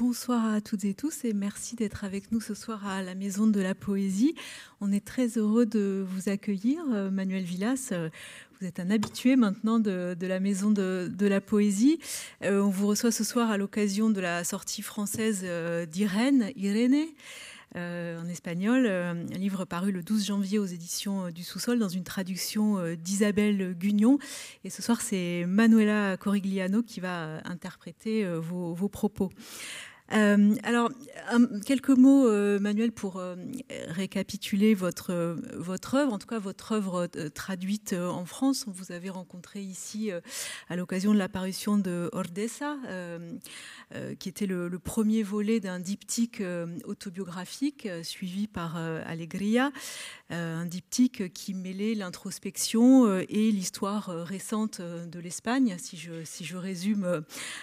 bonsoir 0.00 0.46
à 0.46 0.62
toutes 0.62 0.86
et 0.86 0.94
tous 0.94 1.26
et 1.26 1.34
merci 1.34 1.76
d'être 1.76 2.04
avec 2.04 2.32
nous 2.32 2.40
ce 2.40 2.54
soir 2.54 2.86
à 2.86 3.02
la 3.02 3.14
Maison 3.14 3.46
de 3.46 3.60
la 3.60 3.74
Poésie. 3.74 4.34
On 4.80 4.92
est 4.92 5.04
très 5.04 5.36
heureux 5.36 5.66
de 5.66 6.02
vous 6.08 6.30
accueillir, 6.30 6.80
euh, 6.90 7.10
Manuel 7.10 7.42
Villas. 7.42 7.90
Euh, 7.92 8.08
vous 8.58 8.66
êtes 8.66 8.80
un 8.80 8.88
habitué 8.88 9.36
maintenant 9.36 9.78
de, 9.78 10.16
la 10.18 10.40
Maison 10.40 10.70
de, 10.70 11.26
la 11.26 11.42
Poésie. 11.42 11.98
Euh, 12.42 12.62
on 12.62 12.70
vous 12.70 12.86
reçoit 12.86 13.12
ce 13.12 13.24
soir 13.24 13.50
à 13.50 13.58
l'occasion 13.58 14.08
de 14.08 14.22
la 14.22 14.42
sortie 14.42 14.80
française 14.80 15.46
d'Irène, 15.92 16.50
en 17.76 18.28
espagnol, 18.28 18.86
un 18.86 19.14
livre 19.38 19.64
paru 19.66 19.92
le 19.92 20.02
12 20.02 20.26
janvier 20.26 20.58
aux 20.58 20.66
éditions 20.66 21.30
du 21.30 21.44
Sous-sol 21.44 21.78
dans 21.78 21.88
une 21.88 22.04
traduction 22.04 22.78
d'Isabelle 22.96 23.76
Gugnon. 23.78 24.18
Et 24.64 24.70
ce 24.70 24.82
soir, 24.82 25.00
c'est 25.02 25.44
Manuela 25.46 26.16
Corigliano 26.16 26.82
qui 26.82 27.00
va 27.00 27.40
interpréter 27.44 28.24
vos 28.40 28.88
propos. 28.88 29.30
Euh, 30.12 30.54
alors, 30.64 30.90
quelques 31.64 31.90
mots, 31.90 32.26
euh, 32.26 32.58
Manuel, 32.58 32.90
pour 32.90 33.18
euh, 33.18 33.36
récapituler 33.88 34.74
votre, 34.74 35.36
votre 35.54 35.94
œuvre, 35.94 36.12
en 36.12 36.18
tout 36.18 36.26
cas 36.26 36.38
votre 36.38 36.72
œuvre 36.72 37.06
traduite 37.34 37.92
en 37.92 38.24
France. 38.24 38.64
Vous 38.66 38.92
avait 38.92 39.10
rencontré 39.10 39.62
ici 39.62 40.10
à 40.68 40.76
l'occasion 40.76 41.12
de 41.12 41.18
l'apparition 41.18 41.78
de 41.78 42.08
Ordesa, 42.12 42.76
qui 44.18 44.28
était 44.28 44.46
le, 44.46 44.70
premier 44.78 45.22
volet 45.22 45.60
d'un 45.60 45.78
diptyque 45.78 46.42
autobiographique 46.84 47.88
suivi 48.02 48.46
par 48.46 48.76
Allegria, 48.76 49.70
un 50.30 50.64
diptyque 50.64 51.32
qui 51.32 51.54
mêlait 51.54 51.94
l'introspection 51.94 53.18
et 53.18 53.52
l'histoire 53.52 54.06
récente 54.06 54.80
de 54.80 55.20
l'Espagne, 55.20 55.76
si 55.78 55.96
je, 55.96 56.24
si 56.24 56.44
je 56.44 56.56
résume 56.56 57.22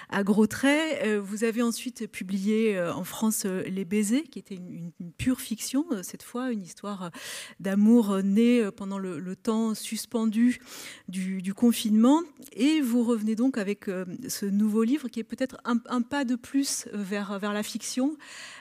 à 0.09 0.23
gros 0.23 0.48
traits. 0.48 1.20
Vous 1.20 1.43
avez 1.43 1.62
ensuite 1.62 2.07
publié 2.07 2.37
euh, 2.48 2.94
en 2.94 3.04
France 3.04 3.44
euh, 3.46 3.64
Les 3.64 3.86
Baisers, 3.86 4.23
qui 4.23 4.40
était 4.40 4.55
une, 4.55 4.91
pure 5.18 5.41
fiction, 5.41 5.86
euh, 5.91 6.04
cette 6.04 6.24
fois, 6.24 6.52
une 6.52 6.62
histoire 6.62 7.12
d'amour 7.60 8.21
née 8.24 8.70
pendant 8.76 8.98
le, 8.98 9.35
temps 9.35 9.76
suspendu 9.76 10.60
du, 11.07 11.54
confinement. 11.54 12.21
Et 12.54 12.82
vous 12.82 13.04
revenez 13.04 13.35
donc 13.35 13.57
avec 13.57 13.85
ce 13.85 14.46
nouveau 14.46 14.84
livre 14.84 15.10
qui 15.10 15.20
est 15.20 15.24
peut-être 15.24 15.57
un, 15.66 16.02
pas 16.02 16.26
de 16.26 16.35
plus 16.35 16.88
vers 16.94 17.40
la 17.40 17.63
fiction, 17.63 18.18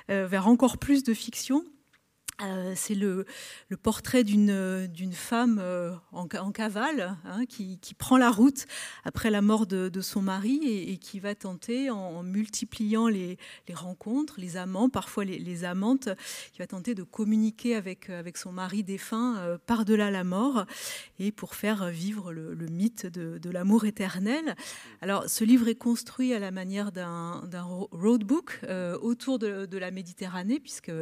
vers 0.08 0.48
encore 0.48 0.78
plus 0.78 1.02
de 1.02 1.14
fiction. 1.14 1.64
Euh, 2.42 2.74
c'est 2.76 2.94
le, 2.94 3.24
portrait 3.82 4.22
d'une 4.22 5.12
femme 5.12 5.58
euh, 5.58 5.94
en, 6.12 6.26
cavale 6.26 7.16
hein, 7.24 7.46
qui, 7.46 7.78
prend 7.96 8.18
la 8.18 8.30
route 8.30 8.66
après 9.04 9.30
la 9.30 9.40
mort 9.40 9.66
de, 9.66 10.00
son 10.02 10.20
mari 10.20 10.60
et, 10.64 10.98
qui 10.98 11.18
va 11.18 11.34
tenter, 11.34 11.88
en, 11.88 12.22
multipliant 12.22 13.08
les, 13.08 13.38
rencontres, 13.72 14.34
les 14.38 14.58
amants, 14.58 14.90
parfois 14.90 15.24
les, 15.24 15.64
amantes, 15.64 16.10
qui 16.52 16.58
va 16.58 16.66
tenter 16.66 16.94
de 16.94 17.02
communiquer 17.02 17.74
avec, 17.74 18.10
son 18.34 18.52
mari 18.52 18.82
défunt 18.82 19.38
euh, 19.38 19.56
par-delà 19.64 20.10
la 20.10 20.24
mort 20.24 20.66
et 21.18 21.32
pour 21.32 21.54
faire 21.54 21.88
vivre 21.88 22.32
le, 22.32 22.54
mythe 22.66 23.06
de, 23.06 23.50
l'amour 23.50 23.86
éternel. 23.86 24.56
Alors 25.00 25.28
ce 25.28 25.44
livre 25.44 25.68
est 25.68 25.74
construit 25.74 26.34
à 26.34 26.38
la 26.38 26.50
manière 26.50 26.92
d'un 26.92 27.40
roadbook 27.92 28.60
autour 29.00 29.38
de, 29.38 29.64
de, 29.64 29.78
la 29.78 29.90
Méditerranée 29.90 30.60
puisque 30.60 30.92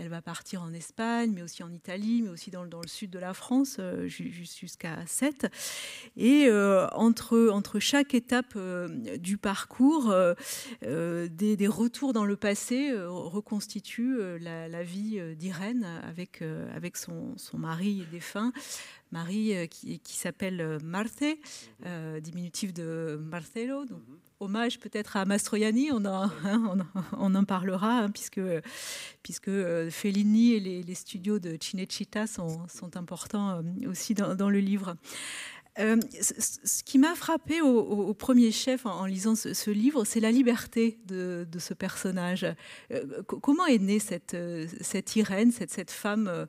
elle 0.00 0.08
va 0.08 0.22
partir 0.22 0.62
en 0.62 0.72
Espagne, 0.72 1.30
mais 1.34 1.42
aussi 1.42 1.62
en 1.62 1.70
Italie, 1.70 2.22
mais 2.22 2.30
aussi 2.30 2.50
dans, 2.50 2.64
le 2.64 2.88
sud 2.88 3.10
de 3.10 3.18
la 3.18 3.34
France, 3.34 3.76
euh, 3.78 4.08
jusqu'à 4.08 5.04
7. 5.06 5.46
Et 6.16 6.46
euh, 6.46 6.88
entre, 6.92 7.50
entre 7.50 7.78
chaque 7.78 8.14
étape 8.14 8.54
euh, 8.56 8.88
du 9.18 9.36
parcours, 9.36 10.14
des, 10.82 11.68
retours 11.68 12.12
dans 12.12 12.24
le 12.24 12.36
passé 12.36 12.92
reconstituent 12.96 14.38
la, 14.38 14.82
vie 14.82 15.20
d'Irène 15.36 15.84
avec, 16.02 16.42
avec 16.74 16.96
son, 16.96 17.36
son 17.36 17.58
mari 17.58 18.04
défunt. 18.10 18.52
Marie 19.12 19.68
qui, 19.68 19.98
qui 19.98 20.16
s'appelle 20.16 20.78
Marte, 20.82 21.24
diminutif 22.20 22.72
de 22.72 23.20
Marcelo, 23.20 23.84
donc 23.84 24.00
hommage 24.40 24.80
peut-être 24.80 25.16
à 25.16 25.24
Mastroianni, 25.24 25.92
on, 25.92 26.04
en, 26.06 26.30
hein, 26.44 27.44
parlera, 27.44 27.98
hein, 27.98 28.10
puisque, 28.10 28.40
puisque 29.22 29.48
euh, 29.48 29.90
Fellini 29.90 30.54
et 30.54 30.60
les, 30.60 30.94
studios 30.94 31.38
de 31.38 31.56
Cinecittà 31.60 32.26
sont, 32.26 32.66
sont 32.68 32.96
importants 32.96 33.50
euh, 33.50 33.88
aussi 33.88 34.14
dans, 34.14 34.50
le 34.50 34.58
livre. 34.58 34.96
Euh, 35.78 35.96
ce 36.20 36.82
qui 36.82 36.98
m'a 36.98 37.14
frappé 37.14 37.60
au, 37.60 38.12
premier 38.14 38.50
chef 38.50 38.86
en, 38.86 39.06
lisant 39.06 39.34
ce, 39.34 39.70
livre, 39.70 40.04
c'est 40.04 40.20
la 40.20 40.32
liberté 40.32 40.98
de, 41.06 41.46
ce 41.58 41.74
personnage. 41.74 42.46
comment 43.26 43.66
est 43.66 43.78
née 43.78 44.00
cette, 44.00 44.36
Irène, 45.16 45.52
cette, 45.52 45.90
femme 45.90 46.48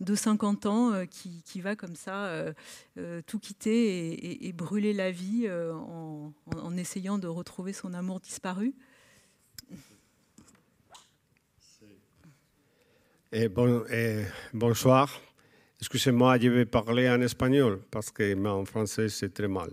de 0.00 0.14
50 0.14 0.66
ans 0.66 0.92
euh, 0.92 1.04
qui, 1.04 1.60
va 1.60 1.76
comme 1.76 1.94
ça 1.94 2.26
euh, 2.26 2.52
euh, 2.98 3.20
tout 3.26 3.38
quitter 3.38 4.46
et, 4.46 4.52
brûler 4.52 4.92
la 4.92 5.10
vie 5.10 5.48
en, 5.50 6.76
essayant 6.76 7.18
de 7.18 7.28
retrouver 7.28 7.72
son 7.72 7.94
amour 7.94 8.20
disparu? 8.20 8.74
Eh, 13.32 13.48
eh, 13.92 14.24
bonsoir. 14.52 15.20
Excusez-moi, 15.80 16.38
je 16.38 16.48
vais 16.48 16.66
parler 16.66 17.08
en 17.08 17.20
espagnol 17.22 17.80
parce 17.90 18.10
que 18.10 18.34
en 18.46 18.64
français 18.66 19.08
c'est 19.08 19.32
très 19.32 19.48
mal. 19.48 19.70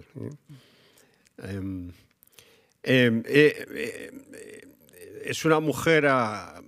Eh, 2.83 3.11
es 5.25 5.45
una 5.45 5.59
mujer 5.59 6.05
en 6.05 6.63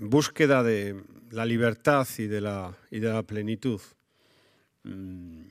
búsqueda 0.00 0.62
de, 0.62 1.02
la 1.30 1.46
libertad 1.46 2.06
y 2.18 2.26
de 2.26 2.40
la, 2.40 2.76
y 2.90 3.00
de 3.00 3.08
la 3.08 3.22
plenitud. 3.22 3.80
Mm, 4.82 5.42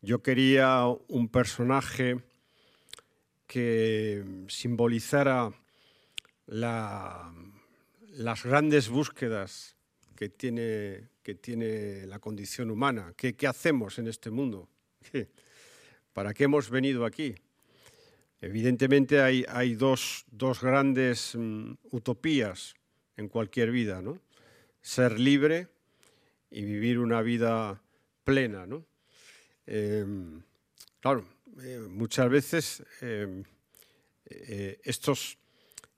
yo 0.00 0.22
quería 0.22 0.86
un 1.08 1.28
personaje 1.28 2.18
que 3.46 4.24
simbolizara 4.48 5.52
las 6.46 8.44
grandes 8.44 8.88
búsquedas 8.88 9.77
que 10.18 10.30
tiene, 10.30 11.10
que 11.22 11.36
tiene 11.36 12.04
la 12.06 12.18
condición 12.18 12.72
humana. 12.72 13.14
¿Qué, 13.16 13.36
hacemos 13.46 14.00
en 14.00 14.08
este 14.08 14.30
mundo? 14.30 14.68
¿Para 16.12 16.34
qué 16.34 16.42
hemos 16.42 16.70
venido 16.70 17.04
aquí? 17.04 17.36
Evidentemente 18.40 19.20
hay, 19.20 19.44
hay 19.48 19.76
dos, 19.76 20.26
grandes 20.60 21.36
mm, 21.36 21.70
utopías 21.92 22.74
en 23.16 23.28
cualquier 23.28 23.70
vida, 23.70 24.02
¿no? 24.02 24.20
ser 24.82 25.20
libre 25.20 25.68
y 26.50 26.64
vivir 26.64 26.98
una 26.98 27.22
vida 27.22 27.80
plena. 28.24 28.66
¿no? 28.66 28.84
Em, 29.66 30.42
claro, 30.98 31.28
eh, 31.62 31.78
muchas 31.88 32.28
veces 32.28 32.82
em, 33.02 33.44
eh, 34.24 34.80
estos, 34.82 35.38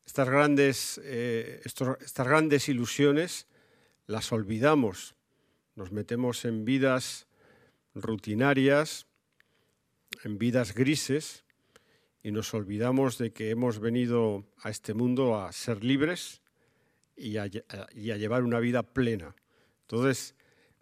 estas, 0.05 0.29
grandes, 0.29 1.01
eh, 1.05 1.63
estas 1.65 2.27
grandes 2.27 2.69
ilusiones 2.69 3.47
las 4.11 4.33
olvidamos, 4.33 5.15
nos 5.77 5.93
metemos 5.93 6.45
en 6.45 6.65
vidas 6.65 7.29
rutinarias, 7.95 9.07
en 10.25 10.37
vidas 10.37 10.75
grises, 10.75 11.45
y 12.21 12.33
nos 12.33 12.53
olvidamos 12.53 13.19
de 13.19 13.33
que 13.33 13.51
hemos 13.51 13.79
venido 13.79 14.45
a 14.59 14.71
este 14.71 14.95
mundo 14.95 15.41
a 15.41 15.53
ser 15.53 15.85
libres 15.85 16.43
y 17.17 17.37
a, 17.37 17.47
llevar 17.47 18.43
una 18.43 18.59
vida 18.59 18.83
plena. 18.83 19.37
Entonces, 19.83 20.35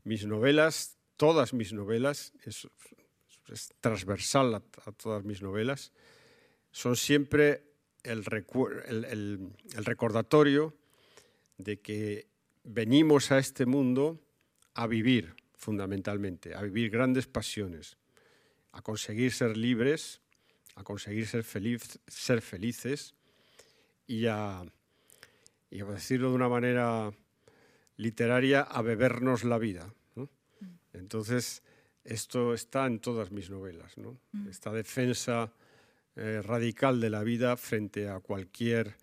mis 0.04 0.24
novelas, 0.24 0.96
todas 1.18 1.52
mis 1.52 1.74
novelas, 1.74 2.32
es, 2.44 2.66
transversal 3.80 4.54
a, 4.54 4.62
todas 4.92 5.24
mis 5.24 5.42
novelas, 5.42 5.92
son 6.72 6.96
siempre 6.96 7.64
el, 8.04 8.24
recordatorio 8.24 10.74
de 11.58 11.80
que 11.80 12.37
venimos 12.68 13.32
a 13.32 13.38
este 13.38 13.66
mundo 13.66 14.20
a 14.74 14.86
vivir 14.86 15.34
fundamentalmente, 15.56 16.54
a 16.54 16.62
vivir 16.62 16.90
grandes 16.90 17.26
pasiones, 17.26 17.96
a 18.72 18.82
conseguir 18.82 19.32
ser 19.32 19.56
libres, 19.56 20.20
a 20.76 20.84
conseguir 20.84 21.26
ser, 21.26 21.42
feliz, 21.42 21.98
ser 22.06 22.42
felices 22.42 23.14
y 24.06 24.26
a, 24.26 24.64
y 25.70 25.82
decirlo 25.82 26.28
de 26.28 26.34
una 26.34 26.48
manera 26.48 27.10
literaria, 27.96 28.60
a 28.60 28.82
bebernos 28.82 29.44
la 29.44 29.58
vida. 29.58 29.92
Entonces, 30.92 31.62
esto 32.04 32.54
está 32.54 32.86
en 32.86 33.00
todas 33.00 33.30
mis 33.30 33.50
novelas, 33.50 33.96
mm. 33.96 34.48
esta 34.48 34.72
defensa 34.72 35.52
eh, 36.16 36.42
radical 36.42 37.00
de 37.00 37.10
la 37.10 37.22
vida 37.22 37.56
frente 37.56 38.08
a 38.08 38.20
cualquier 38.20 38.96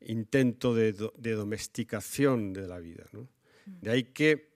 intento 0.00 0.74
de, 0.74 0.92
domesticación 0.92 2.52
de 2.52 2.66
la 2.66 2.78
vida. 2.78 3.04
Mm. 3.12 3.80
De 3.82 3.90
ahí 3.90 4.04
que 4.04 4.48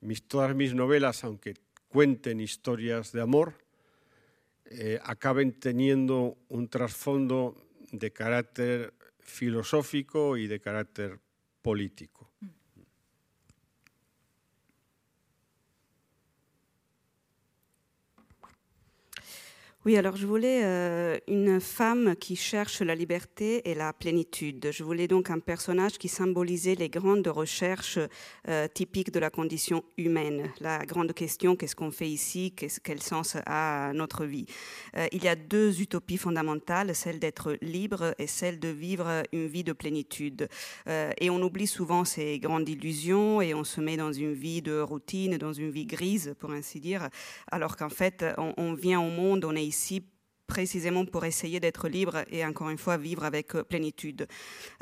mis, 0.00 0.22
todas 0.26 0.54
mis 0.54 0.74
novelas, 0.74 1.24
aunque 1.24 1.54
cuenten 1.88 2.40
historias 2.40 3.12
de 3.12 3.20
amor, 3.20 3.54
eh, 4.64 4.98
acaben 5.04 5.52
teniendo 5.52 6.38
un 6.48 6.68
trasfondo 6.68 7.54
de 7.90 8.10
carácter 8.12 8.94
filosófico 9.20 10.36
y 10.36 10.46
de 10.46 10.60
carácter 10.60 11.20
político. 11.60 12.21
Oui, 19.84 19.96
alors 19.96 20.14
je 20.14 20.28
voulais 20.28 20.60
euh, 20.62 21.18
une 21.26 21.60
femme 21.60 22.14
qui 22.14 22.36
cherche 22.36 22.82
la 22.82 22.94
liberté 22.94 23.68
et 23.68 23.74
la 23.74 23.92
plénitude. 23.92 24.68
Je 24.70 24.84
voulais 24.84 25.08
donc 25.08 25.28
un 25.28 25.40
personnage 25.40 25.98
qui 25.98 26.06
symbolisait 26.06 26.76
les 26.76 26.88
grandes 26.88 27.26
recherches 27.26 27.98
euh, 28.48 28.68
typiques 28.68 29.10
de 29.10 29.18
la 29.18 29.28
condition 29.28 29.82
humaine. 29.98 30.52
La 30.60 30.86
grande 30.86 31.12
question, 31.14 31.56
qu'est-ce 31.56 31.74
qu'on 31.74 31.90
fait 31.90 32.08
ici? 32.08 32.54
Quel 32.84 33.02
sens 33.02 33.36
a 33.44 33.92
notre 33.92 34.24
vie? 34.24 34.46
Euh, 34.96 35.08
Il 35.10 35.24
y 35.24 35.26
a 35.26 35.34
deux 35.34 35.80
utopies 35.80 36.16
fondamentales, 36.16 36.94
celle 36.94 37.18
d'être 37.18 37.56
libre 37.60 38.14
et 38.20 38.28
celle 38.28 38.60
de 38.60 38.68
vivre 38.68 39.24
une 39.32 39.48
vie 39.48 39.64
de 39.64 39.72
plénitude. 39.72 40.48
et 40.86 41.28
on 41.28 41.42
oublie 41.42 41.66
souvent 41.66 42.04
ces 42.04 42.38
grandes 42.38 42.68
illusions 42.68 43.40
et 43.40 43.52
on 43.52 43.64
se 43.64 43.80
met 43.80 43.96
dans 43.96 44.12
une 44.12 44.32
vie 44.32 44.62
de 44.62 44.78
routine, 44.80 45.38
dans 45.38 45.52
une 45.52 45.70
vie 45.70 45.86
grise, 45.86 46.36
pour 46.38 46.52
ainsi 46.52 46.78
dire, 46.78 47.08
alors 47.50 47.76
qu'en 47.76 47.88
fait, 47.88 48.24
on, 48.38 48.54
on 48.56 48.74
vient 48.74 49.00
au 49.00 49.10
monde, 49.10 49.44
on 49.44 49.56
est 49.56 49.71
ici 49.72 50.02
précisément 50.52 51.06
pour 51.06 51.24
essayer 51.24 51.60
d'être 51.60 51.88
libre 51.88 52.24
et 52.30 52.44
encore 52.44 52.68
une 52.68 52.76
fois 52.76 52.98
vivre 52.98 53.24
avec 53.24 53.54
euh, 53.54 53.62
plénitude. 53.62 54.26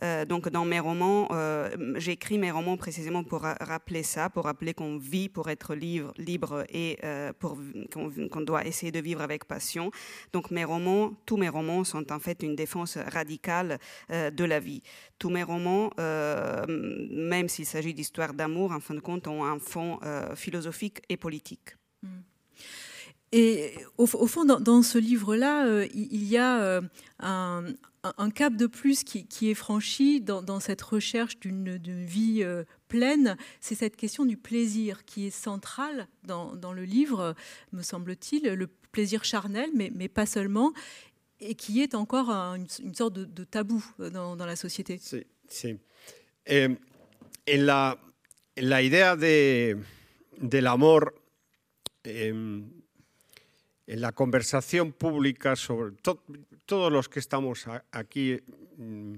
Euh, 0.03 0.25
donc 0.25 0.49
dans 0.49 0.65
mes 0.65 0.81
romans, 0.81 1.29
euh, 1.31 1.95
j'écris 1.97 2.39
mes 2.39 2.51
romans 2.51 2.77
précisément 2.77 3.23
pour 3.23 3.43
rappeler 3.43 4.03
ça, 4.03 4.31
pour 4.31 4.47
rappeler 4.47 4.75
qu'on 4.75 4.99
vit 4.99 5.29
pour 5.29 5.49
être 5.49 5.77
libre, 5.77 6.13
libre 6.17 6.65
et 6.71 6.99
qu'on 7.41 8.41
doit 8.41 8.67
essayer 8.67 8.91
de 8.91 8.99
vivre 8.99 9.23
avec 9.23 9.45
passion. 9.45 9.93
Donc 10.33 10.51
mes 10.51 10.65
romans, 10.65 11.13
tous 11.25 11.37
mes 11.37 11.49
romans 11.49 11.85
sont 11.85 12.11
en 12.13 12.19
fait 12.19 12.43
une 12.43 12.57
défense 12.57 12.97
radicale 12.97 13.79
de 14.09 14.45
la 14.45 14.59
vie. 14.59 14.83
Tous 15.19 15.31
mes 15.31 15.45
romans, 15.45 15.91
même 15.99 17.49
s'il 17.49 17.67
s'agit 17.67 17.95
d'histoires 17.95 18.35
d'amour, 18.35 18.73
en 18.73 18.81
fin 18.81 18.95
de 18.95 19.01
compte, 19.01 19.29
ont 19.29 19.45
un 19.45 19.59
fond 19.59 20.01
philosophique 20.35 21.01
et 21.09 21.17
politique. 21.17 21.77
Mm. 22.03 22.09
Et 23.33 23.75
au, 23.97 24.07
fond, 24.07 24.45
dans, 24.45 24.83
ce 24.83 24.99
livre-là, 24.99 25.67
euh, 25.67 25.87
il, 25.95 26.25
y 26.25 26.37
a 26.37 26.63
euh, 26.63 26.81
un, 27.21 28.31
cap 28.31 28.57
de 28.57 28.67
plus 28.67 29.05
qui, 29.05 29.51
est 29.51 29.55
franchi 29.55 30.21
dans, 30.21 30.59
cette 30.59 30.83
recherche 30.83 31.39
d'une 31.39 31.77
vie 31.79 32.43
euh, 32.43 32.65
pleine. 32.89 33.37
C'est 33.61 33.77
cette 33.77 33.95
question 33.95 34.25
du 34.25 34.37
plaisir 34.37 35.05
qui 35.05 35.29
est 35.29 35.31
centrale 35.31 36.09
dans, 36.25 36.73
le 36.73 36.83
livre, 36.83 37.37
me 37.73 37.83
semble-t-il, 37.83 38.53
le 38.53 38.67
plaisir 38.91 39.23
charnel, 39.23 39.71
mais, 39.75 40.09
pas 40.09 40.27
seulement, 40.27 40.73
et 41.39 41.55
qui 41.55 41.83
est 41.83 41.95
encore 41.95 42.31
une, 42.31 42.95
sorte 42.95 43.13
de, 43.13 43.45
tabou 43.45 43.85
dans, 44.13 44.35
la 44.37 44.57
société. 44.57 44.99
Sí, 45.49 45.77
Eh, 46.47 46.67
en 47.49 47.63
la, 47.63 47.99
la 48.57 48.83
idea 48.83 49.15
de, 49.15 49.77
del 50.41 50.67
amor, 50.67 51.13
eh, 52.05 52.33
en 53.91 54.01
la 54.01 54.13
conversación 54.13 54.93
pública 54.93 55.57
sobre 55.57 55.97
todos 56.65 56.93
los 56.93 57.09
que 57.09 57.19
estamos 57.19 57.67
aquí, 57.91 58.39
mm, 58.77 59.15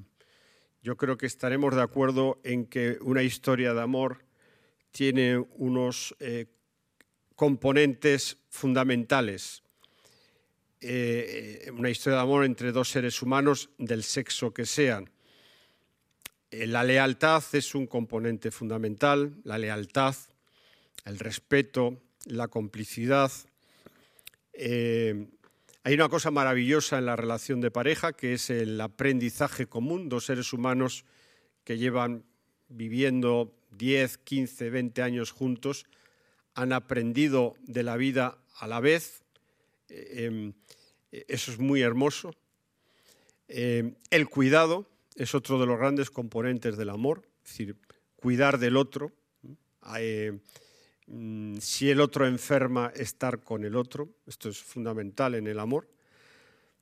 yo 0.82 0.96
creo 0.96 1.19
que 1.19 1.26
estaremos 1.26 1.74
de 1.74 1.82
acuerdo 1.82 2.40
en 2.42 2.64
que 2.64 2.96
una 3.02 3.22
historia 3.22 3.74
de 3.74 3.82
amor 3.82 4.24
tiene 4.90 5.36
unos 5.36 6.16
eh, 6.20 6.46
componentes 7.36 8.38
fundamentales. 8.48 9.62
Eh, 10.80 11.70
una 11.76 11.90
historia 11.90 12.16
de 12.16 12.22
amor 12.22 12.46
entre 12.46 12.72
dos 12.72 12.88
seres 12.88 13.20
humanos 13.20 13.69
del 13.76 14.02
sexo 14.02 14.54
que 14.54 14.64
sean. 14.64 15.10
Eh, 16.50 16.66
la 16.66 16.82
lealtad 16.82 17.44
es 17.52 17.74
un 17.74 17.86
componente 17.86 18.50
fundamental, 18.50 19.34
la 19.44 19.58
lealtad, 19.58 20.16
el 21.04 21.19
respeto, 21.19 22.00
la 22.24 22.48
complicidad, 22.48 23.30
eh, 24.52 25.28
hay 25.84 25.94
una 25.94 26.08
cosa 26.08 26.31
maravillosa 26.31 26.99
en 26.99 27.06
la 27.06 27.16
relación 27.16 27.60
de 27.60 27.70
pareja, 27.70 28.12
que 28.12 28.34
es 28.34 28.50
el 28.50 28.81
aprendizaje 28.81 29.66
común, 29.66 30.08
dos 30.08 30.26
seres 30.26 30.52
humanos 30.52 31.04
que 31.64 31.78
llevan 31.78 32.25
viviendo 32.69 33.54
10, 33.72 34.19
15, 34.19 34.70
20 34.70 35.02
años 35.02 35.31
juntos, 35.31 35.87
han 36.54 36.72
aprendido 36.72 37.54
de 37.62 37.82
la 37.82 37.96
vida 37.96 38.38
a 38.58 38.69
la 38.69 38.81
vez. 38.81 39.22
Eh, 39.88 40.26
em, 40.26 40.52
eso 41.10 41.50
es 41.50 41.58
muy 41.58 41.82
hermoso. 41.82 42.34
Eh, 43.48 43.94
el 44.10 44.28
cuidado 44.28 44.87
es 45.16 45.34
otro 45.34 45.58
de 45.58 45.66
los 45.66 45.78
grandes 45.78 46.10
componentes 46.10 46.76
del 46.76 46.90
amor, 46.90 47.22
es 47.44 47.50
decir, 47.50 47.76
cuidar 48.16 48.58
del 48.58 48.76
otro. 48.76 49.12
Si 51.60 51.90
el 51.90 52.00
otro 52.00 52.26
enferma, 52.26 52.93
estar 52.94 53.40
con 53.40 53.64
el 53.64 53.76
otro. 53.76 54.08
Esto 54.26 54.49
es 54.49 54.62
fundamental 54.62 55.34
en 55.34 55.46
el 55.46 55.58
amor. 55.58 55.88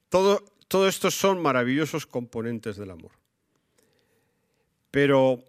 Todo, 0.08 0.44
todo 0.68 0.88
esto 0.88 1.10
son 1.10 1.40
maravillosos 1.40 2.06
componentes 2.06 2.76
del 2.76 2.90
amor. 2.90 3.12
Pero 4.90 5.44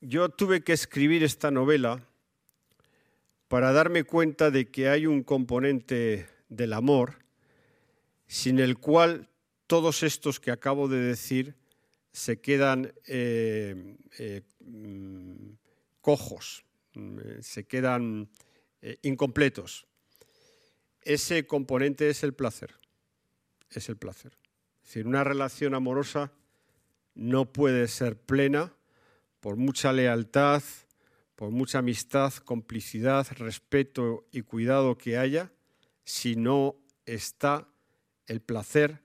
yo 0.00 0.28
tuve 0.28 0.62
que 0.62 0.72
escribir 0.72 1.24
esta 1.24 1.50
novela 1.50 2.02
para 3.48 3.72
darme 3.72 4.04
cuenta 4.04 4.50
de 4.50 4.70
que 4.70 4.88
hay 4.88 5.06
un 5.06 5.22
componente 5.22 6.28
del 6.48 6.72
amor 6.72 7.18
sin 8.26 8.60
el 8.60 8.78
cual 8.78 9.28
todos 9.66 10.02
estos 10.02 10.38
que 10.38 10.52
acabo 10.52 10.88
de 10.88 11.00
decir 11.00 11.54
se 12.12 12.40
quedan 12.40 12.92
eh, 13.06 13.96
eh, 14.18 14.42
mm, 14.60 15.52
cojos, 16.00 16.64
Mm, 16.69 16.69
se 17.40 17.66
quedan 17.66 18.30
eh, 18.82 18.98
incompletos. 19.02 19.86
Ese 21.02 21.46
componente 21.46 22.10
es 22.10 22.22
el 22.22 22.34
placer. 22.34 22.74
Es 23.70 23.88
el 23.88 23.96
placer. 23.96 24.36
Es 24.82 24.88
decir, 24.88 25.06
una 25.06 25.24
relación 25.24 25.74
amorosa 25.74 26.32
no 27.14 27.52
puede 27.52 27.88
ser 27.88 28.16
plena 28.16 28.74
por 29.40 29.56
mucha 29.56 29.92
lealtad, 29.92 30.62
por 31.36 31.50
mucha 31.50 31.78
amistad, 31.78 32.32
complicidad, 32.34 33.26
respeto 33.36 34.26
y 34.30 34.42
cuidado 34.42 34.98
que 34.98 35.16
haya, 35.16 35.52
si 36.04 36.36
no 36.36 36.76
está 37.06 37.68
el 38.26 38.40
placer 38.40 39.02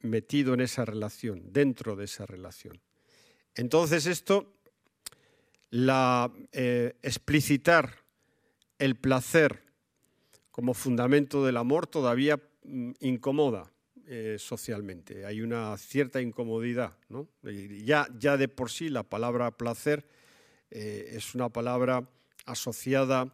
metido 0.00 0.54
en 0.54 0.60
esa 0.60 0.84
relación, 0.84 1.52
dentro 1.52 1.96
de 1.96 2.04
esa 2.04 2.26
relación. 2.26 2.80
Entonces 3.54 4.06
esto 4.06 4.55
la, 5.70 6.32
eh, 6.52 6.96
explicitar 7.02 8.04
el 8.78 8.96
placer 8.96 9.62
como 10.50 10.74
fundamento 10.74 11.44
del 11.44 11.56
amor 11.56 11.86
todavía 11.86 12.40
mm, 12.64 12.92
incomoda 13.00 13.70
eh, 14.06 14.36
socialmente. 14.38 15.26
Hay 15.26 15.42
una 15.42 15.76
cierta 15.76 16.20
incomodidad. 16.20 16.96
ya 17.84 18.36
de 18.36 18.48
por 18.48 18.70
sí 18.70 18.88
la 18.88 19.02
palabra 19.02 19.50
placer 19.56 20.06
eh, 20.70 21.10
es 21.12 21.34
una 21.34 21.48
palabra 21.48 22.08
asociada 22.44 23.32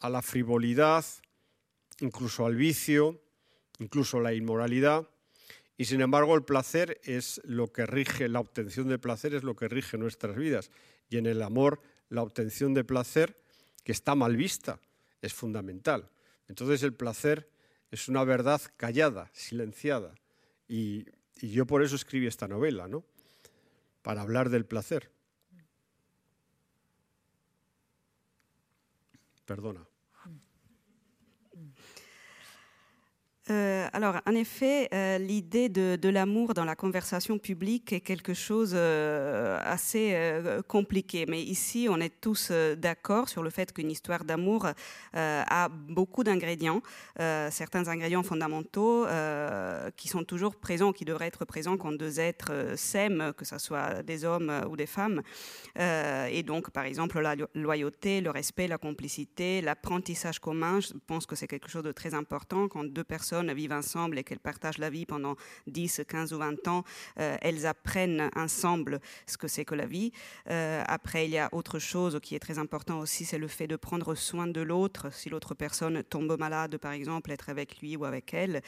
a 0.00 0.10
la 0.10 0.22
frivolidad, 0.22 1.04
incluso 2.00 2.44
al 2.44 2.56
vicio, 2.56 3.20
incluso 3.78 4.18
a 4.18 4.22
la 4.22 4.34
inmoralidad. 4.34 5.08
Y 5.76 5.86
sin 5.86 6.00
embargo 6.00 6.34
el 6.34 6.44
placer 6.44 7.00
es 7.04 7.40
lo 7.44 7.72
que 7.72 7.86
rige, 7.86 8.28
la 8.28 8.40
obtención 8.40 8.88
de 8.88 8.98
placer 8.98 9.34
es 9.34 9.42
lo 9.42 9.56
que 9.56 9.68
rige 9.68 9.96
nuestras 9.98 10.36
vidas 10.36 10.70
y 11.14 11.18
en 11.18 11.26
el 11.26 11.42
amor 11.42 11.80
la 12.08 12.22
obtención 12.22 12.74
de 12.74 12.82
placer, 12.82 13.40
que 13.84 13.92
está 13.92 14.16
mal 14.16 14.36
vista, 14.36 14.80
es 15.22 15.32
fundamental. 15.32 16.10
Entonces 16.48 16.82
el 16.82 16.92
placer 16.92 17.48
es 17.92 18.08
una 18.08 18.24
verdad 18.24 18.60
callada, 18.76 19.30
silenciada. 19.32 20.16
Y, 20.66 21.06
yo 21.40 21.66
por 21.66 21.82
eso 21.82 21.94
escribí 21.94 22.26
esta 22.26 22.48
novela, 22.48 22.88
¿no? 22.88 23.04
Para 24.02 24.22
hablar 24.22 24.50
del 24.50 24.64
placer. 24.64 25.10
Perdona. 29.44 29.86
Euh, 33.50 33.86
alors, 33.92 34.16
en 34.26 34.34
effet, 34.34 34.88
euh, 34.94 35.18
l'idée 35.18 35.68
de, 35.68 36.08
l'amour 36.08 36.54
dans 36.54 36.64
la 36.64 36.74
conversation 36.76 37.38
publique 37.38 37.92
est 37.92 38.00
quelque 38.00 38.32
chose 38.32 38.72
euh, 38.74 39.58
assez 39.64 40.16
compliqué. 40.68 41.26
Mais 41.28 41.42
ici, 41.42 41.88
on 41.90 42.00
est 42.00 42.20
tous 42.20 42.50
d'accord 42.78 43.28
sur 43.28 43.42
le 43.42 43.50
fait 43.50 43.72
qu'une 43.72 43.90
histoire 43.90 44.24
d'amour 44.24 44.68
a 45.14 45.68
beaucoup 45.68 46.24
d'ingrédients, 46.24 46.82
certains 47.16 47.88
ingrédients 47.88 48.22
fondamentaux 48.22 49.06
qui 49.96 50.08
sont 50.08 50.24
toujours 50.24 50.56
présents, 50.56 50.92
qui 50.92 51.04
devraient 51.04 51.26
être 51.26 51.44
présents 51.44 51.76
quand 51.76 51.92
deux 51.92 52.20
êtres 52.20 52.74
s'aiment, 52.76 53.32
que 53.36 53.44
ce 53.44 53.58
soit 53.58 54.02
des 54.02 54.24
hommes 54.24 54.52
ou 54.70 54.76
des 54.76 54.86
femmes. 54.86 55.22
et 55.76 56.42
donc, 56.44 56.70
par 56.70 56.84
exemple, 56.84 57.20
la 57.20 57.34
loyauté, 57.54 58.20
le 58.20 58.30
respect, 58.30 58.68
la 58.68 58.78
complicité, 58.78 59.60
l'apprentissage 59.60 60.38
commun. 60.38 60.80
Je 60.80 60.92
pense 61.06 61.26
que 61.26 61.34
c'est 61.34 61.48
quelque 61.48 61.70
chose 61.70 61.82
de 61.82 61.92
très 61.92 62.14
important 62.14 62.68
quand 62.68 62.84
deux 62.84 63.04
personnes 63.04 63.33
personnes 63.34 63.52
vivent 63.52 63.72
ensemble 63.72 64.18
et 64.18 64.22
qu'elles 64.22 64.38
partagent 64.38 64.78
la 64.78 64.90
vie 64.90 65.06
pendant 65.06 65.34
10, 65.66 66.02
15 66.06 66.32
ou 66.34 66.38
20 66.38 66.68
ans, 66.68 66.84
elles 67.16 67.66
apprennent 67.66 68.30
ensemble 68.36 69.00
ce 69.26 69.36
que 69.36 69.48
c'est 69.48 69.64
que 69.64 69.74
la 69.74 69.86
vie. 69.86 70.12
après, 70.46 71.24
il 71.26 71.32
y 71.32 71.38
a 71.38 71.48
autre 71.52 71.80
chose 71.80 72.20
qui 72.22 72.36
est 72.36 72.38
très 72.38 72.58
important 72.58 73.00
aussi, 73.00 73.24
c'est 73.24 73.38
le 73.38 73.48
fait 73.48 73.66
de 73.66 73.74
prendre 73.76 74.14
soin 74.14 74.46
de 74.46 74.60
l'autre. 74.60 75.12
Si 75.12 75.30
l'autre 75.30 75.54
personne 75.54 76.04
tombe 76.04 76.38
malade, 76.38 76.76
par 76.76 76.92
exemple, 76.92 77.32
être 77.32 77.48
avec 77.48 77.80
lui 77.80 77.96
ou 77.96 78.04
avec 78.04 78.34
elle. 78.34 78.62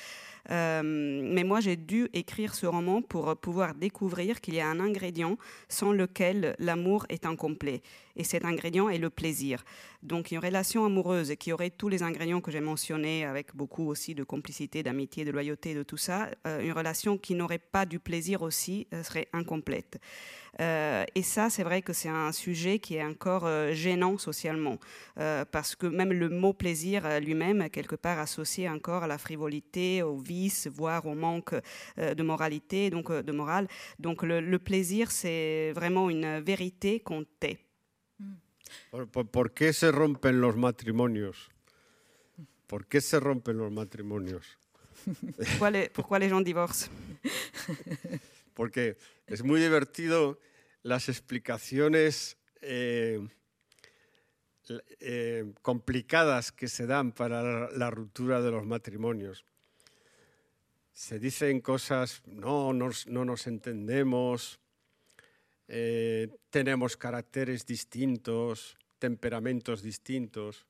mais 0.51 1.45
moi, 1.45 1.61
j'ai 1.61 1.77
dû 1.77 2.09
écrire 2.13 2.55
ce 2.55 2.67
roman 2.67 3.03
pour 3.03 3.37
pouvoir 3.37 3.75
découvrir 3.75 4.41
qu'il 4.41 4.55
y 4.55 4.61
a 4.61 4.69
un 4.69 4.81
ingrédient 4.81 5.37
sans 5.69 5.93
lequel 5.93 6.57
l'amour 6.59 7.07
est 7.09 7.25
incomplet. 7.25 7.83
Et 8.17 8.25
cet 8.25 8.45
ingrédient 8.45 8.89
est 8.89 8.99
le 8.99 9.11
plaisir. 9.11 9.63
Donc 10.03 10.31
une 10.31 10.39
relation 10.39 10.85
amoureuse 10.85 11.35
qui 11.39 11.53
aurait 11.53 11.71
tous 11.71 11.89
les 11.89 12.03
ingrédients 12.03 12.41
que 12.41 12.51
j'ai 12.51 12.61
mentionnés, 12.61 13.25
avec 13.25 13.55
beaucoup 13.55 13.89
aussi 13.89 14.15
de 14.15 14.23
complicité, 14.23 14.83
d'amitié, 14.83 15.25
de 15.25 15.31
loyauté, 15.31 15.75
de 15.75 15.83
tout 15.83 15.97
ça, 15.97 16.31
euh, 16.47 16.61
une 16.61 16.73
relation 16.73 17.19
qui 17.19 17.35
n'aurait 17.35 17.59
pas 17.59 17.87
du 17.87 17.99
plaisir 17.99 18.43
aussi 18.43 18.87
euh, 18.95 19.03
serait 19.03 19.29
incomplète. 19.33 19.99
Euh, 20.61 21.05
et 21.15 21.23
ça, 21.23 21.51
c'est 21.51 21.65
vrai 21.65 21.83
que 21.83 21.93
c'est 21.93 22.09
un 22.09 22.33
sujet 22.33 22.79
qui 22.79 22.95
est 22.95 23.05
encore 23.05 23.47
gênant 23.73 24.17
socialement, 24.17 24.79
parce 25.17 25.77
que 25.77 25.87
même 25.87 26.13
le 26.13 26.31
mot 26.31 26.55
plaisir 26.55 27.21
lui-même, 27.21 27.69
quelque 27.69 27.97
part 27.97 28.19
associé 28.19 28.69
encore 28.69 29.03
à 29.03 29.07
la 29.07 29.19
frivolité, 29.19 30.03
au 30.03 30.17
vice, 30.17 30.67
voire 30.73 31.05
au 31.05 31.15
manque 31.15 31.55
de 31.99 32.23
moralité, 32.23 32.89
donc 32.89 33.13
de 33.13 33.33
morale. 33.33 33.69
Donc 33.99 34.23
le 34.23 34.59
plaisir, 34.59 35.11
c'est 35.11 35.73
vraiment 35.73 36.09
une 36.09 36.41
vérité 36.41 37.01
qu'on 37.01 37.25
tait. 37.39 37.66
¿Por, 38.91 39.53
qué 39.53 39.73
se 39.73 39.93
rompen 39.93 40.41
los 40.41 40.57
matrimonios? 40.57 41.51
¿Por 42.67 42.87
qué 42.87 43.01
se 43.01 43.21
rompen 43.21 43.59
los 43.59 43.71
matrimonios? 43.71 44.59
¿Por 45.59 46.07
qué 46.09 46.19
les 46.19 46.31
gens 46.31 46.45
divorcent? 46.45 46.93
Porque 48.55 48.97
es 49.27 49.43
muy 49.43 49.61
divertido 49.61 50.41
las 50.83 51.09
explicaciones 51.09 52.39
eh, 52.63 53.21
eh, 55.01 55.53
complicadas 55.63 56.51
que 56.53 56.69
se 56.69 56.87
dan 56.87 57.13
para 57.13 57.71
la, 57.71 57.91
ruptura 57.91 58.41
de 58.41 58.51
los 58.51 58.65
matrimonios. 58.65 59.45
Se 60.93 61.19
dicen 61.19 61.61
cosas, 61.61 62.23
no, 62.27 62.73
no 62.73 63.25
nos 63.25 63.47
entendemos, 63.47 64.59
eh, 65.69 66.29
tenemos 66.51 66.97
caracteres 66.97 67.67
distintos, 67.67 68.77
temperamentos 68.99 69.83
distintos. 69.83 70.67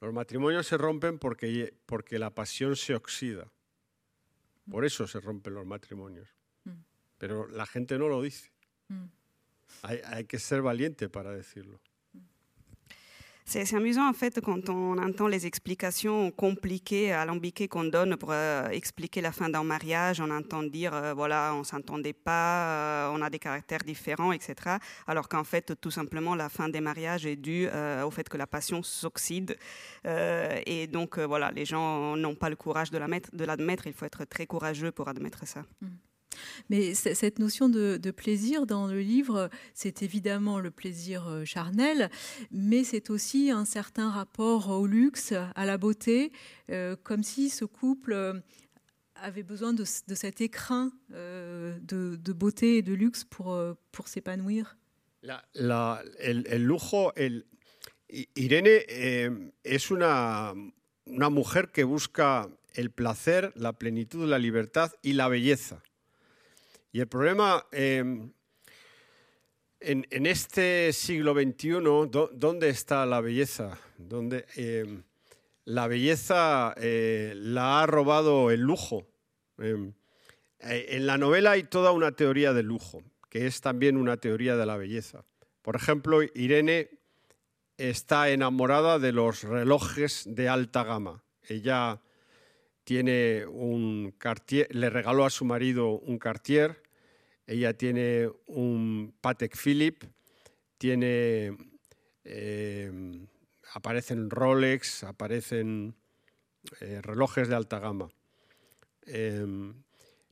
Los 0.00 0.12
matrimonios 0.12 0.66
se 0.66 0.76
rompen 0.76 1.18
porque, 1.18 1.74
porque 1.86 2.18
la 2.18 2.30
pasión 2.30 2.76
se 2.76 2.94
oxida. 2.94 3.50
Por 4.70 4.84
eso 4.84 5.06
se 5.06 5.20
rompen 5.20 5.54
los 5.54 5.66
matrimonios. 5.66 6.28
Mm. 6.64 6.70
Pero 7.18 7.46
la 7.48 7.66
gente 7.66 7.98
no 7.98 8.08
lo 8.08 8.20
dice. 8.20 8.50
Mm. 8.88 9.04
Hay, 9.82 10.00
hay 10.04 10.24
que 10.24 10.38
ser 10.38 10.62
valiente 10.62 11.08
para 11.08 11.32
decirlo. 11.32 11.80
C'est 13.48 13.74
amusant 13.74 14.08
en 14.08 14.12
fait 14.12 14.40
quand 14.40 14.68
on 14.70 14.98
entend 14.98 15.28
les 15.28 15.46
explications 15.46 16.32
compliquées, 16.32 17.12
alambiquées 17.12 17.68
qu'on 17.68 17.84
donne 17.84 18.16
pour 18.16 18.30
euh, 18.32 18.68
expliquer 18.70 19.20
la 19.20 19.30
fin 19.30 19.48
d'un 19.48 19.62
mariage. 19.62 20.20
On 20.20 20.30
entend 20.30 20.64
dire 20.64 20.92
euh, 20.92 21.14
voilà, 21.14 21.54
on 21.54 21.62
s'entendait 21.62 22.12
pas, 22.12 23.06
euh, 23.06 23.12
on 23.14 23.22
a 23.22 23.30
des 23.30 23.38
caractères 23.38 23.84
différents, 23.84 24.32
etc. 24.32 24.78
Alors 25.06 25.28
qu'en 25.28 25.44
fait, 25.44 25.80
tout 25.80 25.92
simplement, 25.92 26.34
la 26.34 26.48
fin 26.48 26.68
des 26.68 26.80
mariages 26.80 27.24
est 27.24 27.36
due 27.36 27.68
au 28.04 28.10
fait 28.10 28.28
que 28.28 28.36
la 28.36 28.48
passion 28.48 28.82
s'oxyde. 28.82 29.56
et 30.04 30.88
donc 30.88 31.16
voilà, 31.20 31.52
les 31.52 31.64
gens 31.64 32.16
n'ont 32.16 32.34
pas 32.34 32.50
le 32.50 32.56
courage 32.56 32.90
de 32.90 32.98
l'admettre. 32.98 33.86
Il 33.86 33.92
faut 33.92 34.06
être 34.06 34.24
très 34.24 34.46
courageux 34.46 34.90
pour 34.90 35.06
admettre 35.06 35.46
ça. 35.46 35.62
Mm. 35.80 35.86
Mais 36.70 36.94
cette 36.94 37.38
notion 37.38 37.68
de, 37.68 38.10
plaisir 38.10 38.66
dans 38.66 38.86
le 38.86 39.00
livre, 39.00 39.50
c'est 39.74 40.02
évidemment 40.02 40.58
le 40.58 40.70
plaisir 40.70 41.28
euh, 41.28 41.44
charnel, 41.44 42.10
mais 42.50 42.84
c'est 42.84 43.10
aussi 43.10 43.50
un 43.50 43.64
certain 43.64 44.10
rapport 44.10 44.70
au 44.70 44.86
luxe, 44.86 45.34
à 45.54 45.66
la 45.66 45.76
beauté, 45.76 46.32
euh, 46.70 46.96
comme 47.02 47.22
si 47.22 47.50
ce 47.50 47.64
couple 47.64 48.12
euh, 48.12 48.40
avait 49.16 49.42
besoin 49.42 49.72
de, 49.72 49.84
cet 49.84 50.40
écrin 50.40 50.92
de, 51.10 52.32
beauté 52.32 52.78
et 52.78 52.82
de 52.82 52.94
luxe 52.94 53.24
pour, 53.24 53.58
s'épanouir. 54.06 54.76
La, 55.22 56.02
el, 56.18 56.64
lujo, 56.64 57.12
el, 57.16 57.44
Irene 58.08 58.84
eh, 58.88 59.30
es 59.64 59.90
una, 59.90 60.52
una 61.06 61.30
mujer 61.30 61.70
que 61.72 61.84
busca 61.84 62.48
el 62.74 62.90
placer, 62.90 63.52
la 63.56 63.72
plenitud, 63.72 64.28
la 64.28 64.38
libertad 64.38 64.92
y 65.02 65.14
la 65.14 65.28
belleza. 65.28 65.82
Y 66.96 67.00
el 67.00 67.08
problema 67.08 67.66
em, 67.72 68.32
en, 69.80 70.24
este 70.24 70.94
siglo 70.94 71.34
XXI, 71.34 71.82
¿dónde 72.32 72.70
está 72.70 73.04
la 73.04 73.20
belleza? 73.20 73.78
¿Dónde, 73.98 74.46
em, 74.56 75.02
la 75.66 75.88
belleza 75.88 76.72
eh, 76.78 77.34
la 77.36 77.82
ha 77.82 77.86
robado 77.86 78.50
el 78.50 78.62
lujo. 78.62 79.06
Em, 79.58 79.92
eh, 80.60 80.86
en 80.92 81.06
la 81.06 81.18
novela 81.18 81.50
hay 81.50 81.64
toda 81.64 81.92
una 81.92 82.12
teoría 82.12 82.54
del 82.54 82.64
lujo, 82.64 83.02
que 83.28 83.46
es 83.46 83.60
también 83.60 83.98
una 83.98 84.16
teoría 84.16 84.56
de 84.56 84.64
la 84.64 84.78
belleza. 84.78 85.22
Por 85.60 85.76
ejemplo, 85.76 86.22
Irene 86.22 86.88
está 87.76 88.30
enamorada 88.30 88.98
de 88.98 89.12
los 89.12 89.42
relojes 89.42 90.24
de 90.26 90.48
alta 90.48 90.82
gama. 90.82 91.22
Ella 91.46 92.00
tiene 92.84 93.44
un 93.44 94.14
Cartier, 94.16 94.74
le 94.74 94.88
regaló 94.88 95.26
a 95.26 95.30
su 95.30 95.44
marido 95.44 95.90
un 95.90 96.18
Cartier 96.18 96.85
ella 97.46 97.74
tiene 97.74 98.28
un 98.46 99.14
Patek 99.20 99.56
Philippe, 99.56 100.08
tiene, 100.78 101.56
eh, 102.24 103.26
aparecen 103.72 104.30
Rolex, 104.30 105.04
aparecen 105.04 105.94
eh, 106.80 107.00
relojes 107.02 107.48
de 107.48 107.54
alta 107.54 107.78
gama. 107.78 108.08
Em, 109.02 109.74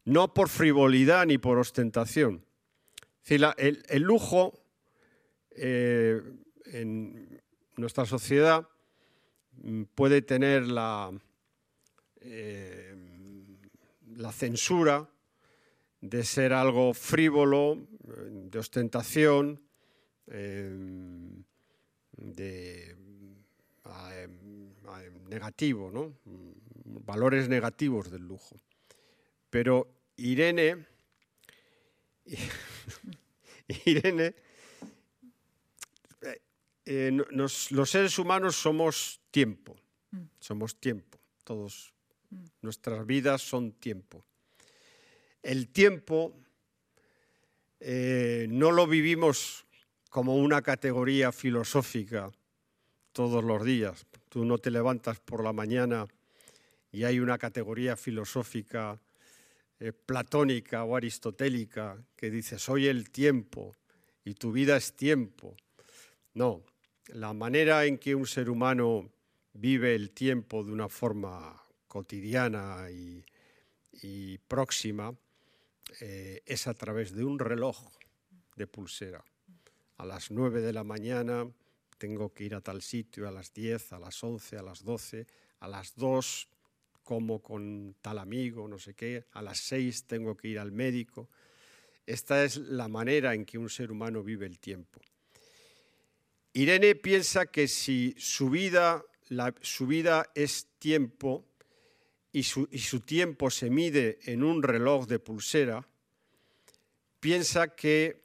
no 0.04 0.34
por 0.34 0.48
frivolidad 0.48 1.24
ni 1.26 1.38
por 1.38 1.58
ostentación. 1.58 2.44
el, 3.26 4.02
lujo 4.02 4.52
eh, 5.50 6.20
en 6.66 7.40
nuestra 7.76 8.04
sociedad 8.06 8.68
mm, 9.52 9.84
puede 9.94 10.20
tener 10.20 10.66
la, 10.66 11.12
la 14.16 14.32
censura 14.32 15.08
de 16.04 16.22
ser 16.22 16.52
algo 16.52 16.92
frívolo, 16.92 17.88
de 18.04 18.58
ostentación, 18.58 19.56
em, 20.28 21.42
de 22.12 22.92
em, 24.20 24.68
negativo, 25.28 25.90
¿no? 25.90 26.12
valores 27.08 27.48
negativos 27.48 28.10
del 28.10 28.28
lujo. 28.28 28.60
Pero 29.48 29.88
Irene, 30.16 30.84
Irene, 33.86 34.34
eh, 36.84 37.10
los 37.30 37.90
seres 37.90 38.18
humanos 38.18 38.56
somos 38.56 39.22
tiempo, 39.30 39.74
mm. 40.10 40.24
somos 40.38 40.76
tiempo, 40.78 41.18
todos, 41.44 41.94
mm. 42.28 42.44
nuestras 42.60 43.06
vidas 43.06 43.40
son 43.40 43.72
tiempo 43.72 44.26
el 45.44 45.68
tiempo 45.68 46.34
eh, 47.78 48.46
no 48.48 48.72
lo 48.72 48.86
vivimos 48.86 49.66
como 50.08 50.36
una 50.36 50.62
categoría 50.62 51.32
filosófica 51.32 52.32
todos 53.12 53.44
los 53.44 53.62
días. 53.62 54.06
Tú 54.30 54.44
no 54.46 54.56
te 54.58 54.70
levantas 54.70 55.20
por 55.20 55.44
la 55.44 55.52
mañana 55.52 56.06
y 56.90 57.04
hay 57.04 57.20
una 57.20 57.36
categoría 57.36 57.94
filosófica 57.94 58.98
eh, 59.78 59.92
platónica 59.92 60.82
o 60.84 60.96
aristotélica 60.96 62.02
que 62.16 62.30
dice 62.30 62.58
soy 62.58 62.86
el 62.86 63.10
tiempo 63.10 63.76
y 64.24 64.34
tu 64.34 64.50
vida 64.50 64.78
es 64.78 64.96
tiempo. 64.96 65.54
No, 66.32 66.64
la 67.08 67.34
manera 67.34 67.84
en 67.84 67.98
que 67.98 68.14
un 68.14 68.26
ser 68.26 68.48
humano 68.48 69.10
vive 69.52 69.94
el 69.94 70.10
tiempo 70.10 70.64
de 70.64 70.72
una 70.72 70.88
forma 70.88 71.62
cotidiana 71.86 72.88
y 72.90 74.38
próxima 74.48 75.14
eh, 76.00 76.42
es 76.46 76.66
a 76.66 76.74
través 76.74 77.14
de 77.14 77.24
un 77.24 77.38
reloj 77.38 77.78
de 78.56 78.66
pulsera. 78.66 79.24
A 79.96 80.06
las 80.06 80.30
9 80.30 80.60
de 80.60 80.72
la 80.72 80.84
mañana 80.84 81.48
tengo 81.98 82.32
que 82.32 82.44
ir 82.44 82.54
a 82.54 82.60
tal 82.60 82.82
sitio, 82.82 83.28
a 83.28 83.30
las 83.30 83.52
10, 83.52 83.92
a 83.92 83.98
las 83.98 84.22
11, 84.22 84.58
a 84.58 84.62
las 84.62 84.82
12, 84.82 85.26
a 85.60 85.68
las 85.68 85.94
2 85.94 86.48
como 87.02 87.42
con 87.42 87.96
tal 88.00 88.18
amigo, 88.18 88.66
no 88.66 88.78
sé 88.78 88.94
qué, 88.94 89.26
a 89.32 89.42
las 89.42 89.58
6 89.58 90.04
tengo 90.04 90.36
que 90.36 90.48
ir 90.48 90.58
al 90.58 90.72
médico. 90.72 91.28
Esta 92.06 92.44
es 92.44 92.56
la 92.56 92.88
manera 92.88 93.34
en 93.34 93.44
que 93.44 93.58
un 93.58 93.68
ser 93.68 93.92
humano 93.92 94.22
vive 94.22 94.46
el 94.46 94.58
tiempo. 94.58 95.00
Irene 96.52 96.94
piensa 96.94 97.46
que 97.46 97.68
si 97.68 98.14
su 98.16 98.48
vida, 98.50 99.04
su 99.60 99.86
vida 99.86 100.30
es 100.34 100.68
tiempo 100.78 101.44
y 102.34 102.42
su, 102.42 102.68
y 102.72 102.80
su 102.80 102.98
tiempo 102.98 103.48
se 103.48 103.70
mide 103.70 104.18
en 104.24 104.42
un 104.42 104.64
reloj 104.64 105.06
de 105.06 105.20
pulsera, 105.20 105.86
piensa 107.20 107.76
que 107.76 108.24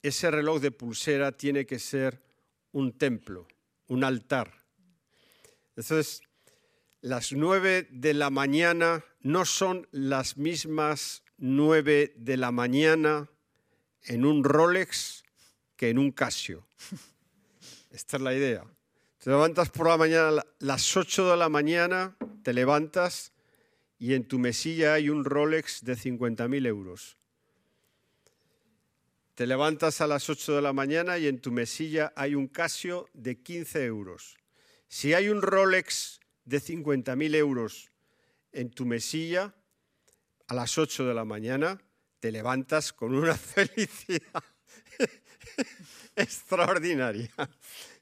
ese 0.00 0.30
reloj 0.30 0.60
de 0.60 0.70
pulsera 0.70 1.32
tiene 1.32 1.66
que 1.66 1.80
ser 1.80 2.22
un 2.70 2.96
templo, 2.96 3.48
un 3.88 4.04
altar. 4.04 4.54
Entonces, 5.70 6.22
las 7.00 7.32
nueve 7.32 7.88
de 7.90 8.14
la 8.14 8.30
mañana 8.30 9.04
no 9.22 9.44
son 9.44 9.88
las 9.90 10.36
mismas 10.36 11.24
nueve 11.36 12.14
de 12.16 12.36
la 12.36 12.52
mañana 12.52 13.28
en 14.04 14.24
un 14.24 14.44
Rolex 14.44 15.24
que 15.74 15.90
en 15.90 15.98
un 15.98 16.12
Casio. 16.12 16.64
Esta 17.90 18.18
es 18.18 18.22
la 18.22 18.34
idea. 18.34 18.64
Te 19.18 19.30
levantas 19.30 19.68
por 19.70 19.88
la 19.88 19.96
mañana, 19.96 20.44
las 20.60 20.96
8 20.96 21.32
de 21.32 21.36
la 21.36 21.48
mañana, 21.48 22.16
te 22.44 22.52
levantas 22.52 23.32
y 23.98 24.14
en 24.14 24.26
tu 24.26 24.38
mesilla 24.38 24.94
hay 24.94 25.10
un 25.10 25.24
Rolex 25.24 25.84
de 25.84 25.96
50.000 25.96 26.66
euros. 26.66 27.16
Te 29.34 29.46
levantas 29.46 30.00
a 30.00 30.06
las 30.06 30.28
8 30.30 30.56
de 30.56 30.62
la 30.62 30.72
mañana 30.72 31.18
y 31.18 31.26
en 31.26 31.40
tu 31.40 31.52
mesilla 31.52 32.12
hay 32.16 32.34
un 32.34 32.48
Casio 32.48 33.08
de 33.12 33.40
15 33.40 33.84
euros. 33.84 34.36
Si 34.88 35.14
hay 35.14 35.28
un 35.28 35.42
Rolex 35.42 36.20
de 36.44 36.60
50.000 36.60 37.34
euros 37.34 37.90
en 38.52 38.70
tu 38.70 38.86
mesilla, 38.86 39.54
a 40.46 40.54
las 40.54 40.78
8 40.78 41.06
de 41.06 41.14
la 41.14 41.24
mañana 41.24 41.80
te 42.20 42.32
levantas 42.32 42.92
con 42.92 43.14
una 43.14 43.34
felicidad 43.36 44.42
extraordinaria. 46.16 47.30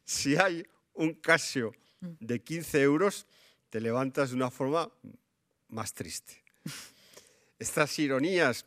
Si 0.04 0.36
hay 0.36 0.66
un 0.94 1.14
Casio 1.14 1.72
de 2.00 2.42
15 2.42 2.80
euros, 2.82 3.26
te 3.70 3.80
levantas 3.80 4.30
de 4.30 4.36
una 4.36 4.50
forma 4.50 4.90
más 5.68 5.94
triste. 5.94 6.42
Estas 7.58 7.99
ironías, 7.99 8.66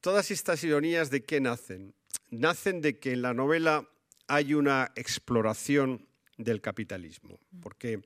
todas 0.00 0.30
estas 0.30 0.62
ironías 0.64 1.10
de 1.10 1.24
qué 1.24 1.40
nacen? 1.40 1.94
Nacen 2.30 2.80
de 2.80 2.98
que 2.98 3.12
en 3.12 3.22
la 3.22 3.34
novela 3.34 3.88
hay 4.26 4.54
una 4.54 4.92
exploración 4.94 6.06
del 6.36 6.60
capitalismo, 6.60 7.38
porque, 7.60 8.02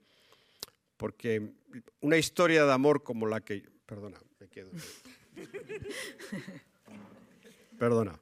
porque 0.96 1.52
una 2.00 2.16
historia 2.16 2.64
de 2.64 2.72
amor 2.72 3.02
como 3.02 3.26
la 3.26 3.40
que... 3.40 3.68
Perdona, 3.86 4.18
me 4.40 4.48
quedo. 4.48 4.70
Perdona. 7.78 8.18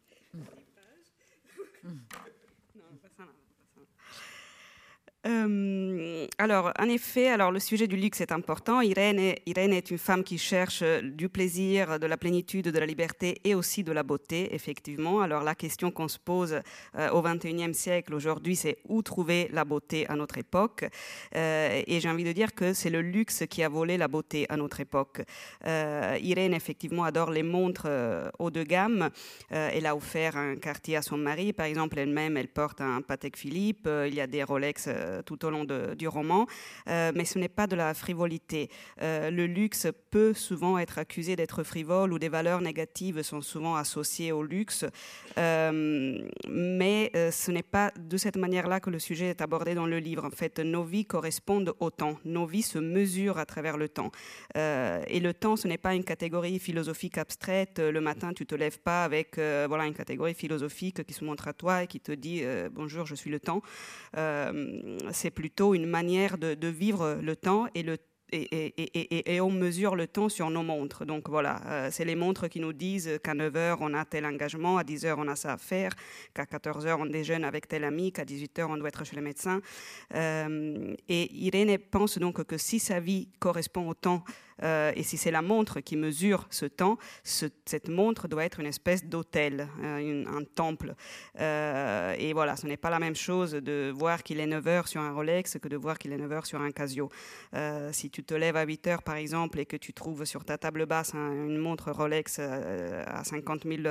Euh, 5.27 6.27
alors, 6.39 6.73
en 6.79 6.89
effet, 6.89 7.29
alors 7.29 7.53
le 7.53 7.59
sujet 7.59 7.87
du 7.87 7.97
luxe 7.97 8.21
est 8.21 8.33
important. 8.33 8.81
Irène 8.81 9.19
est, 9.19 9.91
une 9.91 9.99
femme 9.99 10.25
qui 10.25 10.39
cherche 10.39 10.83
du 10.83 11.29
plaisir, 11.29 11.99
de 11.99 12.07
la 12.07 12.17
plénitude, 12.17 12.69
de 12.69 12.79
la 12.79 12.87
liberté 12.87 13.41
et 13.45 13.55
aussi 13.55 13.85
de 13.85 13.93
la 13.93 14.03
beauté, 14.03 14.55
effectivement. 14.55 15.21
Alors, 15.21 15.43
la 15.43 15.55
question 15.55 15.91
qu'on 15.91 16.09
se 16.09 16.19
pose 16.19 16.61
euh, 16.97 17.11
au 17.11 17.21
XXIe 17.21 17.75
siècle 17.75 18.15
aujourd'hui, 18.15 18.57
c'est 18.57 18.79
où 18.89 19.03
trouver 19.03 19.51
la 19.53 19.65
beauté 19.65 20.07
à 20.09 20.17
notre 20.17 20.39
époque? 20.39 20.87
Euh, 21.37 21.83
et 21.87 22.01
j'ai 22.01 22.09
envie 22.09 22.25
de 22.25 22.33
dire 22.33 22.55
que 22.55 22.73
c'est 22.73 22.91
le 22.91 23.03
luxe 23.03 23.45
qui 23.49 23.63
a 23.63 23.69
volé 23.69 23.99
la 23.99 24.09
beauté 24.09 24.47
à 24.49 24.57
notre 24.57 24.81
époque. 24.81 25.23
Irène, 25.65 26.55
effectivement, 26.55 27.05
adore 27.05 27.31
les 27.31 27.43
montres 27.43 27.89
haut 28.39 28.51
de 28.51 28.63
gamme. 28.63 29.11
elle 29.51 29.87
a 29.87 29.95
offert 29.95 30.37
un 30.37 30.57
quartier 30.57 30.97
à 30.97 31.03
son 31.03 31.17
mari, 31.17 31.53
par 31.53 31.67
exemple. 31.67 31.99
Elle-même, 31.99 32.37
elle 32.37 32.49
porte 32.49 32.81
un 32.81 33.03
Patek 33.03 33.37
Philippe. 33.37 33.89
il 34.07 34.15
y 34.15 34.21
a 34.21 34.27
des 34.27 34.43
Rolex 34.43 34.89
euh, 35.10 35.10
tout 35.25 35.45
au 35.45 35.51
long 35.51 35.65
du 35.65 36.09
roman, 36.09 36.47
euh, 36.89 37.13
mais 37.15 37.25
ce 37.25 37.39
n'est 37.39 37.49
pas 37.49 37.67
de 37.67 37.77
la 37.77 37.95
frivolité. 37.95 38.69
Euh, 39.03 39.31
le 39.31 39.47
luxe 39.47 39.87
peut 40.11 40.35
souvent 40.35 40.79
être 40.79 40.99
accusé 40.99 41.37
d'être 41.37 41.63
frivole 41.63 42.13
ou 42.13 42.19
des 42.19 42.29
valeurs 42.29 42.61
négatives 42.61 43.23
sont 43.23 43.41
souvent 43.41 43.77
associées 43.77 44.33
au 44.33 44.43
luxe, 44.43 44.85
mais 45.37 47.13
ce 47.31 47.51
n'est 47.51 47.63
pas 47.63 47.93
de 47.97 48.17
cette 48.17 48.37
manière-là 48.37 48.81
que 48.81 48.91
le 48.91 48.99
sujet 48.99 49.27
est 49.27 49.41
abordé 49.41 49.75
dans 49.75 49.87
le 49.87 49.99
livre. 49.99 50.25
En 50.25 50.31
fait, 50.31 50.59
nos 50.59 50.85
vies 50.85 51.05
correspondent 51.05 51.75
au 51.81 51.91
temps, 51.91 52.19
nos 52.25 52.47
vies 52.47 52.63
se 52.63 52.79
mesurent 52.79 53.39
à 53.39 53.47
travers 53.47 53.77
le 53.77 53.89
temps. 53.89 54.11
et 54.57 55.21
le 55.21 55.33
temps, 55.33 55.57
ce 55.57 55.69
n'est 55.69 55.79
pas 55.79 55.95
une 55.95 56.05
catégorie 56.05 56.59
philosophique 56.59 57.19
abstraite. 57.19 57.79
Le 57.79 58.01
matin, 58.01 58.33
tu 58.33 58.47
te 58.47 58.55
lèves 58.55 58.81
pas 58.81 59.05
avec 59.05 59.37
voilà 59.37 59.87
une 59.87 59.95
catégorie 59.95 60.35
philosophique 60.35 61.05
qui 61.05 61.15
se 61.15 61.25
montre 61.25 61.49
à 61.49 61.53
toi 61.53 61.85
et 61.85 61.87
qui 61.87 62.01
te 62.01 62.13
dit 62.13 62.43
bonjour, 62.73 63.07
je 63.07 63.15
suis 63.15 63.31
le 63.31 63.41
temps 63.41 63.63
c'est 65.13 65.31
plutôt 65.31 65.75
une 65.75 65.87
manière 65.87 66.39
de, 66.39 66.69
vivre 66.69 67.19
le 67.21 67.37
temps 67.37 67.67
et 67.75 69.41
on 69.41 69.51
mesure 69.51 69.97
le 69.97 70.07
temps 70.07 70.29
sur 70.29 70.51
nos 70.51 70.63
montres. 70.63 71.05
Donc 71.05 71.29
voilà, 71.29 71.61
euh, 71.67 71.89
c'est 71.91 72.05
les 72.05 72.15
montres 72.15 72.49
qui 72.49 72.61
nous 72.61 72.73
disent 72.73 73.19
qu'à 73.23 73.35
9h, 73.35 73.79
on 73.81 73.95
a 73.95 74.05
tel 74.05 74.27
engagement, 74.27 74.79
à 74.79 74.83
10h, 74.83 75.15
on 75.19 75.29
a 75.29 75.37
ça 75.37 75.55
à 75.55 75.57
faire, 75.57 75.93
qu'à 76.35 76.45
14h, 76.45 76.97
on 76.99 77.07
déjeune 77.07 77.45
avec 77.45 77.69
tel 77.69 77.85
ami, 77.85 78.13
qu'à 78.13 78.25
18h, 78.25 78.67
on 78.69 78.77
doit 78.77 78.89
être 78.89 79.05
chez 79.05 79.17
le 79.17 79.23
médecin. 79.23 79.61
Euh, 80.15 80.95
et 81.09 81.33
Irène 81.35 81.77
pense 81.79 82.19
donc 82.19 82.43
que 82.45 82.57
si 82.57 82.79
sa 82.79 83.01
vie 83.01 83.29
correspond 83.39 83.89
au 83.89 83.95
temps 83.95 84.25
euh, 84.63 84.93
et 84.95 85.03
si 85.03 85.17
c'est 85.17 85.31
la 85.31 85.43
montre 85.43 85.81
qui 85.81 85.97
mesure 85.97 86.47
ce 86.51 86.67
temps, 86.67 86.99
cette 87.23 87.89
montre 87.89 88.29
doit 88.29 88.45
être 88.45 88.61
une 88.61 88.67
espèce 88.67 89.05
d'hôtel, 89.05 89.69
euh, 89.83 90.25
un 90.27 90.45
temple. 90.45 90.95
Euh, 91.41 92.15
et 92.19 92.33
voilà, 92.33 92.57
ce 92.57 92.67
n'est 92.67 92.77
pas 92.77 92.91
la 92.91 92.99
même 92.99 93.17
chose 93.17 93.53
de 93.53 93.93
voir 93.95 94.23
qu'il 94.23 94.41
est 94.41 94.47
9 94.47 94.67
heures 94.67 94.89
sur 94.89 95.01
un 95.01 95.13
Rolex 95.13 95.59
que 95.59 95.69
de 95.69 95.77
voir 95.77 95.99
qu'il 95.99 96.13
est 96.13 96.19
9 96.19 96.33
heures 96.33 96.47
sur 96.47 96.61
un 96.61 96.71
Casio. 96.71 97.09
si 97.93 98.11
tu 98.11 98.23
te 98.25 98.35
lèves 98.35 98.57
à 98.57 98.65
8 98.65 98.87
heures, 98.87 99.03
par 99.03 99.17
exemple, 99.17 99.59
et 99.61 99.67
que 99.67 99.77
tu 99.77 99.93
trouves 99.93 100.25
sur 100.25 100.45
ta 100.45 100.59
table 100.59 100.87
basse 100.87 101.15
une 101.15 101.59
montre 101.59 101.91
Rolex 101.91 102.39
à 102.39 103.25
50 103.25 103.65
000 103.65 103.83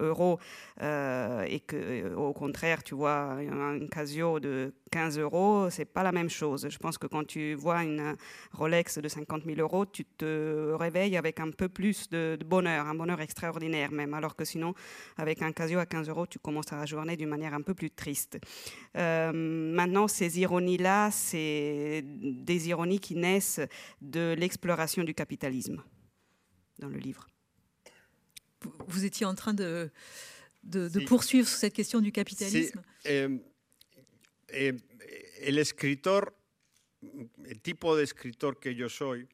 euros, 0.00 0.38
et 0.80 1.60
que, 1.66 2.14
au 2.14 2.32
contraire, 2.32 2.82
tu 2.82 2.94
vois 2.94 3.38
un 3.38 3.86
Casio 3.86 4.40
de 4.40 4.72
15 4.90 5.18
euros, 5.18 5.68
c'est 5.70 5.84
pas 5.84 6.02
la 6.02 6.12
même 6.12 6.30
chose. 6.30 6.68
Je 6.70 6.78
pense 6.78 6.98
que 6.98 7.06
quand 7.06 7.24
tu 7.24 7.54
vois 7.54 7.82
une 7.82 8.16
Rolex 8.52 8.98
de 8.98 9.08
50 9.08 9.44
000 9.44 9.60
euros, 9.60 9.86
tu 9.86 10.04
te 10.04 10.72
réveilles 10.74 11.16
avec 11.16 11.40
un 11.40 11.50
peu 11.50 11.68
plus 11.68 12.08
de, 12.08 12.38
bonheur, 12.44 12.86
un 12.86 12.94
bonheur 12.94 13.20
extraordinaire 13.20 13.90
même, 13.90 14.14
alors 14.14 14.36
que 14.36 14.44
sinon, 14.44 14.74
avec 15.16 15.42
un 15.42 15.52
Casio 15.52 15.78
à 15.78 15.86
15 15.86 16.08
euros, 16.08 16.26
tu 16.26 16.38
commences 16.38 16.70
la 16.70 16.86
journée 16.86 17.16
d'une 17.16 17.28
manière 17.28 17.54
un 17.54 17.62
peu 17.62 17.74
plus 17.74 17.90
triste. 17.90 18.38
Euh, 18.96 19.32
maintenant, 19.32 20.08
ces 20.08 20.38
ironies-là, 20.40 21.10
c'est 21.10 22.02
des 22.04 22.68
ironies 22.68 23.00
qui 23.00 23.16
naissent 23.16 23.60
de 24.00 24.34
l'exploration 24.38 25.04
du 25.04 25.14
capitalisme 25.14 25.82
dans 26.78 26.88
le 26.88 26.98
livre. 26.98 27.26
Vous 28.88 29.04
étiez 29.04 29.26
en 29.26 29.34
train 29.34 29.54
de, 29.54 29.90
de, 30.64 31.04
poursuivre 31.04 31.46
sur 31.46 31.58
cette 31.58 31.74
question 31.74 32.00
du 32.00 32.12
capitalisme? 32.12 32.82
Eh, 34.48 34.78
el 35.40 35.58
escritor, 35.58 36.36
el 37.00 37.60
tipo 37.60 37.96
de 37.96 38.04
escritor 38.04 38.58
que 38.58 38.74
yo 38.74 38.88
soy, 38.88 39.28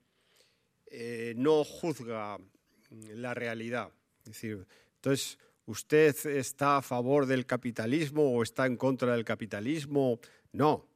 eh, 0.87 1.35
no 1.37 1.65
juzga 1.65 2.39
la 2.91 3.35
realidad. 3.35 3.93
Es 4.21 4.33
decir, 4.33 4.67
entonces, 4.97 5.39
¿usted 5.67 6.15
está 6.27 6.79
a 6.79 6.83
favor 6.83 7.27
del 7.27 7.47
capitalismo 7.47 8.33
o 8.33 8.43
está 8.43 8.67
en 8.67 8.77
contra 8.77 9.15
del 9.15 9.25
capitalismo? 9.25 10.21
No. 10.53 10.89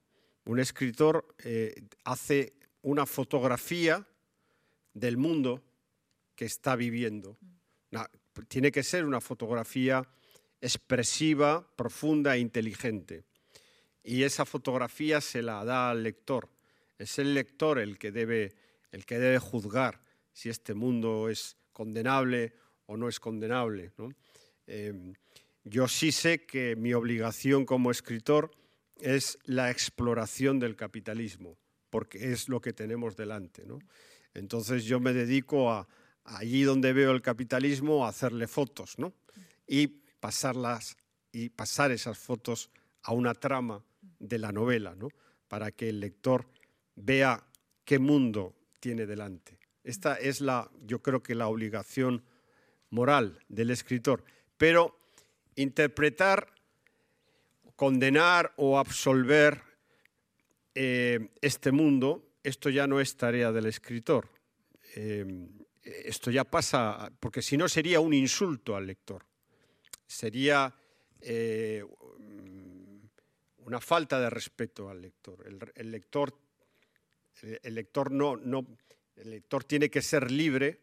Un 0.44 0.60
escritor 0.60 1.34
eh, 1.38 1.74
hace 2.04 2.54
una 2.82 3.04
fotografía 3.04 4.06
del 4.92 5.16
mundo 5.16 5.62
que 6.34 6.44
está 6.44 6.76
viviendo. 6.76 7.38
tiene 8.48 8.70
que 8.70 8.82
ser 8.82 9.04
una 9.04 9.20
fotografía 9.20 10.06
expresiva, 10.60 11.66
profunda 11.76 12.36
e 12.36 12.40
inteligente 12.40 13.24
y 14.06 14.22
esa 14.22 14.44
fotografía 14.44 15.20
se 15.20 15.42
la 15.42 15.64
da 15.64 15.90
al 15.90 16.04
lector. 16.04 16.48
Es 16.96 17.18
el 17.18 17.34
lector 17.34 17.80
el 17.80 17.98
que 17.98 18.12
debe, 18.12 18.54
el 18.92 19.04
que 19.04 19.18
debe 19.18 19.40
juzgar 19.40 20.00
si 20.32 20.48
este 20.48 20.74
mundo 20.74 21.28
es 21.28 21.56
condenable 21.72 22.54
o 22.86 22.96
no 22.96 23.08
es 23.08 23.18
condenable. 23.18 23.92
Em, 24.68 25.12
yo 25.64 25.88
sí 25.88 26.12
sé 26.12 26.46
que 26.46 26.76
mi 26.76 26.94
obligación 26.94 27.66
como 27.66 27.90
escritor 27.90 28.52
es 29.00 29.38
la 29.44 29.72
exploración 29.72 30.60
del 30.60 30.76
capitalismo, 30.76 31.58
porque 31.90 32.32
es 32.32 32.48
lo 32.48 32.60
que 32.60 32.72
tenemos 32.72 33.16
delante. 33.16 33.64
Entonces 34.34 34.84
yo 34.84 35.00
me 35.00 35.12
dedico 35.14 35.72
a, 35.72 35.88
allí 36.22 36.62
donde 36.62 36.92
veo 36.92 37.10
el 37.10 37.22
capitalismo 37.22 38.06
a 38.06 38.10
hacerle 38.10 38.46
fotos 38.46 38.96
y 39.66 39.88
pasarlas 40.20 40.96
y 41.32 41.48
pasar 41.48 41.90
esas 41.90 42.16
fotos 42.16 42.70
a 43.02 43.12
una 43.12 43.34
trama 43.34 43.84
de 44.18 44.38
la 44.38 44.52
novela, 44.52 44.94
¿no? 44.94 45.08
para 45.48 45.70
que 45.70 45.88
el 45.88 46.00
lector 46.00 46.46
vea 46.94 47.44
qué 47.84 47.98
mundo 47.98 48.54
tiene 48.80 49.06
delante. 49.06 49.58
Esta 49.84 50.16
es 50.16 50.40
la, 50.40 50.70
yo 50.84 51.00
creo 51.00 51.22
que 51.22 51.34
la 51.34 51.48
obligación 51.48 52.24
moral 52.90 53.38
del 53.48 53.70
escritor. 53.70 54.24
Pero 54.56 54.98
interpretar, 55.54 56.52
condenar 57.76 58.52
o 58.56 58.78
absolver 58.78 59.62
eh, 60.74 61.30
este 61.40 61.72
mundo, 61.72 62.26
esto 62.42 62.70
ya 62.70 62.86
no 62.86 63.00
es 63.00 63.16
tarea 63.16 63.52
del 63.52 63.66
escritor. 63.66 64.28
em, 64.94 65.48
esto 65.82 66.32
ya 66.32 66.42
pasa, 66.42 67.12
porque 67.20 67.42
si 67.42 67.56
no 67.56 67.68
sería 67.68 68.00
un 68.00 68.12
insulto 68.12 68.74
al 68.74 68.88
lector, 68.88 69.24
sería 70.04 70.74
eh, 71.20 71.84
una 73.66 73.80
falta 73.80 74.20
de 74.20 74.30
respeto 74.30 74.88
al 74.88 75.02
lector. 75.02 75.44
El, 75.44 75.90
lector, 75.90 76.32
el, 77.62 77.74
lector 77.74 78.12
no, 78.12 78.36
no, 78.36 78.64
el 79.16 79.30
lector 79.30 79.64
tiene 79.64 79.90
que 79.90 80.02
ser 80.02 80.30
libre 80.30 80.80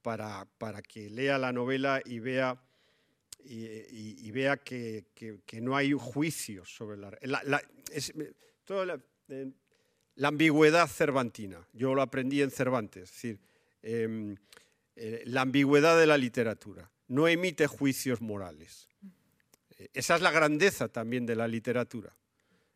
para, 0.00 0.46
para 0.58 0.80
que 0.80 1.10
lea 1.10 1.38
la 1.38 1.52
novela 1.52 2.00
y 2.04 2.20
vea 2.20 2.56
y, 3.46 4.30
vea 4.30 4.56
que, 4.56 5.04
no 5.60 5.76
hay 5.76 5.92
juicios 5.92 6.74
sobre 6.74 6.96
la, 6.96 7.10
la, 7.22 7.62
eh, 9.28 9.50
la, 10.14 10.28
ambigüedad 10.28 10.88
cervantina. 10.88 11.66
Yo 11.74 11.94
lo 11.94 12.00
aprendí 12.00 12.40
en 12.40 12.50
Cervantes, 12.50 13.02
es 13.02 13.10
decir, 13.10 13.38
em, 13.82 14.36
eh, 14.96 15.24
la 15.26 15.42
ambigüedad 15.42 15.98
de 15.98 16.06
la 16.06 16.16
literatura. 16.16 16.90
No 17.08 17.28
emite 17.28 17.66
juicios 17.66 18.22
morales. 18.22 18.88
Eh, 19.84 19.90
esa 19.94 20.16
es 20.16 20.22
la 20.22 20.30
grandeza 20.30 20.88
también 20.88 21.26
de 21.26 21.36
la 21.36 21.48
literatura. 21.48 22.16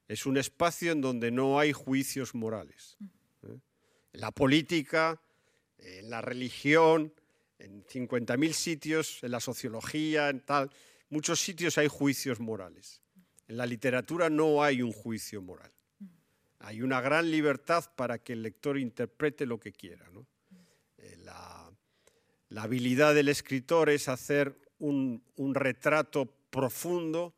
Es 0.06 0.26
un 0.26 0.36
espacio 0.36 0.92
en 0.92 1.00
donde 1.00 1.30
no 1.30 1.58
hay 1.58 1.72
juicios 1.72 2.34
morales. 2.34 2.96
En 3.42 4.20
la 4.20 4.30
política, 4.30 5.20
en 5.76 6.10
la 6.10 6.20
religión, 6.22 7.12
en 7.58 7.84
50.000 7.84 8.52
sitios, 8.52 9.22
en 9.22 9.32
la 9.32 9.40
sociología, 9.40 10.30
en 10.30 10.40
tal, 10.40 10.70
muchos 11.10 11.40
sitios 11.40 11.76
hay 11.78 11.88
juicios 11.88 12.40
morales. 12.40 13.02
En 13.48 13.58
la 13.58 13.66
literatura 13.66 14.30
no 14.30 14.62
hay 14.62 14.82
un 14.82 14.92
juicio 14.92 15.42
moral. 15.42 15.72
Hay 16.60 16.82
una 16.82 17.00
gran 17.00 17.30
libertad 17.30 17.84
para 17.96 18.18
que 18.18 18.32
el 18.32 18.42
lector 18.42 18.78
interprete 18.78 19.46
lo 19.46 19.60
que 19.60 19.72
quiera. 19.72 20.06
Eh, 20.98 21.16
la, 21.18 21.70
habilidad 22.56 23.14
del 23.14 23.28
escritor 23.28 23.90
es 23.90 24.08
hacer 24.08 24.58
un, 24.78 25.22
retrato 25.54 26.37
profundo 26.50 27.34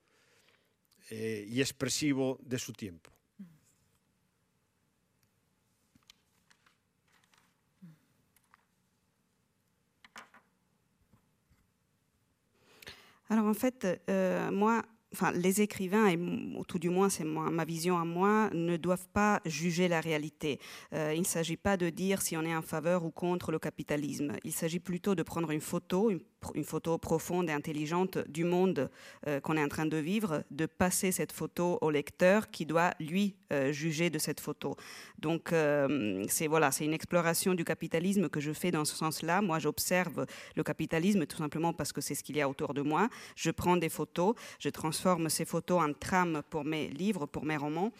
eh, 1.10 1.44
y 1.48 1.60
expresivo 1.60 2.38
de 2.42 2.58
su 2.58 2.72
tiempo. 2.72 3.10
Alors 13.30 13.46
en 13.46 13.54
fait, 13.54 13.86
euh, 14.08 14.50
moi, 14.50 14.82
enfin, 15.12 15.30
les 15.30 15.60
écrivains, 15.60 16.08
et 16.08 16.18
tout 16.66 16.80
du 16.80 16.90
moins 16.90 17.08
c'est 17.08 17.22
ma 17.24 17.64
vision 17.64 17.96
à 17.96 18.04
moi, 18.04 18.50
ne 18.52 18.76
doivent 18.76 19.06
pas 19.12 19.40
juger 19.44 19.86
la 19.86 20.00
réalité. 20.00 20.58
Euh, 20.92 21.14
il 21.14 21.20
ne 21.20 21.26
s'agit 21.26 21.56
pas 21.56 21.76
de 21.76 21.90
dire 21.90 22.22
si 22.22 22.36
on 22.36 22.42
est 22.42 22.56
en 22.56 22.62
faveur 22.62 23.04
ou 23.04 23.12
contre 23.12 23.52
le 23.52 23.60
capitalisme. 23.60 24.32
Il 24.42 24.52
s'agit 24.52 24.80
plutôt 24.80 25.14
de 25.14 25.22
prendre 25.22 25.52
une 25.52 25.60
photo, 25.60 26.10
une 26.10 26.20
une 26.54 26.64
photo 26.64 26.98
profonde 26.98 27.48
et 27.48 27.52
intelligente 27.52 28.18
du 28.28 28.44
monde 28.44 28.90
euh, 29.26 29.40
qu'on 29.40 29.56
est 29.56 29.62
en 29.62 29.68
train 29.68 29.86
de 29.86 29.96
vivre, 29.96 30.44
de 30.50 30.66
passer 30.66 31.12
cette 31.12 31.32
photo 31.32 31.78
au 31.80 31.90
lecteur 31.90 32.50
qui 32.50 32.66
doit, 32.66 32.92
lui, 33.00 33.36
euh, 33.52 33.72
juger 33.72 34.10
de 34.10 34.18
cette 34.18 34.40
photo. 34.40 34.76
Donc, 35.18 35.52
euh, 35.52 36.24
c'est 36.28 36.46
voilà, 36.46 36.70
c'est 36.70 36.84
une 36.84 36.94
exploration 36.94 37.54
du 37.54 37.64
capitalisme 37.64 38.28
que 38.28 38.40
je 38.40 38.52
fais 38.52 38.70
dans 38.70 38.84
ce 38.84 38.96
sens-là. 38.96 39.42
Moi, 39.42 39.58
j'observe 39.58 40.26
le 40.56 40.62
capitalisme 40.62 41.26
tout 41.26 41.36
simplement 41.36 41.72
parce 41.72 41.92
que 41.92 42.00
c'est 42.00 42.14
ce 42.14 42.22
qu'il 42.22 42.36
y 42.36 42.40
a 42.40 42.48
autour 42.48 42.74
de 42.74 42.82
moi. 42.82 43.08
Je 43.36 43.50
prends 43.50 43.76
des 43.76 43.88
photos, 43.88 44.34
je 44.58 44.68
transforme 44.68 45.28
ces 45.28 45.44
photos 45.44 45.82
en 45.82 45.92
trames 45.92 46.42
pour 46.50 46.64
mes 46.64 46.88
livres, 46.88 47.26
pour 47.26 47.44
mes 47.44 47.56
romans. 47.56 47.92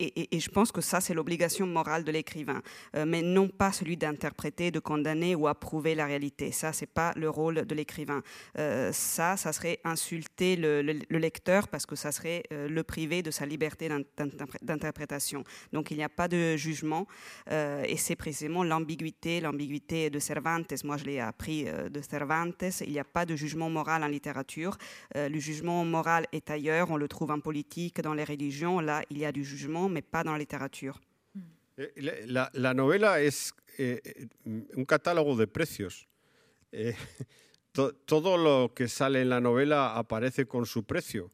Et, 0.00 0.38
je 0.38 0.48
pense 0.48 0.70
que 0.70 0.80
ça, 0.80 1.00
c'est 1.00 1.12
l'obligation 1.12 1.66
morale 1.66 2.04
de 2.04 2.12
l'écrivain, 2.12 2.62
euh, 2.94 3.04
mais 3.04 3.20
non 3.20 3.48
pas 3.48 3.72
celui 3.72 3.96
d'interpréter, 3.96 4.70
de 4.70 4.78
condamner 4.78 5.34
ou 5.34 5.48
approuver 5.48 5.96
la 5.96 6.06
réalité. 6.06 6.52
Ça, 6.52 6.72
c'est 6.72 6.86
pas 6.86 7.12
le 7.16 7.28
rôle 7.28 7.66
de 7.66 7.74
l'écrivain. 7.74 8.22
Euh, 8.58 8.92
ça, 8.92 9.36
ça 9.36 9.52
serait 9.52 9.80
insulter 9.82 10.54
le, 10.54 10.82
lecteur 11.18 11.66
parce 11.66 11.84
que 11.84 11.96
ça 11.96 12.12
serait 12.12 12.44
euh, 12.52 12.68
le 12.68 12.82
priver 12.84 13.22
de 13.22 13.32
sa 13.32 13.44
liberté 13.44 13.88
d'interprétation. 14.62 15.42
Donc, 15.72 15.90
il 15.90 15.96
n'y 15.96 16.04
a 16.04 16.08
pas 16.08 16.28
de 16.28 16.56
jugement, 16.56 17.06
et 17.50 17.96
c'est 17.96 18.16
précisément 18.16 18.62
l'ambiguïté, 18.62 19.40
l'ambiguïté 19.40 20.10
de 20.10 20.18
Cervantes. 20.18 20.72
Moi, 20.84 20.96
je 20.96 21.04
l'ai 21.04 21.18
appris 21.18 21.64
de 21.64 22.00
Cervantes. 22.02 22.62
Il 22.82 22.92
n'y 22.92 22.98
a 22.98 23.04
pas 23.04 23.26
de 23.26 23.34
jugement 23.34 23.68
moral 23.68 24.04
en 24.04 24.06
littérature. 24.06 24.76
le 25.14 25.38
jugement 25.38 25.84
moral 25.84 26.26
est 26.32 26.50
ailleurs. 26.50 26.90
On 26.90 26.96
le 26.96 27.08
trouve 27.08 27.30
en 27.30 27.40
politique, 27.40 28.00
dans 28.00 28.14
les 28.14 28.24
religions. 28.24 28.80
Là, 28.80 29.02
il 29.10 29.18
y 29.18 29.24
a 29.24 29.32
du 29.32 29.44
jugement 29.44 29.87
mais 29.88 30.02
pas 30.02 30.24
dans 30.24 30.32
la 30.32 30.38
littérature. 30.38 31.00
Eh, 31.78 32.26
la, 32.26 32.74
novela 32.74 33.20
es 33.20 33.54
eh, 33.78 34.26
un 34.44 34.84
catálogo 34.84 35.36
de 35.36 35.46
precios. 35.46 36.08
Eh, 36.72 36.94
todo 37.72 38.36
lo 38.36 38.74
que 38.74 38.88
sale 38.88 39.22
en 39.22 39.28
la 39.28 39.40
novela 39.40 39.96
aparece 39.96 40.46
con 40.46 40.66
su 40.66 40.84
precio. 40.84 41.32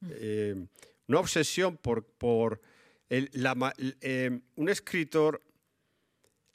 Mm. 0.00 0.66
una 1.06 1.20
obsesión 1.20 1.76
por, 1.76 2.04
por 2.04 2.60
un 3.08 4.68
escritor, 4.68 5.40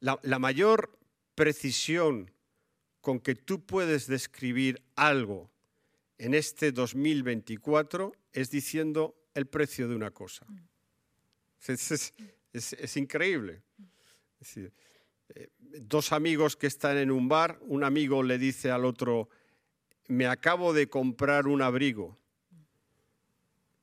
la, 0.01 0.19
la, 0.23 0.37
mayor 0.37 0.99
precisión 1.33 2.29
con 2.99 3.21
que 3.21 3.35
tú 3.35 3.65
puedes 3.65 4.07
describir 4.07 4.81
algo 4.97 5.49
en 6.17 6.33
este 6.33 6.73
2024 6.73 8.11
es 8.33 8.51
diciendo 8.51 9.15
el 9.33 9.45
precio 9.45 9.87
de 9.87 9.95
una 9.95 10.11
cosa. 10.11 10.45
Mm. 12.53 12.57
Es, 12.57 12.97
increíble. 12.97 13.61
Eh, 14.55 15.49
dos 15.59 16.11
amigos 16.11 16.55
que 16.55 16.65
están 16.65 16.97
en 16.97 17.11
un 17.11 17.27
bar, 17.27 17.59
un 17.63 17.83
amigo 17.83 18.23
le 18.23 18.39
dice 18.39 18.71
al 18.71 18.85
otro, 18.85 19.29
me 20.07 20.25
acabo 20.25 20.73
de 20.73 20.87
comprar 20.87 21.47
un 21.47 21.61
abrigo. 21.61 22.17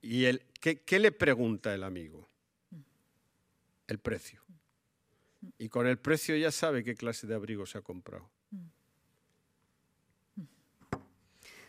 ¿Y 0.00 0.24
el, 0.24 0.42
¿qué, 0.60 0.80
qué 0.80 0.98
le 0.98 1.12
pregunta 1.12 1.72
el 1.72 1.84
amigo? 1.84 2.26
El 3.86 3.98
precio. 3.98 4.42
Y 5.58 5.68
con 5.68 5.86
el 5.86 5.98
precio 5.98 6.36
ya 6.36 6.50
sabe 6.50 6.82
qué 6.82 6.94
clase 6.94 7.26
de 7.26 7.34
abrigo 7.34 7.66
se 7.66 7.78
ha 7.78 7.82
comprado. 7.82 8.28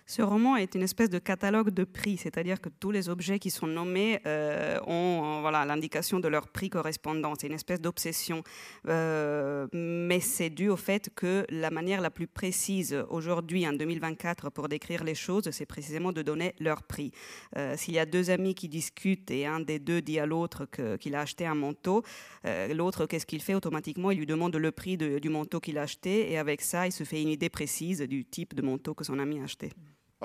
Ce 0.07 0.21
roman 0.21 0.55
est 0.55 0.75
une 0.75 0.83
espèce 0.83 1.09
de 1.09 1.17
catalogue 1.17 1.71
de 1.71 1.83
prix, 1.83 2.17
c'est-à-dire 2.17 2.61
que 2.61 2.69
tous 2.69 2.91
les 2.91 3.09
objets 3.09 3.39
qui 3.39 3.49
sont 3.49 3.65
nommés 3.65 4.19
euh, 4.27 4.79
ont 4.85 5.41
voilà 5.41 5.65
l'indication 5.65 6.19
de 6.19 6.27
leur 6.27 6.47
prix 6.47 6.69
correspondant. 6.69 7.33
C'est 7.39 7.47
une 7.47 7.53
espèce 7.53 7.81
d'obsession, 7.81 8.43
euh, 8.87 9.65
mais 9.73 10.19
c'est 10.19 10.51
dû 10.51 10.69
au 10.69 10.75
fait 10.75 11.09
que 11.15 11.43
la 11.49 11.71
manière 11.71 12.01
la 12.01 12.11
plus 12.11 12.27
précise 12.27 12.95
aujourd'hui, 13.09 13.67
en 13.67 13.73
2024, 13.73 14.51
pour 14.51 14.69
décrire 14.69 15.03
les 15.03 15.15
choses, 15.15 15.49
c'est 15.49 15.65
précisément 15.65 16.11
de 16.11 16.21
donner 16.21 16.53
leur 16.59 16.83
prix. 16.83 17.11
Euh, 17.57 17.75
s'il 17.75 17.95
y 17.95 17.99
a 17.99 18.05
deux 18.05 18.29
amis 18.29 18.53
qui 18.53 18.69
discutent 18.69 19.31
et 19.31 19.47
un 19.47 19.59
des 19.59 19.79
deux 19.79 20.03
dit 20.03 20.19
à 20.19 20.27
l'autre 20.27 20.67
qu'il 20.99 21.15
a 21.15 21.21
acheté 21.21 21.47
un 21.47 21.55
manteau, 21.55 22.03
l'autre 22.71 23.07
qu'est-ce 23.07 23.25
qu'il 23.25 23.41
fait? 23.41 23.55
Automatiquement 23.55 24.11
Il 24.11 24.19
lui 24.19 24.27
demande 24.27 24.55
le 24.55 24.71
prix 24.71 24.97
du 24.97 25.29
manteau 25.29 25.59
qu'il 25.59 25.79
a 25.79 25.81
acheté 25.81 26.31
et 26.31 26.37
avec 26.37 26.61
ça, 26.61 26.85
il 26.85 26.91
se 26.91 27.03
fait 27.03 27.23
une 27.23 27.29
idée 27.29 27.49
précise 27.49 28.01
du 28.01 28.23
type 28.23 28.53
de 28.53 28.61
manteau 28.61 28.93
que 28.93 29.03
son 29.03 29.17
ami 29.17 29.39
a 29.39 29.45
acheté. 29.45 29.71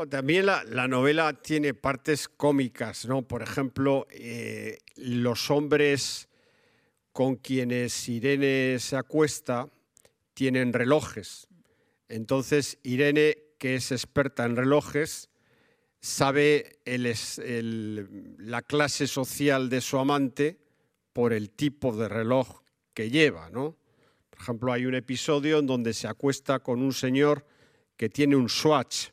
También 0.08 0.46
la, 0.46 0.88
novela 0.88 1.34
tiene 1.34 1.74
partes 1.74 2.28
cómicas, 2.28 3.06
¿no? 3.06 3.22
Por 3.22 3.42
ejemplo, 3.42 4.06
eh, 4.10 4.78
los 4.96 5.50
hombres 5.50 6.28
con 7.12 7.36
quienes 7.36 8.08
Irene 8.08 8.78
se 8.78 8.96
acuesta 8.96 9.68
tienen 10.32 10.72
relojes. 10.72 11.48
Entonces, 12.08 12.78
Irene, 12.82 13.36
que 13.58 13.74
es 13.74 13.92
experta 13.92 14.44
en 14.44 14.56
relojes, 14.56 15.28
sabe 16.00 16.80
la 16.84 18.62
clase 18.62 19.06
social 19.06 19.68
de 19.68 19.80
su 19.80 19.98
amante 19.98 20.60
por 21.12 21.32
el 21.32 21.50
tipo 21.50 21.94
de 21.94 22.08
reloj 22.08 22.62
que 22.94 23.10
lleva, 23.10 23.50
¿no? 23.50 23.76
Por 24.30 24.40
ejemplo, 24.40 24.72
hay 24.72 24.86
un 24.86 24.94
episodio 24.94 25.58
en 25.58 25.66
donde 25.66 25.92
se 25.92 26.08
acuesta 26.08 26.60
con 26.60 26.80
un 26.80 26.92
señor 26.92 27.44
que 27.96 28.08
tiene 28.08 28.36
un 28.36 28.48
Swatch, 28.48 29.10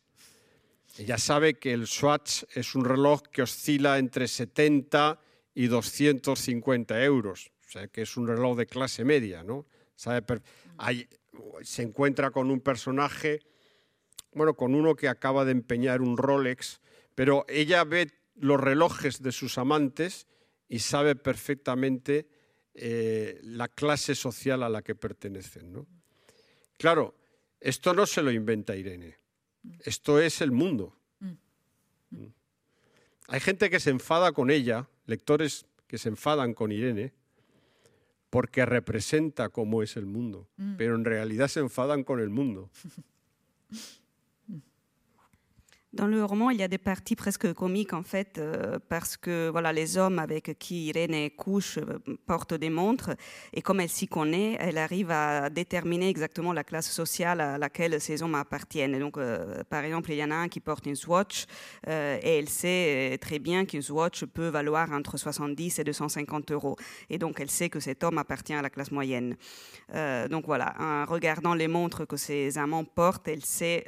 ella 0.97 1.17
sabe 1.17 1.55
que 1.55 1.73
el 1.73 1.87
Swatch 1.87 2.43
es 2.53 2.75
un 2.75 2.83
reloj 2.83 3.21
que 3.31 3.43
oscila 3.43 3.97
entre 3.97 4.27
70 4.27 5.19
y 5.53 5.67
250 5.67 7.03
euros, 7.03 7.51
o 7.67 7.69
sea 7.69 7.87
que 7.87 8.01
es 8.01 8.17
un 8.17 8.27
reloj 8.27 8.57
de 8.57 8.65
clase 8.65 9.03
media, 9.03 9.43
¿no? 9.43 9.65
se 11.63 11.81
encuentra 11.81 12.31
con 12.31 12.51
un 12.51 12.61
personaje, 12.61 13.41
bueno, 14.33 14.55
con 14.55 14.75
uno 14.75 14.95
que 14.95 15.07
acaba 15.07 15.43
de 15.43 15.51
empeñar 15.51 16.01
un 16.01 16.17
Rolex, 16.17 16.81
pero 17.15 17.45
ella 17.47 17.83
ve 17.83 18.11
los 18.35 18.59
relojes 18.59 19.21
de 19.23 19.31
sus 19.31 19.57
amantes 19.57 20.27
y 20.69 20.79
sabe 20.79 21.15
perfectamente 21.15 22.27
eh, 22.75 23.39
la 23.41 23.67
clase 23.67 24.13
social 24.13 24.61
a 24.61 24.69
la 24.69 24.83
que 24.83 24.93
pertenecen, 24.93 25.71
¿no? 25.71 25.87
Claro, 26.77 27.15
esto 27.59 27.95
no 27.95 28.05
se 28.05 28.21
lo 28.21 28.31
inventa 28.31 28.75
Irene. 28.75 29.17
Esto 29.83 30.19
es 30.19 30.41
el 30.41 30.51
mundo. 30.51 30.95
Mm. 32.09 32.25
Hay 33.27 33.39
gente 33.39 33.69
que 33.69 33.79
se 33.79 33.89
enfada 33.89 34.31
con 34.31 34.49
ella, 34.49 34.87
lectores 35.05 35.65
que 35.87 35.97
se 35.97 36.09
enfadan 36.09 36.53
con 36.53 36.71
Irene, 36.71 37.13
porque 38.29 38.65
representa 38.65 39.49
cómo 39.49 39.83
es 39.83 39.97
el 39.97 40.05
mundo, 40.05 40.47
mm. 40.57 40.75
pero 40.77 40.95
en 40.95 41.05
realidad 41.05 41.47
se 41.47 41.59
enfadan 41.59 42.03
con 42.03 42.19
el 42.19 42.29
mundo. 42.29 42.69
Dans 45.97 46.05
le 46.05 46.23
roman, 46.23 46.51
il 46.51 46.59
y 46.59 46.63
a 46.63 46.67
des 46.67 46.77
parties 46.77 47.15
presque 47.15 47.51
comiques 47.53 47.93
en 47.93 48.03
fait, 48.03 48.37
euh, 48.37 48.77
parce 48.87 49.17
que 49.17 49.49
voilà, 49.49 49.73
les 49.73 49.97
hommes 49.97 50.19
avec 50.19 50.55
qui 50.59 50.85
Irène 50.89 51.31
couche 51.31 51.79
euh, 51.79 51.97
portent 52.27 52.53
des 52.53 52.69
montres, 52.69 53.09
et 53.51 53.63
comme 53.63 53.79
elle 53.79 53.89
s'y 53.89 54.07
connaît, 54.07 54.57
elle 54.59 54.77
arrive 54.77 55.09
à 55.09 55.49
déterminer 55.49 56.07
exactement 56.07 56.53
la 56.53 56.63
classe 56.63 56.91
sociale 56.91 57.41
à 57.41 57.57
laquelle 57.57 57.99
ces 57.99 58.21
hommes 58.21 58.35
appartiennent. 58.35 58.99
donc, 58.99 59.17
euh, 59.17 59.63
par 59.71 59.83
exemple, 59.83 60.11
il 60.11 60.19
y 60.19 60.23
en 60.23 60.29
a 60.29 60.35
un 60.35 60.49
qui 60.49 60.59
porte 60.59 60.85
une 60.85 60.95
Swatch, 60.95 61.45
et 61.87 62.37
elle 62.37 62.49
sait 62.49 63.17
très 63.19 63.39
bien 63.39 63.65
qu'une 63.65 63.81
Swatch 63.81 64.23
peut 64.25 64.49
valoir 64.49 64.91
entre 64.91 65.17
70 65.17 65.79
et 65.79 65.83
250 65.83 66.51
euros, 66.51 66.75
et 67.09 67.17
donc 67.17 67.39
elle 67.39 67.49
sait 67.49 67.69
que 67.69 67.79
cet 67.79 68.03
homme 68.03 68.19
appartient 68.19 68.53
à 68.53 68.61
la 68.61 68.69
classe 68.69 68.91
moyenne. 68.91 69.35
donc 70.29 70.45
voilà, 70.45 70.75
en 70.79 71.05
regardant 71.05 71.55
les 71.55 71.67
montres 71.67 72.05
que 72.05 72.17
ces 72.17 72.59
amants 72.59 72.85
portent, 72.85 73.27
elle 73.27 73.43
sait 73.43 73.83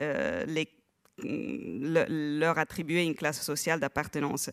les 0.47 0.78
leur 1.23 2.57
attribuer 2.57 3.03
une 3.05 3.15
classe 3.15 3.41
sociale 3.41 3.79
d'appartenance. 3.79 4.49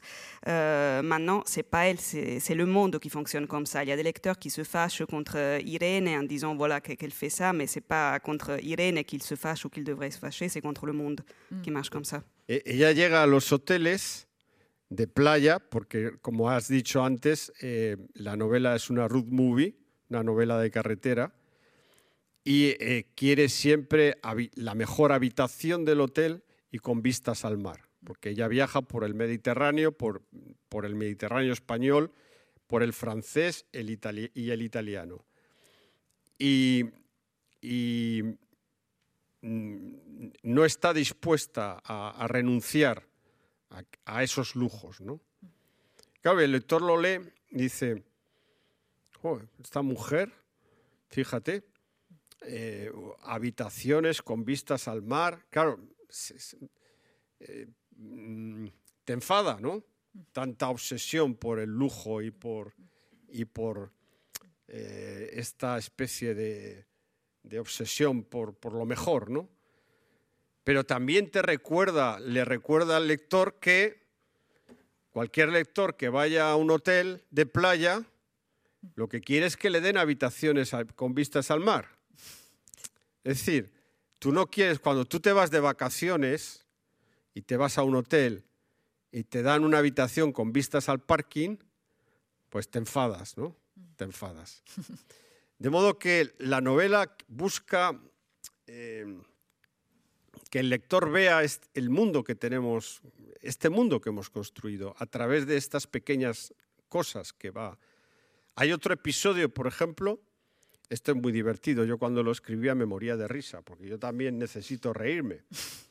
Euh, 0.48 1.02
maintenant, 1.02 1.42
c'est 1.46 1.62
pas 1.62 1.86
elle, 1.86 1.98
c'est 1.98 2.54
le 2.54 2.66
monde 2.66 2.98
qui 2.98 3.10
fonctionne 3.10 3.46
comme 3.46 3.66
ça. 3.66 3.82
Il 3.84 3.88
y 3.88 3.92
a 3.92 3.96
des 3.96 4.02
lecteurs 4.02 4.38
qui 4.38 4.50
se 4.50 4.64
fâchent 4.64 5.04
contre 5.04 5.60
Irène 5.64 6.08
en 6.08 6.22
disant 6.22 6.54
voilà 6.54 6.80
qu'elle 6.80 7.12
fait 7.12 7.30
ça, 7.30 7.52
mais 7.52 7.66
c'est 7.66 7.80
pas 7.80 8.18
contre 8.20 8.62
Irène 8.62 9.02
qu'ils 9.04 9.22
se 9.22 9.34
fâchent 9.34 9.64
ou 9.64 9.68
qu'ils 9.68 9.84
devraient 9.84 10.10
se 10.10 10.18
fâcher, 10.18 10.48
c'est 10.48 10.60
contre 10.60 10.86
le 10.86 10.92
monde 10.92 11.20
mm. 11.50 11.62
qui 11.62 11.70
marche 11.70 11.90
comme 11.90 12.04
ça. 12.04 12.22
Et 12.48 12.62
ella 12.64 12.92
llega 12.92 13.22
a 13.22 13.26
los 13.26 13.52
hoteles 13.52 14.28
de 14.88 15.06
playa, 15.06 15.58
porque 15.58 16.12
como 16.22 16.48
has 16.48 16.68
dicho 16.68 17.02
antes, 17.04 17.52
eh, 17.60 17.96
la 18.14 18.36
novela 18.36 18.76
es 18.76 18.88
una 18.88 19.08
road 19.08 19.26
movie, 19.26 19.76
una 20.08 20.22
novela 20.22 20.60
de 20.60 20.70
carretera, 20.70 21.34
y 22.44 22.76
eh, 22.78 23.08
quiere 23.16 23.48
siempre 23.48 24.18
la 24.54 24.74
mejor 24.74 25.10
habitación 25.10 25.84
del 25.84 26.00
hotel 26.00 26.44
y 26.76 26.78
con 26.78 27.00
vistas 27.00 27.46
al 27.46 27.56
mar, 27.56 27.88
porque 28.04 28.28
ella 28.28 28.48
viaja 28.48 28.82
por 28.82 29.02
el 29.02 29.14
Mediterráneo, 29.14 29.92
por, 29.92 30.22
por 30.68 30.84
el 30.84 30.94
Mediterráneo 30.94 31.54
español, 31.54 32.12
por 32.66 32.82
el 32.82 32.92
francés 32.92 33.64
el 33.72 33.88
y 34.34 34.50
el 34.50 34.60
italiano. 34.60 35.24
Y, 36.38 36.84
mm, 39.40 39.94
no 40.42 40.64
está 40.66 40.92
dispuesta 40.92 41.80
a, 41.82 42.26
renunciar 42.28 43.08
a, 44.04 44.22
esos 44.22 44.54
lujos. 44.54 45.00
¿no? 45.00 45.18
Claro, 46.20 46.42
el 46.42 46.52
lector 46.52 46.82
lo 46.82 47.00
lee 47.00 47.20
y 47.52 47.62
dice, 47.62 48.04
esta 49.62 49.80
mujer, 49.80 50.30
fíjate, 51.08 51.64
eh, 52.42 52.92
habitaciones 53.22 54.20
con 54.20 54.44
vistas 54.44 54.88
al 54.88 55.00
mar. 55.00 55.46
Claro, 55.48 55.80
eh, 57.40 57.66
mm, 57.96 58.66
te 59.04 59.12
enfada, 59.12 59.58
¿no? 59.60 59.84
Tanta 60.32 60.68
obsesión 60.68 61.34
por 61.34 61.58
el 61.58 61.70
lujo 61.70 62.22
y 62.22 62.30
por, 62.30 62.74
y 63.28 63.44
por 63.44 63.92
eh, 64.68 65.30
esta 65.34 65.78
especie 65.78 66.34
de, 66.34 66.86
de 67.42 67.60
obsesión 67.60 68.24
por, 68.24 68.54
por, 68.54 68.72
lo 68.72 68.86
mejor, 68.86 69.30
¿no? 69.30 69.48
Pero 70.64 70.84
también 70.84 71.30
te 71.30 71.42
recuerda, 71.42 72.18
le 72.18 72.44
recuerda 72.44 72.96
al 72.96 73.06
lector 73.06 73.60
que 73.60 74.06
cualquier 75.10 75.50
lector 75.50 75.96
que 75.96 76.08
vaya 76.08 76.50
a 76.50 76.56
un 76.56 76.70
hotel 76.70 77.24
de 77.30 77.46
playa, 77.46 78.04
lo 78.94 79.08
que 79.08 79.20
quiere 79.20 79.46
es 79.46 79.56
que 79.56 79.70
le 79.70 79.80
den 79.80 79.96
habitaciones 79.96 80.72
con 80.94 81.14
vistas 81.14 81.50
al 81.50 81.60
mar. 81.60 81.96
Es 83.22 83.38
decir, 83.38 83.75
Tú 84.18 84.32
no 84.32 84.46
quieres, 84.46 84.78
cuando 84.78 85.04
tú 85.04 85.20
te 85.20 85.32
vas 85.32 85.50
de 85.50 85.60
vacaciones 85.60 86.66
y 87.34 87.42
te 87.42 87.56
vas 87.56 87.78
a 87.78 87.82
un 87.82 87.96
hotel 87.96 88.44
y 89.12 89.24
te 89.24 89.42
dan 89.42 89.64
una 89.64 89.78
habitación 89.78 90.32
con 90.32 90.52
vistas 90.52 90.88
al 90.88 91.00
parking, 91.00 91.56
pues 92.48 92.68
te 92.70 92.78
enfadas, 92.78 93.36
¿no? 93.36 93.56
Te 93.96 94.04
enfadas. 94.04 94.62
De 95.58 95.70
modo 95.70 95.98
que 95.98 96.34
la 96.38 96.60
novela 96.60 97.16
busca 97.28 97.98
eh, 98.66 99.06
que 100.50 100.60
el 100.60 100.70
lector 100.70 101.10
vea 101.10 101.42
el 101.74 101.90
mundo 101.90 102.24
que 102.24 102.34
tenemos, 102.34 103.00
este 103.40 103.68
mundo 103.68 104.00
que 104.00 104.10
hemos 104.10 104.30
construido 104.30 104.94
a 104.98 105.06
través 105.06 105.46
de 105.46 105.56
estas 105.56 105.86
pequeñas 105.86 106.54
cosas 106.88 107.32
que 107.32 107.50
va. 107.50 107.78
Hay 108.54 108.72
otro 108.72 108.94
episodio, 108.94 109.52
por 109.52 109.66
ejemplo, 109.66 110.20
esto 110.88 111.12
es 111.12 111.16
muy 111.16 111.32
divertido. 111.32 111.84
Yo 111.84 111.98
cuando 111.98 112.22
lo 112.22 112.32
escribía 112.32 112.74
me 112.74 112.86
moría 112.86 113.16
de 113.16 113.26
risa, 113.28 113.62
porque 113.62 113.86
yo 113.86 113.98
también 113.98 114.38
necesito 114.38 114.92
reírme. 114.92 115.42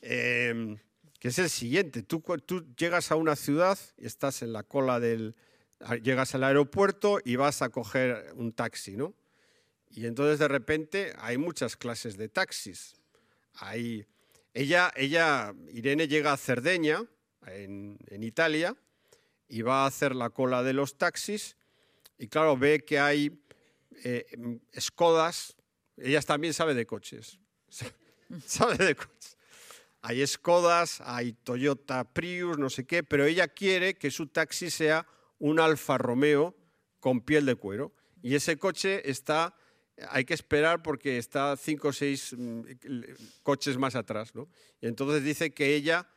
Em, 0.00 0.78
que 1.18 1.28
es 1.28 1.38
el 1.40 1.50
siguiente. 1.50 2.04
Tú, 2.04 2.22
tú 2.46 2.64
llegas 2.76 3.10
a 3.10 3.16
una 3.16 3.34
ciudad 3.34 3.76
y 3.96 4.06
estás 4.06 4.42
en 4.42 4.52
la 4.52 4.62
cola 4.62 5.00
del... 5.00 5.34
Llegas 6.02 6.36
al 6.36 6.44
aeropuerto 6.44 7.18
y 7.24 7.34
vas 7.34 7.62
a 7.62 7.68
coger 7.68 8.32
un 8.36 8.52
taxi, 8.52 8.96
¿no? 8.96 9.14
Y 9.90 10.06
entonces 10.06 10.38
de 10.38 10.46
repente 10.46 11.12
hay 11.18 11.36
muchas 11.36 11.76
clases 11.76 12.16
de 12.16 12.28
taxis. 12.28 12.94
Hay, 13.54 14.06
ella, 14.54 14.92
ella, 14.94 15.52
Irene 15.72 16.06
llega 16.06 16.32
a 16.32 16.36
Cerdeña, 16.36 17.04
en, 17.46 17.98
en 18.06 18.22
Italia, 18.22 18.76
y 19.48 19.62
va 19.62 19.82
a 19.82 19.86
hacer 19.86 20.14
la 20.14 20.30
cola 20.30 20.62
de 20.62 20.74
los 20.74 20.96
taxis. 20.96 21.56
Y 22.18 22.28
claro, 22.28 22.56
ve 22.56 22.84
que 22.84 23.00
hay 23.00 23.40
eh, 24.04 24.26
Skodas, 24.78 25.56
ella 25.96 26.20
también 26.22 26.54
sabe 26.54 26.74
de 26.74 26.86
coches, 26.86 27.38
sabe 28.46 28.76
de 28.76 28.94
coches. 28.94 29.36
Hay 30.00 30.24
Skodas, 30.26 31.00
hay 31.00 31.32
Toyota 31.32 32.04
Prius, 32.12 32.58
no 32.58 32.70
sé 32.70 32.86
qué, 32.86 33.02
pero 33.02 33.24
ella 33.24 33.48
quiere 33.48 33.94
que 33.94 34.10
su 34.10 34.28
taxi 34.28 34.70
sea 34.70 35.06
un 35.38 35.58
Alfa 35.58 35.98
Romeo 35.98 36.56
con 37.00 37.20
piel 37.20 37.46
de 37.46 37.56
cuero. 37.56 37.92
Y 38.22 38.34
ese 38.34 38.58
coche 38.58 39.08
está, 39.10 39.56
hay 40.08 40.24
que 40.24 40.34
esperar 40.34 40.82
porque 40.82 41.18
está 41.18 41.56
cinco 41.56 41.88
o 41.88 41.92
seis 41.92 42.34
mm, 42.36 42.62
coches 43.42 43.76
más 43.76 43.96
atrás. 43.96 44.34
¿no? 44.34 44.48
Y 44.80 44.86
entonces 44.86 45.24
dice 45.24 45.52
que 45.52 45.74
ella 45.74 46.08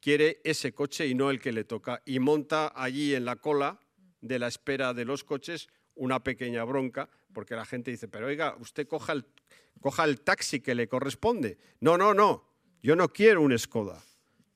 quiere 0.00 0.40
ese 0.44 0.72
coche 0.72 1.06
y 1.06 1.14
no 1.14 1.30
el 1.30 1.40
que 1.40 1.52
le 1.52 1.64
toca. 1.64 2.02
Y 2.04 2.18
monta 2.18 2.72
allí 2.74 3.14
en 3.14 3.24
la 3.24 3.36
cola 3.36 3.80
de 4.20 4.38
la 4.38 4.48
espera 4.48 4.92
de 4.92 5.04
los 5.04 5.24
coches 5.24 5.68
una 6.00 6.24
pequeña 6.24 6.64
bronca, 6.64 7.08
porque 7.32 7.54
la 7.54 7.64
gente 7.64 7.90
dice, 7.90 8.08
pero 8.08 8.26
oiga, 8.26 8.56
usted 8.58 8.88
coja 8.88 9.12
el, 9.12 9.26
coja 9.80 10.04
el 10.04 10.22
taxi 10.22 10.60
que 10.60 10.74
le 10.74 10.88
corresponde. 10.88 11.58
No, 11.80 11.98
no, 11.98 12.14
no, 12.14 12.48
yo 12.82 12.96
no 12.96 13.12
quiero 13.12 13.42
un 13.42 13.56
Skoda, 13.58 14.02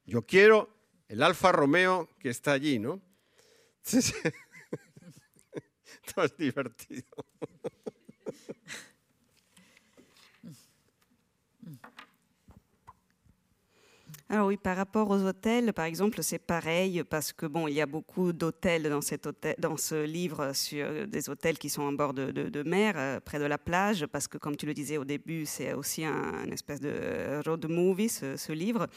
yo 0.06 0.22
quiero 0.22 0.74
el 1.06 1.22
Alfa 1.22 1.52
Romeo 1.52 2.08
que 2.18 2.30
está 2.30 2.52
allí, 2.52 2.78
¿no? 2.78 3.02
Es 6.16 6.36
divertido. 6.36 7.08
Alors 14.30 14.46
oui, 14.46 14.56
par 14.56 14.76
rapport 14.76 15.10
aux 15.10 15.22
hôtels, 15.22 15.74
par 15.74 15.84
exemple, 15.84 16.22
c'est 16.22 16.38
pareil 16.38 17.04
parce 17.04 17.32
que 17.32 17.44
bon, 17.44 17.68
il 17.68 17.74
y 17.74 17.82
a 17.82 17.86
beaucoup 17.86 18.32
d'hôtels 18.32 18.88
dans, 18.88 19.00
dans 19.58 19.76
ce 19.76 20.04
livre 20.04 20.52
sur 20.54 21.06
des 21.06 21.28
hôtels 21.28 21.58
qui 21.58 21.68
sont 21.68 21.82
en 21.82 21.92
bord 21.92 22.14
de, 22.14 22.62
mer, 22.62 22.94
euh, 22.96 23.20
près 23.20 23.38
de 23.38 23.44
la 23.44 23.58
plage, 23.58 24.06
parce 24.06 24.26
que 24.26 24.38
comme 24.38 24.56
tu 24.56 24.64
le 24.64 24.72
disais 24.72 24.96
au 24.96 25.04
début, 25.04 25.44
c'est 25.44 25.74
aussi 25.74 26.06
un, 26.06 26.46
espèce 26.50 26.80
de 26.80 27.42
road 27.44 27.66
movie 27.68 28.08
ce 28.08 28.52
livre. 28.52 28.88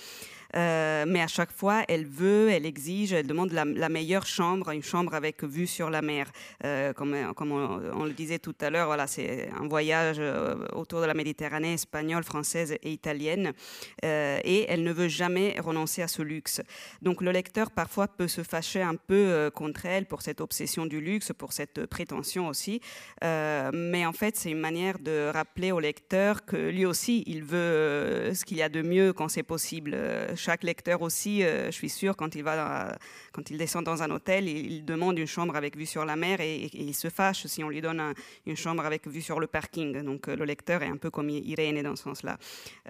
Euh, 0.56 1.06
mais 1.08 1.22
à 1.22 1.28
chaque 1.28 1.52
fois, 1.52 1.84
elle 1.88 2.06
veut, 2.06 2.50
elle 2.50 2.66
exige, 2.66 3.14
elle 3.14 3.28
demande 3.28 3.52
la, 3.52 3.90
meilleure 3.90 4.26
chambre, 4.26 4.70
une 4.72 4.84
chambre 4.84 5.14
avec 5.14 5.44
vue 5.44 5.68
sur 5.68 5.90
la 5.90 6.02
mer. 6.02 6.32
Euh, 6.64 6.94
comme, 6.94 7.16
comme 7.36 7.52
on, 7.52 8.06
le 8.06 8.14
disait 8.14 8.40
tout 8.40 8.56
à 8.62 8.70
l'heure, 8.70 8.88
voilà, 8.88 9.08
c'est 9.08 9.50
un 9.60 9.68
voyage 9.68 10.18
euh, 10.20 10.56
autour 10.74 11.02
de 11.02 11.06
la 11.06 11.14
Méditerranée 11.14 11.74
espagnole, 11.74 12.24
française 12.24 12.76
et 12.82 12.92
italienne. 12.92 13.54
et 14.04 14.66
elle 14.70 14.84
ne 14.84 14.92
veut 14.92 15.08
jamais 15.18 15.60
renoncer 15.60 16.02
à 16.02 16.08
ce 16.08 16.22
luxe. 16.22 16.62
Donc 17.02 17.22
le 17.22 17.32
lecteur 17.32 17.72
parfois 17.72 18.08
peut 18.08 18.28
se 18.28 18.44
fâcher 18.44 18.82
un 18.82 18.96
peu 18.96 19.52
contre 19.54 19.86
elle 19.86 20.06
pour 20.06 20.22
cette 20.22 20.42
obsession 20.42 20.86
du 20.86 21.02
luxe, 21.02 21.32
pour 21.38 21.54
cette 21.54 21.86
prétention 21.88 22.48
aussi. 22.48 22.82
mais 23.22 24.06
en 24.06 24.14
fait, 24.14 24.36
c'est 24.36 24.52
une 24.52 24.60
manière 24.60 25.00
de 25.00 25.30
rappeler 25.34 25.72
au 25.72 25.80
lecteur 25.80 26.46
que 26.46 26.56
lui 26.56 26.86
aussi, 26.86 27.24
il 27.28 27.44
veut 27.44 28.32
ce 28.34 28.46
qu'il 28.46 28.58
y 28.58 28.62
a 28.62 28.70
de 28.70 28.82
mieux 28.82 29.14
quand 29.14 29.28
c'est 29.28 29.44
possible 29.44 29.98
chaque 30.36 30.64
lecteur 30.64 31.02
aussi, 31.02 31.44
euh, 31.44 31.68
je 31.68 31.72
suis 31.72 31.90
sûr, 31.90 32.16
quand 32.16 32.36
il, 32.36 32.44
va 32.44 32.98
quand 33.32 33.50
il 33.50 33.58
descend 33.58 33.84
dans 33.84 34.04
un 34.04 34.12
hôtel, 34.12 34.48
il, 34.48 34.86
demande 34.86 35.20
une 35.20 35.28
chambre 35.28 35.56
avec 35.56 35.76
vue 35.76 35.86
sur 35.86 36.06
la 36.06 36.16
mer 36.16 36.40
et, 36.40 36.70
il 36.74 36.94
se 36.94 37.10
fâche 37.10 37.46
si 37.48 37.64
on 37.64 37.70
lui 37.70 37.82
donne 37.82 38.14
une 38.46 38.56
chambre 38.56 38.86
avec 38.86 39.08
vue 39.08 39.22
sur 39.22 39.40
le 39.40 39.48
parking. 39.48 40.02
Donc 40.04 40.28
euh, 40.28 40.36
le 40.36 40.46
lecteur 40.46 40.84
est 40.84 40.88
un 40.88 40.98
peu 40.98 41.10
comme 41.10 41.30
Irène 41.30 41.82
dans 41.82 41.96
ce 41.96 42.04
sens-là. 42.04 42.38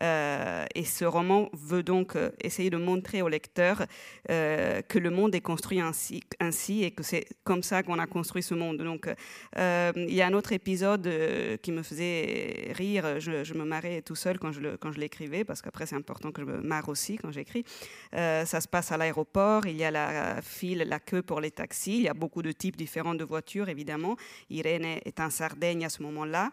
Euh, 0.02 0.66
et 0.76 0.86
ce 0.86 1.06
roman 1.06 1.50
veut 1.54 1.84
donc 1.84 2.16
euh, 2.18 2.30
essayer 2.42 2.70
de 2.70 2.78
montrer 2.78 3.22
au 3.22 3.30
lecteur 3.30 3.86
euh, 4.30 4.82
que 4.82 5.00
le 5.00 5.10
monde 5.10 5.36
est 5.36 5.42
construit 5.42 5.80
ainsi, 5.80 6.22
ainsi 6.40 6.84
et 6.84 6.92
que 6.92 7.04
c'est 7.04 7.26
comme 7.44 7.64
ça 7.64 7.84
qu'on 7.84 8.00
a 8.00 8.08
construit 8.08 8.44
ce 8.44 8.54
monde. 8.54 8.78
Donc, 8.78 9.10
il 9.56 10.14
y 10.14 10.22
a 10.22 10.28
un 10.28 10.34
autre 10.34 10.54
épisode 10.54 11.10
qui 11.62 11.72
me 11.72 11.84
faisait 11.84 12.72
rire. 12.76 13.20
Je, 13.20 13.54
me 13.54 13.64
marrais 13.64 14.02
tout 14.02 14.16
seul 14.16 14.40
quand 14.40 14.52
je, 14.52 14.76
quand 14.78 14.92
je 14.92 15.00
l'écrivais, 15.00 15.44
parce 15.44 15.62
qu'après, 15.62 15.86
c'est 15.86 15.96
important 15.96 16.32
que 16.32 16.42
je 16.42 16.48
me 16.48 16.62
marre 16.62 16.90
aussi 16.90 17.18
quand 17.18 17.32
j'écris. 17.32 17.64
ça 18.12 18.62
se 18.62 18.68
passe 18.68 18.92
à 18.92 18.98
l'aéroport. 18.98 19.66
Il 19.66 19.78
y 19.78 19.84
a 19.84 19.92
la 19.92 20.42
file, 20.42 20.86
la 20.88 21.00
queue 21.00 21.22
pour 21.22 21.42
les 21.42 21.52
taxis. 21.52 21.98
Il 21.98 22.04
y 22.04 22.10
a 22.10 22.14
beaucoup 22.14 22.42
de 22.42 22.52
types 22.52 22.78
différents 22.78 23.16
de 23.16 23.24
voitures, 23.24 23.70
évidemment. 23.70 24.16
Irène 24.50 24.86
est 24.86 25.20
en 25.20 25.30
Sardaigne 25.30 25.86
à 25.86 25.90
ce 25.90 26.04
moment-là. 26.04 26.52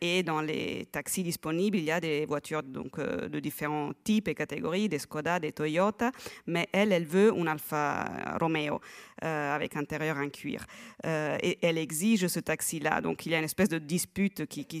et 0.00 0.22
dans 0.22 0.40
les 0.40 0.86
taxis 0.92 1.22
disponibles, 1.22 1.78
il 1.78 1.84
y 1.84 1.90
a 1.90 2.00
des 2.00 2.26
voitures 2.26 2.62
donc, 2.62 3.00
de 3.00 3.40
différents 3.40 3.92
types 4.04 4.28
et 4.28 4.34
catégories, 4.34 4.77
des 4.86 5.00
Skoda, 5.00 5.40
des 5.40 5.50
Toyota, 5.50 6.12
mais 6.46 6.68
elle, 6.72 6.92
elle 6.92 7.06
veut 7.06 7.32
un 7.32 7.46
Alfa 7.48 8.04
Romeo 8.40 8.80
euh, 9.24 9.52
avec 9.52 9.74
intérieur 9.74 10.16
en 10.16 10.28
cuir. 10.28 10.64
Euh, 11.04 11.36
et 11.42 11.58
elle 11.62 11.76
exige 11.76 12.28
ce 12.28 12.38
taxi-là. 12.38 13.00
Donc 13.00 13.26
il 13.26 13.32
y 13.32 13.34
a 13.34 13.38
une 13.38 13.44
espèce 13.44 13.68
de 13.68 13.78
dispute 13.78 14.46
qui, 14.46 14.80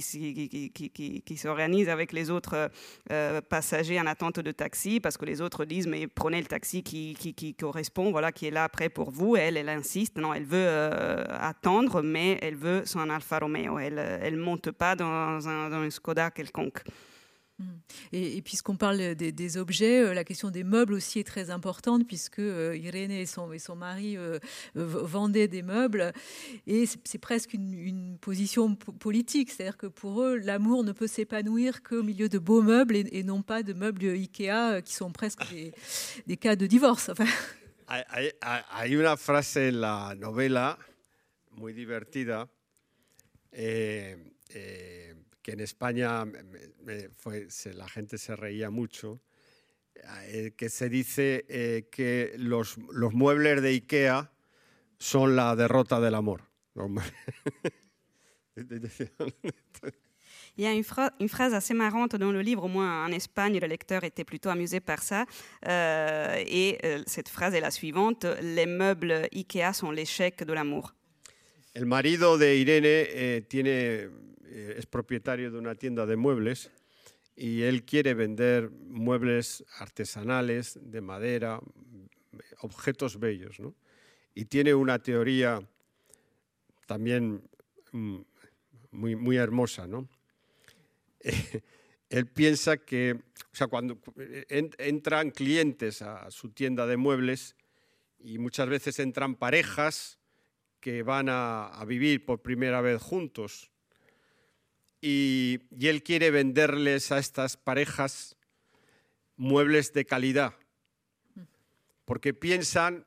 s'organise 1.36 1.88
avec 1.88 2.12
les 2.12 2.30
autres 2.30 2.70
euh, 3.10 3.40
passagers 3.40 4.00
en 4.00 4.06
attente 4.06 4.38
de 4.38 4.52
taxi, 4.52 5.00
parce 5.00 5.16
que 5.16 5.24
les 5.24 5.40
autres 5.40 5.64
disent, 5.64 5.88
mais 5.88 6.06
prenez 6.06 6.38
le 6.40 6.46
taxi 6.46 6.84
qui, 6.84 7.56
correspond, 7.58 8.12
voilà, 8.12 8.30
qui 8.30 8.46
est 8.46 8.52
là 8.52 8.62
après 8.62 8.90
pour 8.90 9.10
vous. 9.10 9.34
Elle, 9.34 9.56
elle 9.56 9.68
insiste, 9.68 10.18
non, 10.18 10.32
elle 10.32 10.46
veut 10.46 10.68
attendre, 10.68 12.02
mais 12.02 12.38
elle 12.40 12.54
veut 12.54 12.82
son 12.84 13.10
Alfa 13.10 13.40
Romeo. 13.40 13.80
Elle 13.80 14.34
ne 14.34 14.40
monte 14.40 14.70
pas 14.70 14.94
dans 14.94 15.48
un, 15.48 15.68
dans 15.68 15.78
un 15.78 15.90
Skoda 15.90 16.30
quelconque. 16.30 16.84
Mm. 17.58 17.64
Et, 18.12 18.42
puisqu'on 18.42 18.76
parle 18.76 19.14
des, 19.14 19.56
objets, 19.56 20.00
euh, 20.00 20.14
la 20.14 20.24
question 20.24 20.50
des 20.50 20.64
meubles 20.64 20.94
aussi 20.94 21.18
est 21.18 21.26
très 21.26 21.50
importante, 21.50 22.06
puisque 22.06 22.38
euh, 22.38 22.76
Irénée 22.76 23.22
et 23.22 23.26
son, 23.26 23.48
mari 23.76 24.16
euh, 24.16 24.38
vendaient 24.74 25.48
des 25.48 25.62
meubles. 25.62 26.12
Et 26.66 26.84
c'est 26.86 27.18
presque 27.18 27.54
une, 27.54 28.16
position 28.20 28.74
politique, 28.74 29.50
c'est-à-dire 29.50 29.76
que 29.76 29.86
pour 29.86 30.22
eux, 30.22 30.36
l'amour 30.36 30.84
ne 30.84 30.92
peut 30.92 31.06
s'épanouir 31.06 31.82
qu'au 31.82 32.02
milieu 32.02 32.28
de 32.28 32.38
beaux 32.38 32.62
meubles 32.62 32.96
et, 32.96 33.22
non 33.22 33.42
pas 33.42 33.62
de 33.62 33.72
meubles 33.72 34.06
Ikea 34.06 34.82
qui 34.84 34.94
sont 34.94 35.12
presque 35.12 35.42
des, 36.26 36.36
cas 36.36 36.56
de 36.56 36.66
divorce. 36.66 37.08
Enfin. 37.10 37.26
Hay, 37.86 38.96
una 38.96 39.16
frase 39.16 39.68
en 39.68 39.80
la 39.80 40.14
novela 40.14 40.78
muy 41.52 41.72
divertida. 41.72 42.48
Eh, 43.52 44.16
eh, 44.50 45.07
que 45.48 45.54
en 45.54 45.60
España 45.60 46.26
la 46.84 47.88
gente 47.88 48.18
se 48.18 48.36
reía 48.36 48.68
mucho, 48.68 49.22
eh, 50.26 50.52
que 50.54 50.68
se 50.68 50.90
dice 50.90 51.46
eh, 51.48 51.88
que 51.90 52.34
los, 52.36 52.76
los, 52.92 53.14
muebles 53.14 53.62
de 53.62 53.70
Ikea 53.70 54.30
son 54.98 55.36
la 55.36 55.56
derrota 55.56 56.00
del 56.00 56.16
amor. 56.16 56.42
Il 60.56 60.64
y 60.64 60.66
a 60.66 60.72
une, 60.74 60.84
une, 61.20 61.28
phrase 61.28 61.54
assez 61.54 61.72
marrante 61.72 62.16
dans 62.16 62.32
le 62.32 62.42
livre, 62.42 62.64
au 62.64 62.68
moins 62.68 63.06
en 63.06 63.12
Espagne, 63.12 63.58
le 63.58 63.68
lecteur 63.68 64.04
était 64.04 64.24
plutôt 64.24 64.50
amusé 64.50 64.80
par 64.80 65.02
ça. 65.02 65.24
Euh, 65.66 66.44
et 66.46 66.78
euh, 66.84 67.02
cette 67.06 67.30
phrase 67.30 67.54
est 67.54 67.60
la 67.60 67.70
suivante 67.70 68.26
Les 68.42 68.66
meubles 68.66 69.28
IKEA 69.32 69.72
sont 69.72 69.92
l'échec 69.92 70.44
de 70.44 70.52
l'amour. 70.52 70.94
El 71.72 71.86
marido 71.86 72.36
de 72.36 72.54
Irene 72.54 73.06
eh, 73.14 73.46
tiene 73.48 74.10
Eh, 74.50 74.76
es 74.78 74.86
propietario 74.86 75.50
de 75.50 75.58
una 75.58 75.74
tienda 75.74 76.06
de 76.06 76.16
muebles 76.16 76.70
y 77.36 77.62
él 77.62 77.84
quiere 77.84 78.14
vender 78.14 78.70
muebles 78.70 79.64
artesanales, 79.78 80.78
de 80.80 81.00
madera, 81.02 81.60
objetos 82.60 83.20
bellos, 83.20 83.60
¿no? 83.60 83.74
Y 84.34 84.46
tiene 84.46 84.72
una 84.72 85.00
teoría 85.00 85.60
también 86.86 87.42
mm, 87.92 88.18
muy, 88.92 89.16
muy 89.16 89.36
hermosa, 89.36 89.86
¿no? 89.86 90.08
él 92.08 92.26
piensa 92.26 92.78
que, 92.78 93.20
o 93.52 93.56
sea, 93.56 93.66
cuando 93.66 93.98
entran 94.48 95.30
clientes 95.30 96.00
a 96.00 96.30
su 96.30 96.50
tienda 96.50 96.86
de 96.86 96.96
muebles 96.96 97.54
y 98.18 98.38
muchas 98.38 98.68
veces 98.68 98.98
entran 98.98 99.34
parejas 99.34 100.18
que 100.80 101.02
van 101.02 101.28
a 101.28 101.84
vivir 101.86 102.24
por 102.24 102.40
primera 102.40 102.80
vez 102.80 103.02
juntos 103.02 103.70
y, 105.00 105.60
él 105.80 106.02
quiere 106.02 106.30
venderles 106.30 107.12
a 107.12 107.18
estas 107.18 107.56
parejas 107.56 108.36
muebles 109.36 109.92
de 109.92 110.04
calidad, 110.04 110.54
porque 112.04 112.34
piensan, 112.34 113.06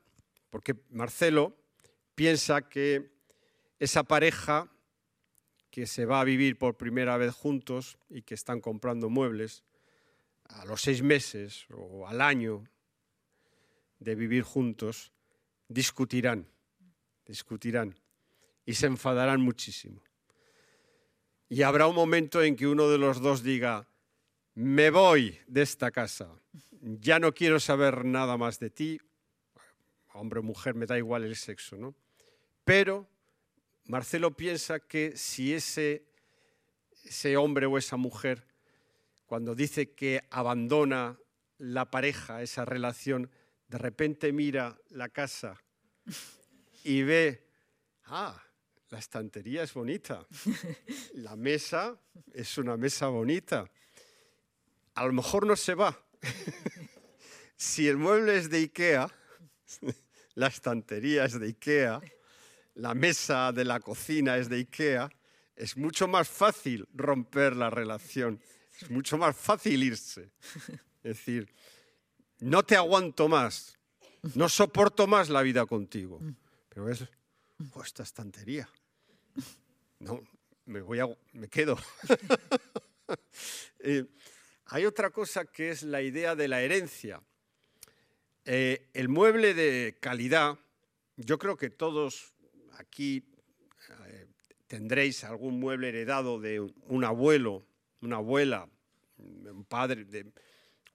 porque 0.50 0.76
Marcelo 0.90 1.58
piensa 2.16 2.70
que 2.70 3.12
esa 3.80 4.04
pareja 4.04 4.72
que 5.70 5.88
se 5.88 6.06
va 6.06 6.22
a 6.22 6.26
vivir 6.26 6.58
por 6.58 6.78
primera 6.78 7.18
vez 7.18 7.34
juntos 7.34 7.98
y 8.10 8.22
que 8.22 8.36
están 8.36 8.62
comprando 8.62 9.10
muebles, 9.10 9.64
a 10.44 10.66
los 10.66 10.82
seis 10.82 11.02
meses 11.02 11.66
o 11.74 12.08
al 12.08 12.22
año 12.22 12.66
de 14.00 14.16
vivir 14.16 14.44
juntos, 14.44 15.14
discutirán, 15.70 16.48
discutirán 17.26 17.96
y 18.66 18.74
se 18.74 18.88
enfadarán 18.88 19.42
muchísimo. 19.42 20.02
Y 21.52 21.64
habrá 21.64 21.86
un 21.86 21.96
momento 21.96 22.42
en 22.42 22.56
que 22.56 22.66
uno 22.66 22.88
de 22.88 22.98
los 22.98 23.20
dos 23.20 23.44
diga, 23.44 23.86
me 24.56 24.90
voy 24.90 25.38
de 25.48 25.64
esta 25.64 25.92
casa, 25.92 26.30
ya 26.80 27.20
no 27.20 27.34
quiero 27.34 27.60
saber 27.60 28.06
nada 28.06 28.38
más 28.38 28.58
de 28.58 28.70
ti, 28.70 29.02
hombre 30.14 30.40
o 30.40 30.44
mujer, 30.44 30.76
me 30.76 30.86
da 30.86 30.98
igual 30.98 31.26
el 31.26 31.36
sexo, 31.36 31.76
¿no? 31.76 31.94
Pero 32.64 33.06
Marcelo 33.84 34.32
piensa 34.32 34.80
que 34.80 35.18
si 35.18 35.54
ese, 35.54 36.06
ese 37.04 37.36
hombre 37.36 37.66
o 37.66 37.78
esa 37.78 37.98
mujer, 37.98 38.48
cuando 39.26 39.54
dice 39.54 39.92
que 39.92 40.24
abandona 40.30 41.20
la 41.58 41.92
pareja, 41.92 42.42
esa 42.42 42.64
relación, 42.64 43.30
de 43.68 43.78
repente 43.78 44.32
mira 44.32 44.80
la 44.88 45.10
casa 45.10 45.62
y 46.86 47.04
ve, 47.04 47.46
ah, 48.06 48.42
la 48.92 49.00
estantería 49.00 49.64
es 49.64 49.74
bonita, 49.74 50.28
la 51.16 51.36
mesa 51.38 51.98
es 52.34 52.58
una 52.58 52.76
mesa 52.76 53.08
bonita. 53.08 53.66
A 54.96 55.06
lo 55.06 55.14
mejor 55.14 55.48
no 55.48 55.56
se 55.56 55.74
va. 55.76 55.98
si 57.56 57.88
el 57.88 57.98
mueble 57.98 58.36
es 58.36 58.50
de 58.50 58.58
Ikea, 58.58 59.08
la 60.36 60.48
estantería 60.48 61.24
es 61.24 61.40
de 61.40 61.48
Ikea, 61.48 62.02
la 62.76 62.94
mesa 62.94 63.54
de 63.54 63.64
la 63.64 63.80
cocina 63.80 64.38
es 64.38 64.50
de 64.50 64.58
Ikea, 64.58 65.10
es 65.56 65.78
mucho 65.78 66.10
más 66.10 66.28
fácil 66.28 66.86
romper 66.94 67.56
la 67.56 67.70
relación, 67.70 68.42
es 68.82 68.90
mucho 68.90 69.18
más 69.18 69.38
fácil 69.38 69.84
irse. 69.84 70.32
Es 71.04 71.16
decir, 71.18 71.48
no 72.40 72.64
te 72.64 72.76
aguanto 72.76 73.30
más, 73.30 73.78
no 74.36 74.50
soporto 74.50 75.08
más 75.08 75.30
la 75.30 75.42
vida 75.44 75.66
contigo. 75.66 76.20
Pero 76.68 76.90
es 76.90 77.08
oh, 77.74 77.84
esta 77.84 78.04
estantería. 78.04 78.68
No, 80.00 80.22
me 80.66 80.82
voy 80.82 81.00
a, 81.00 81.08
me 81.34 81.48
quedo. 81.48 81.78
Eh, 83.84 84.06
hay 84.68 84.86
otra 84.86 85.10
cosa 85.10 85.44
que 85.46 85.72
es 85.72 85.82
la 85.82 86.04
idea 86.04 86.36
de 86.36 86.48
la 86.48 86.62
herencia. 86.62 87.20
Eh, 88.46 88.90
el 88.94 89.10
mueble 89.10 89.54
de 89.54 89.98
calidad, 90.00 90.60
yo 91.18 91.40
creo 91.40 91.58
que 91.58 91.72
todos 91.72 92.34
aquí 92.78 93.26
eh, 94.08 94.28
tendréis 94.68 95.24
algún 95.24 95.60
mueble 95.60 95.90
heredado 95.90 96.40
de 96.40 96.60
un 96.60 97.04
abuelo, 97.04 97.66
una 98.02 98.18
abuela, 98.18 98.70
un 99.18 99.66
padre, 99.66 100.06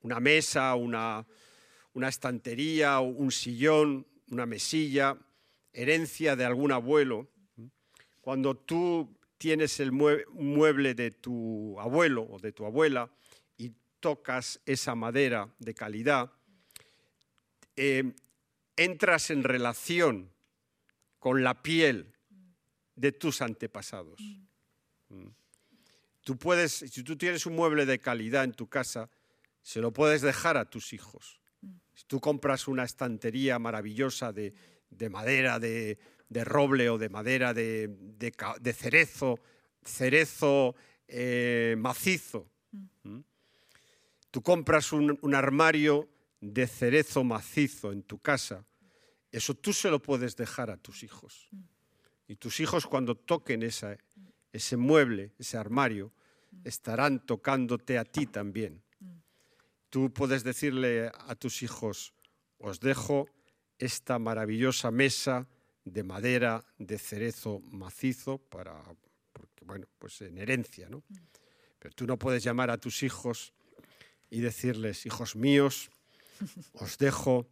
una 0.00 0.20
mesa, 0.20 0.74
una, 0.74 1.26
una 1.92 2.08
estantería, 2.08 3.00
un 3.00 3.30
sillón, 3.30 4.06
una 4.30 4.46
mesilla, 4.46 5.18
herencia 5.72 6.36
de 6.36 6.44
algún 6.44 6.72
abuelo. 6.72 7.28
Cuando 8.26 8.56
tú 8.56 9.16
tienes 9.38 9.78
el 9.78 9.92
mueble 9.92 10.94
de 10.94 11.12
tu 11.12 11.78
abuelo 11.78 12.26
o 12.28 12.40
de 12.40 12.50
tu 12.50 12.66
abuela 12.66 13.08
y 13.56 13.72
tocas 14.00 14.60
esa 14.66 14.96
madera 14.96 15.48
de 15.60 15.74
calidad, 15.74 16.32
eh, 17.76 18.14
entras 18.74 19.30
en 19.30 19.44
relación 19.44 20.32
con 21.20 21.44
la 21.44 21.62
piel 21.62 22.16
de 22.96 23.12
tus 23.12 23.42
antepasados. 23.42 24.20
Mm. 25.08 25.28
Tú 26.22 26.36
puedes, 26.36 26.72
si 26.72 27.04
tú 27.04 27.16
tienes 27.16 27.46
un 27.46 27.54
mueble 27.54 27.86
de 27.86 28.00
calidad 28.00 28.42
en 28.42 28.54
tu 28.54 28.66
casa, 28.66 29.08
se 29.62 29.80
lo 29.80 29.92
puedes 29.92 30.20
dejar 30.20 30.56
a 30.56 30.68
tus 30.68 30.92
hijos. 30.92 31.40
Si 31.94 32.04
tú 32.08 32.18
compras 32.18 32.66
una 32.66 32.82
estantería 32.82 33.60
maravillosa 33.60 34.32
de 34.32 34.52
madera, 35.10 35.60
de, 35.60 35.96
de 36.28 36.44
roble 36.44 36.90
o 36.90 36.98
de 36.98 37.08
madera 37.08 37.54
de, 37.54 37.88
cerezo, 38.76 39.38
cerezo 39.84 40.74
eh, 41.06 41.76
macizo. 41.78 42.48
Mm. 43.02 43.20
Tú 44.30 44.42
compras 44.42 44.92
un, 44.92 45.34
armario 45.34 46.08
de 46.40 46.66
cerezo 46.66 47.24
macizo 47.24 47.92
en 47.92 48.02
tu 48.02 48.18
casa, 48.18 48.64
eso 49.32 49.54
tú 49.54 49.72
se 49.72 49.90
lo 49.90 50.00
puedes 50.00 50.36
dejar 50.36 50.70
a 50.70 50.76
tus 50.76 51.02
hijos. 51.02 51.48
Y 52.28 52.36
tus 52.36 52.60
hijos 52.60 52.86
cuando 52.86 53.14
toquen 53.14 53.62
ese 53.62 54.76
mueble, 54.76 55.32
ese 55.38 55.56
armario, 55.56 56.12
estarán 56.64 57.24
tocándote 57.24 57.98
a 57.98 58.04
ti 58.04 58.26
también. 58.26 58.82
Tú 59.90 60.12
puedes 60.12 60.42
decirle 60.42 61.10
a 61.14 61.34
tus 61.34 61.62
hijos, 61.62 62.12
os 62.58 62.80
dejo 62.80 63.28
esta 63.78 64.18
maravillosa 64.18 64.90
mesa 64.90 65.46
de 65.86 66.02
madera 66.02 66.64
de 66.78 66.98
cerezo 66.98 67.60
macizo 67.70 68.38
para, 68.38 68.74
porque, 69.32 69.64
bueno, 69.64 69.86
pues 69.98 70.20
en 70.20 70.36
herencia, 70.36 70.88
¿no? 70.90 71.02
Pero 71.78 71.94
tú 71.94 72.06
no 72.06 72.18
puedes 72.18 72.42
llamar 72.42 72.70
a 72.70 72.78
tus 72.78 73.04
hijos 73.04 73.52
y 74.28 74.40
decirles, 74.40 75.06
hijos 75.06 75.36
míos, 75.36 75.90
os 76.74 76.98
dejo 76.98 77.46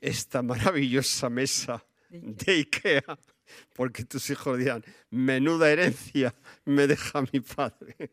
esta 0.00 0.42
maravillosa 0.42 1.28
mesa 1.28 1.84
de 2.08 2.52
Ikea, 2.52 3.18
porque 3.74 4.04
tus 4.04 4.30
hijos 4.30 4.58
dirán, 4.58 4.84
menuda 5.10 5.70
herencia 5.70 6.32
me 6.64 6.86
deja 6.86 7.22
mi 7.32 7.40
padre. 7.40 8.10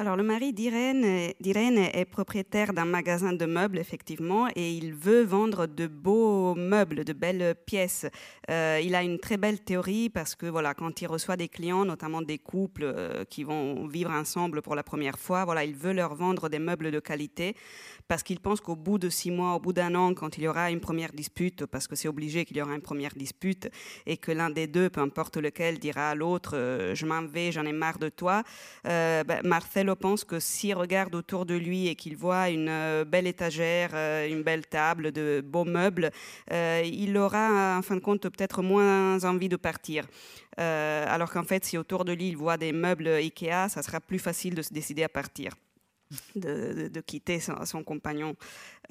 Alors 0.00 0.16
le 0.16 0.22
mari 0.22 0.54
d'Irène 0.54 1.04
est 1.04 2.06
propriétaire 2.06 2.72
d'un 2.72 2.86
magasin 2.86 3.34
de 3.34 3.44
meubles, 3.44 3.76
effectivement, 3.76 4.48
et 4.56 4.72
il 4.72 4.94
veut 4.94 5.24
vendre 5.24 5.66
de 5.66 5.86
beaux 5.86 6.54
meubles, 6.54 7.04
de 7.04 7.12
belles 7.12 7.54
pièces. 7.66 8.06
Euh, 8.48 8.80
il 8.82 8.94
a 8.94 9.02
une 9.02 9.18
très 9.18 9.36
belle 9.36 9.60
théorie 9.60 10.08
parce 10.08 10.34
que 10.34 10.46
voilà, 10.46 10.72
quand 10.72 11.02
il 11.02 11.06
reçoit 11.06 11.36
des 11.36 11.48
clients, 11.48 11.84
notamment 11.84 12.22
des 12.22 12.38
couples 12.38 12.84
euh, 12.84 13.26
qui 13.26 13.44
vont 13.44 13.86
vivre 13.88 14.10
ensemble 14.10 14.62
pour 14.62 14.74
la 14.74 14.82
première 14.82 15.18
fois, 15.18 15.44
voilà, 15.44 15.64
il 15.64 15.74
veut 15.74 15.92
leur 15.92 16.14
vendre 16.14 16.48
des 16.48 16.60
meubles 16.60 16.90
de 16.92 16.98
qualité 16.98 17.54
parce 18.08 18.22
qu'il 18.22 18.40
pense 18.40 18.62
qu'au 18.62 18.76
bout 18.76 18.98
de 18.98 19.10
six 19.10 19.30
mois, 19.30 19.54
au 19.54 19.60
bout 19.60 19.74
d'un 19.74 19.94
an, 19.94 20.14
quand 20.14 20.38
il 20.38 20.44
y 20.44 20.48
aura 20.48 20.70
une 20.70 20.80
première 20.80 21.12
dispute, 21.12 21.66
parce 21.66 21.86
que 21.86 21.94
c'est 21.94 22.08
obligé 22.08 22.44
qu'il 22.44 22.56
y 22.56 22.62
aura 22.62 22.74
une 22.74 22.80
première 22.80 23.14
dispute, 23.14 23.68
et 24.04 24.16
que 24.16 24.32
l'un 24.32 24.50
des 24.50 24.66
deux, 24.66 24.90
peu 24.90 25.00
importe 25.00 25.36
lequel, 25.36 25.78
dira 25.78 26.10
à 26.10 26.14
l'autre 26.16 26.52
euh, 26.54 26.94
Je 26.96 27.06
m'en 27.06 27.22
vais, 27.22 27.52
j'en 27.52 27.64
ai 27.66 27.72
marre 27.72 27.98
de 27.98 28.08
toi 28.08 28.42
ben, 28.82 29.40
Marcelo 29.90 29.96
pense 29.96 30.24
que 30.24 30.38
s'il 30.38 30.74
regarde 30.74 31.14
autour 31.14 31.46
de 31.46 31.54
lui 31.54 31.88
et 31.88 31.96
qu'il 31.96 32.16
voit 32.16 32.48
une 32.48 32.68
euh, 32.68 33.04
belle 33.04 33.26
étagère, 33.26 33.90
une 34.28 34.42
belle 34.42 34.66
table, 34.66 35.10
de 35.10 35.42
beaux 35.44 35.64
meubles, 35.64 36.10
il 36.50 37.16
aura, 37.16 37.76
en 37.78 37.82
fin 37.82 37.96
de 37.96 38.00
compte, 38.00 38.22
peut-être 38.22 38.62
moins 38.62 39.24
envie 39.24 39.48
de 39.48 39.56
partir. 39.56 40.06
alors 40.56 41.30
qu'en 41.32 41.44
fait, 41.44 41.64
si 41.64 41.76
autour 41.76 42.04
de 42.04 42.12
lui, 42.12 42.28
il 42.28 42.36
voit 42.36 42.56
des 42.56 42.72
meubles 42.72 43.08
Ikea, 43.08 43.68
ça 43.68 43.82
sera 43.82 44.00
plus 44.00 44.18
facile 44.18 44.54
de 44.54 44.62
se 44.62 44.72
décider 44.72 45.02
à 45.02 45.08
partir 45.08 45.54
de, 46.34 47.00
quitter 47.00 47.40
son, 47.40 47.84
compagnon. 47.84 48.34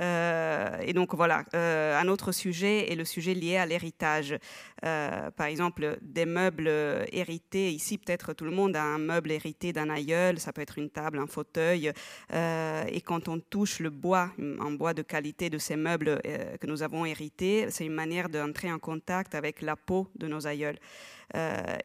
Euh, 0.01 0.77
et 0.81 0.93
donc 0.93 1.13
voilà, 1.15 1.43
euh, 1.53 1.99
un 1.99 2.07
autre 2.07 2.31
sujet 2.31 2.91
est 2.91 2.95
le 2.95 3.05
sujet 3.05 3.33
lié 3.33 3.57
à 3.57 3.65
l'héritage. 3.65 4.37
Euh, 4.85 5.29
par 5.31 5.47
exemple, 5.47 5.97
des 6.01 6.25
meubles 6.25 6.69
hérités, 7.11 7.71
ici 7.71 7.97
peut-être 7.97 8.33
tout 8.33 8.45
le 8.45 8.51
monde 8.51 8.75
a 8.75 8.83
un 8.83 8.97
meuble 8.97 9.31
hérité 9.31 9.73
d'un 9.73 9.89
aïeul, 9.89 10.39
ça 10.39 10.53
peut 10.53 10.61
être 10.61 10.77
une 10.77 10.89
table, 10.89 11.19
un 11.19 11.27
fauteuil, 11.27 11.91
et 12.31 13.01
quand 13.01 13.27
on 13.27 13.39
touche 13.39 13.79
le 13.79 13.89
bois, 13.89 14.31
en 14.59 14.71
bois 14.71 14.93
de 14.93 15.01
qualité 15.01 15.49
de 15.49 15.57
ces 15.57 15.75
meubles 15.75 16.21
que 16.59 16.67
nous 16.67 16.83
avons 16.83 17.05
hérités, 17.05 17.69
c'est 17.69 17.85
une 17.85 17.93
manière 17.93 18.29
d'entrer 18.29 18.71
en 18.71 18.79
contact 18.79 19.35
avec 19.35 19.61
la 19.61 19.75
peau 19.75 20.07
de 20.15 20.27
nos 20.27 20.47
aïeuls. 20.47 20.79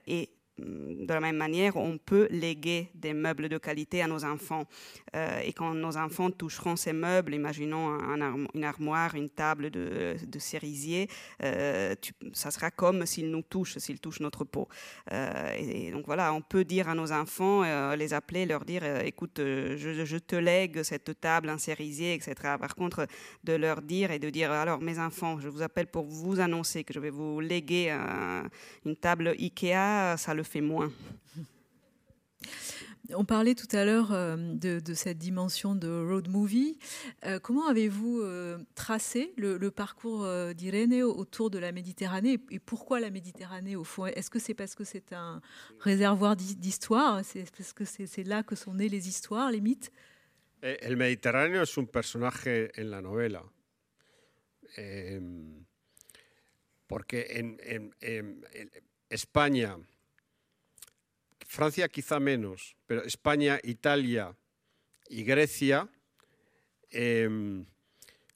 et 0.06 0.30
de 0.58 1.12
la 1.12 1.20
même 1.20 1.36
manière, 1.36 1.76
on 1.76 1.98
peut 1.98 2.28
léguer 2.30 2.90
des 2.94 3.12
meubles 3.12 3.48
de 3.48 3.58
qualité 3.58 4.02
à 4.02 4.06
nos 4.06 4.24
enfants. 4.24 4.66
Euh, 5.16 5.40
et 5.40 5.52
quand 5.52 5.74
nos 5.74 5.96
enfants 5.96 6.30
toucheront 6.30 6.76
ces 6.76 6.92
meubles, 6.92 7.34
imaginons 7.34 7.98
une 8.54 8.64
armoire, 8.64 9.16
une 9.16 9.30
table 9.30 9.70
de, 9.70 10.16
cerisier, 10.38 11.08
euh, 11.42 11.94
ça 12.32 12.50
sera 12.50 12.70
comme 12.70 13.04
s'ils 13.06 13.30
nous 13.30 13.42
touchent, 13.42 13.78
s'ils 13.78 13.98
touchent 13.98 14.20
notre 14.20 14.44
peau. 14.44 14.68
Euh, 15.12 15.56
et, 15.58 15.90
donc 15.90 16.06
voilà, 16.06 16.32
on 16.32 16.40
peut 16.40 16.64
dire 16.64 16.88
à 16.88 16.94
nos 16.94 17.10
enfants, 17.10 17.62
les 17.94 18.14
appeler, 18.14 18.46
leur 18.46 18.64
dire, 18.64 18.84
écoute, 19.00 19.38
je, 19.38 20.18
te 20.18 20.36
lègue 20.36 20.82
cette 20.84 21.20
table 21.20 21.50
en 21.50 21.58
cerisier, 21.58 22.14
etc. 22.14 22.34
Par 22.60 22.76
contre, 22.76 23.06
de 23.42 23.54
leur 23.54 23.82
dire 23.82 24.12
et 24.12 24.20
de 24.20 24.30
dire, 24.30 24.52
alors 24.52 24.80
mes 24.80 25.00
enfants, 25.00 25.40
je 25.40 25.48
vous 25.48 25.62
appelle 25.62 25.88
pour 25.88 26.04
vous 26.04 26.38
annoncer 26.38 26.84
que 26.84 26.94
je 26.94 27.00
vais 27.00 27.10
vous 27.10 27.40
léguer 27.40 27.90
une 28.84 28.96
table 28.96 29.34
Ikea, 29.38 30.16
ça 30.16 30.34
le 30.34 30.43
fait 30.44 30.60
moins. 30.60 30.92
On 33.12 33.26
parlait 33.26 33.54
tout 33.54 33.68
à 33.76 33.84
l'heure 33.84 34.12
euh, 34.12 34.36
de, 34.36 34.94
cette 34.94 35.18
dimension 35.18 35.74
de 35.74 35.88
road 35.88 36.28
movie. 36.28 36.78
Euh, 37.26 37.38
comment 37.38 37.68
avez-vous 37.68 38.20
euh, 38.22 38.58
tracé 38.74 39.34
le, 39.36 39.58
parcours 39.70 40.26
d'Irénée 40.54 41.02
autour 41.02 41.50
de 41.50 41.58
la 41.58 41.72
Méditerranée 41.72 42.38
et 42.50 42.58
pourquoi 42.58 43.00
la 43.00 43.10
Méditerranée 43.10 43.76
au 43.76 43.84
fond? 43.84 44.06
Est-ce 44.06 44.30
que 44.30 44.38
c'est 44.38 44.54
parce 44.54 44.74
que 44.74 44.84
c'est 44.84 45.12
un 45.12 45.42
réservoir 45.80 46.34
d'histoire? 46.34 47.22
C'est 47.24 47.44
parce 47.50 47.74
que 47.74 47.84
c'est 47.84 48.24
là 48.24 48.42
que 48.42 48.56
sont 48.56 48.74
nées 48.74 48.88
les 48.88 49.08
histoires, 49.08 49.50
les 49.50 49.60
mythes? 49.60 49.92
Eh, 50.62 50.78
El 50.80 50.96
Mediterráneo 50.96 51.62
es 51.62 51.78
un 51.78 51.84
personaje 51.84 52.72
en 52.78 52.90
la 52.90 53.02
novela. 53.02 53.42
Eh, 54.78 55.20
porque 56.86 57.26
en, 57.36 57.56
en, 57.70 57.90
en 58.02 58.40
España 59.10 59.76
Francia 61.46 61.88
quizá 61.88 62.18
menos, 62.20 62.76
pero 62.86 63.02
España, 63.04 63.60
Italia 63.62 64.36
y 65.08 65.24
Grecia 65.24 65.88
em, 66.90 67.66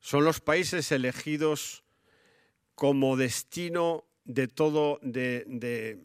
son 0.01 0.25
los 0.25 0.41
países 0.41 0.93
elegidos 0.93 1.85
como 2.75 3.17
destino 3.17 4.05
de 4.25 4.47
todo, 4.47 5.01
de, 5.03 5.99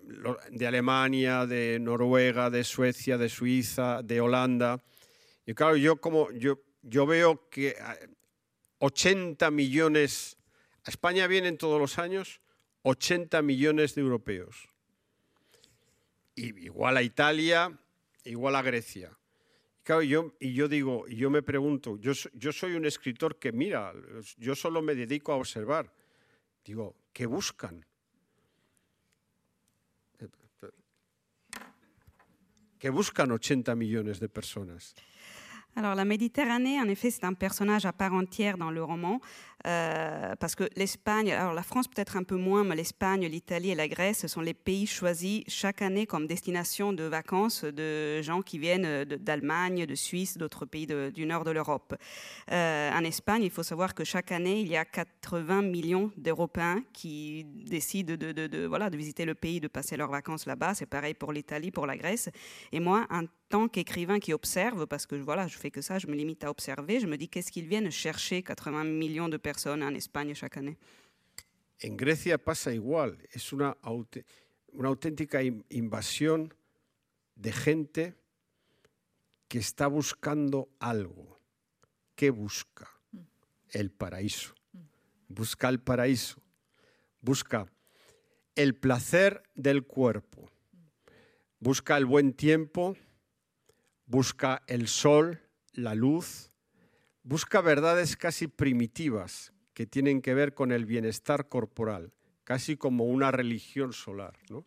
Alemania, 0.66 1.46
de 1.46 1.78
Noruega, 1.80 2.50
de 2.50 2.64
Suecia, 2.64 3.18
de 3.18 3.30
Suiza, 3.30 4.02
de 4.02 4.22
Holanda. 4.22 4.82
Y 5.46 5.54
claro, 5.54 5.76
yo 5.76 5.98
como 5.98 6.32
yo, 6.32 6.64
yo 6.82 7.06
veo 7.06 7.50
que 7.50 7.76
80 8.80 9.52
millones, 9.52 10.38
a 10.86 10.90
España 10.90 11.28
vienen 11.28 11.58
todos 11.58 11.80
los 11.80 12.00
años 12.00 12.42
80 12.84 13.42
millones 13.42 13.96
de 13.96 14.02
europeos 14.02 14.73
igual 16.36 16.98
a 16.98 17.04
Italia, 17.04 17.72
igual 18.24 18.56
a 18.56 18.62
Grecia. 18.62 19.12
Y, 20.02 20.08
yo, 20.08 20.34
y 20.40 20.54
yo 20.54 20.68
digo, 20.68 21.06
y 21.08 21.18
yo 21.18 21.30
me 21.30 21.42
pregunto, 21.42 21.98
yo, 21.98 22.14
yo 22.34 22.52
soy 22.52 22.76
un 22.76 22.86
escritor 22.86 23.38
que 23.38 23.52
mira, 23.52 23.94
yo 24.38 24.56
solo 24.56 24.82
me 24.82 24.96
dedico 24.96 25.34
a 25.34 25.36
observar. 25.36 25.94
Digo, 26.64 26.96
¿qué 27.12 27.26
buscan? 27.26 27.86
¿Qué 32.80 32.90
buscan 32.90 33.32
80 33.32 33.76
millones 33.76 34.20
de 34.20 34.30
personas? 34.30 34.94
Alors 35.76 35.96
la 35.96 36.06
Méditerranée, 36.06 36.80
en 36.80 36.88
effet, 36.88 37.10
c'est 37.10 37.26
un 37.26 37.34
personnage 37.34 37.86
à 37.86 37.94
part 37.94 38.14
entière 38.14 38.58
dans 38.58 38.70
le 38.70 38.84
roman. 38.84 39.20
Euh, 39.66 40.36
parce 40.40 40.56
que 40.56 40.66
l'Espagne, 40.76 41.32
alors 41.32 41.54
la 41.54 41.64
France 41.64 41.88
peut-être 41.88 42.18
un 42.18 42.24
peu 42.24 42.36
moins, 42.36 42.66
mais 42.66 42.76
l'Espagne, 42.76 43.26
l'Italie 43.26 43.72
et 43.72 43.76
la 43.76 43.88
Grèce, 43.88 44.20
ce 44.20 44.28
sont 44.28 44.42
les 44.42 44.54
pays 44.54 44.86
choisis 44.86 45.44
chaque 45.48 45.82
année 45.82 46.06
comme 46.06 46.28
destination 46.28 46.92
de 46.92 47.04
vacances 47.04 47.64
de 47.64 48.22
gens 48.22 48.42
qui 48.42 48.60
viennent 48.60 49.06
d'Allemagne, 49.06 49.86
de 49.86 49.96
Suisse, 49.96 50.38
d'autres 50.38 50.66
pays 50.66 50.86
du 50.86 51.26
nord 51.26 51.46
de 51.46 51.52
l'Europe. 51.52 51.96
Euh, 52.52 52.92
en 52.92 53.04
Espagne, 53.06 53.44
il 53.44 53.52
faut 53.52 53.64
savoir 53.64 53.94
que 53.94 54.04
chaque 54.04 54.34
année, 54.34 54.60
il 54.60 54.68
y 54.68 54.76
a 54.76 54.84
80 54.84 55.62
millions 55.62 56.12
d'Européens 56.18 56.84
qui 56.92 57.46
décident 57.46 58.16
de 58.16 58.98
visiter 58.98 59.24
le 59.24 59.36
pays, 59.36 59.62
de 59.62 59.70
passer 59.70 59.96
leurs 59.96 60.12
vacances 60.12 60.46
là-bas. 60.46 60.74
C'est 60.74 60.86
pareil 60.86 61.14
pour 61.14 61.32
l'Italie, 61.32 61.72
pour 61.72 61.88
la 61.88 61.96
Grèce. 61.96 62.30
Et 62.74 62.82
moi, 62.82 63.08
en 63.10 63.24
tant 63.50 63.68
qu'écrivain 63.68 64.20
qui 64.20 64.34
observe, 64.34 64.88
parce 64.88 65.06
que 65.06 65.16
voilà, 65.16 65.48
je 65.48 65.58
fais 65.58 65.70
que 65.70 65.82
ça, 65.82 66.00
je 66.00 66.08
me 66.08 66.16
limite 66.16 66.44
à 66.44 66.50
observer, 66.50 67.00
je 67.00 67.08
me 67.08 67.18
dis 67.18 67.30
qu'est-ce 67.30 67.52
qu'ils 67.52 67.68
viennent 67.68 67.92
chercher 67.92 68.42
80 68.42 68.84
millions 68.86 69.30
de 69.30 69.38
personnes 69.38 69.53
en 69.66 69.96
España 69.96 70.34
chaque 70.34 70.60
année. 70.60 70.78
En 71.80 71.98
Grecia 71.98 72.38
pasa 72.38 72.74
igual, 72.74 73.18
es 73.32 73.52
una, 73.52 73.78
una 74.72 74.88
auténtica 74.88 75.42
invasión 75.42 76.54
de 77.36 77.52
gente 77.52 78.16
que 79.48 79.60
está 79.60 79.88
buscando 79.88 80.70
algo. 80.80 81.40
¿Qué 82.16 82.30
busca? 82.30 82.90
Mm. 83.12 83.20
El 83.72 83.92
paraíso. 83.92 84.56
Mm. 84.72 84.80
Busca 85.28 85.70
el 85.70 85.80
paraíso. 85.80 86.42
Busca 87.22 87.68
el 88.56 88.76
placer 88.76 89.44
del 89.56 89.86
cuerpo. 89.86 90.50
Busca 91.60 91.98
el 91.98 92.06
buen 92.06 92.34
tiempo. 92.34 92.96
Busca 94.06 94.64
el 94.68 94.88
sol, 94.88 95.42
la 95.74 95.96
luz, 95.96 96.53
busca 97.24 97.62
verdades 97.62 98.16
casi 98.18 98.48
primitivas 98.48 99.54
que 99.74 99.88
tienen 99.88 100.22
que 100.22 100.34
ver 100.34 100.54
con 100.54 100.72
el 100.72 100.86
bienestar 100.86 101.48
corporal, 101.48 102.14
casi 102.44 102.78
como 102.78 103.06
una 103.06 103.32
religión 103.32 103.94
solar. 103.94 104.38
¿no? 104.50 104.66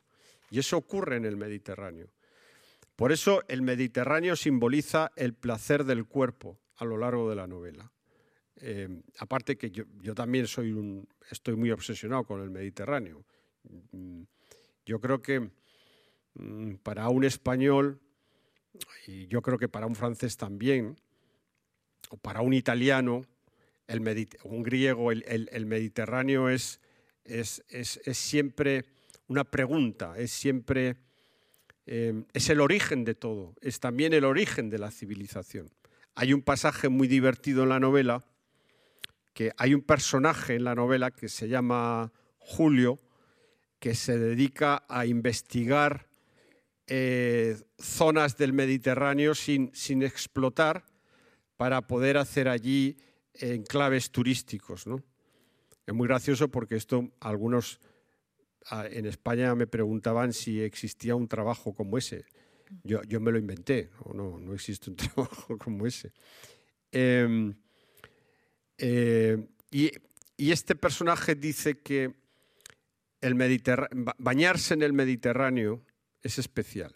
Y 0.51 0.59
eso 0.59 0.77
ocurre 0.77 1.17
en 1.17 1.25
el 1.25 1.37
Mediterráneo. 1.37 2.11
Por 2.97 3.13
eso 3.13 3.43
el 3.49 3.63
Mediterráneo 3.63 4.37
simboliza 4.37 5.13
el 5.17 5.35
placer 5.35 5.85
del 5.85 6.07
cuerpo 6.07 6.59
a 6.77 6.85
lo 6.85 6.97
largo 6.97 7.29
de 7.29 7.37
la 7.37 7.47
novela. 7.47 7.93
Eh, 8.57 9.03
aparte 9.19 9.59
que 9.59 9.71
yo, 9.71 10.15
también 10.15 10.47
soy 10.47 10.75
estoy 11.31 11.57
muy 11.57 11.71
obsesionado 11.71 12.25
con 12.25 12.41
el 12.41 12.49
Mediterráneo. 12.49 13.25
Mm, 13.93 14.23
yo 14.87 14.99
creo 14.99 15.21
que 15.21 15.51
mm, 16.35 16.77
para 16.77 17.09
un 17.11 17.25
español, 17.25 18.01
y 19.07 19.27
yo 19.27 19.43
creo 19.43 19.59
que 19.59 19.69
para 19.69 19.87
un 19.87 19.95
francés 19.95 20.39
también, 20.39 20.97
o 22.11 22.17
para 22.17 22.41
un 22.41 22.53
italiano, 22.53 23.23
un 24.45 24.63
griego, 24.63 25.13
el, 25.13 25.67
Mediterráneo 25.67 26.49
es, 26.49 26.81
siempre 28.13 28.85
una 29.29 29.45
pregunta, 29.45 30.15
es 30.17 30.31
siempre 30.31 30.97
eh, 31.87 32.25
es 32.33 32.51
el 32.51 32.61
origen 32.61 33.05
de 33.05 33.15
todo, 33.15 33.55
es 33.61 33.79
también 33.79 34.13
el 34.13 34.25
origen 34.25 34.71
de 34.71 34.79
la 34.79 34.91
civilización. 34.91 35.71
Hay 36.15 36.33
un 36.33 36.43
pasaje 36.43 36.89
muy 36.89 37.07
divertido 37.07 37.63
en 37.63 37.69
la 37.69 37.81
novela, 37.81 38.25
que 39.33 39.53
hay 39.57 39.75
un 39.75 39.83
personaje 39.83 40.55
en 40.55 40.65
la 40.65 40.75
novela 40.75 41.11
que 41.11 41.29
se 41.29 41.49
llama 41.49 42.13
Julio, 42.39 42.99
que 43.79 43.95
se 43.95 44.19
dedica 44.19 44.85
a 44.89 45.07
investigar 45.07 46.09
eh, 46.89 47.57
zonas 47.79 48.37
del 48.37 48.53
Mediterráneo 48.53 49.35
sin, 49.35 49.71
explotar 50.03 50.85
para 51.57 51.87
poder 51.87 52.17
hacer 52.17 52.49
allí 52.49 52.97
enclaves 53.35 54.11
turísticos. 54.11 54.87
¿no? 54.87 55.03
Es 55.87 55.95
muy 55.95 56.09
gracioso 56.09 56.49
porque 56.49 56.77
esto 56.77 57.11
algunos 57.21 57.81
en 58.71 59.07
España 59.07 59.55
me 59.55 59.67
preguntaban 59.67 60.33
si 60.33 60.61
existía 60.61 61.15
un 61.15 61.29
trabajo 61.29 61.75
como 61.75 61.99
ese. 61.99 62.25
Yo, 62.83 63.03
yo 63.05 63.21
me 63.21 63.31
lo 63.31 63.39
inventé, 63.39 63.91
no, 64.13 64.39
no, 64.41 64.55
existe 64.55 64.91
un 64.91 64.97
trabajo 64.97 65.57
como 65.57 65.87
ese. 65.87 66.13
Em, 66.91 67.55
eh, 68.79 69.49
y, 69.71 69.91
este 70.37 70.75
personaje 70.75 71.35
dice 71.35 71.79
que 71.79 72.15
el 73.21 73.35
bañarse 74.19 74.75
en 74.75 74.83
el 74.83 74.93
Mediterráneo 74.93 75.83
es 76.23 76.39
especial. 76.39 76.95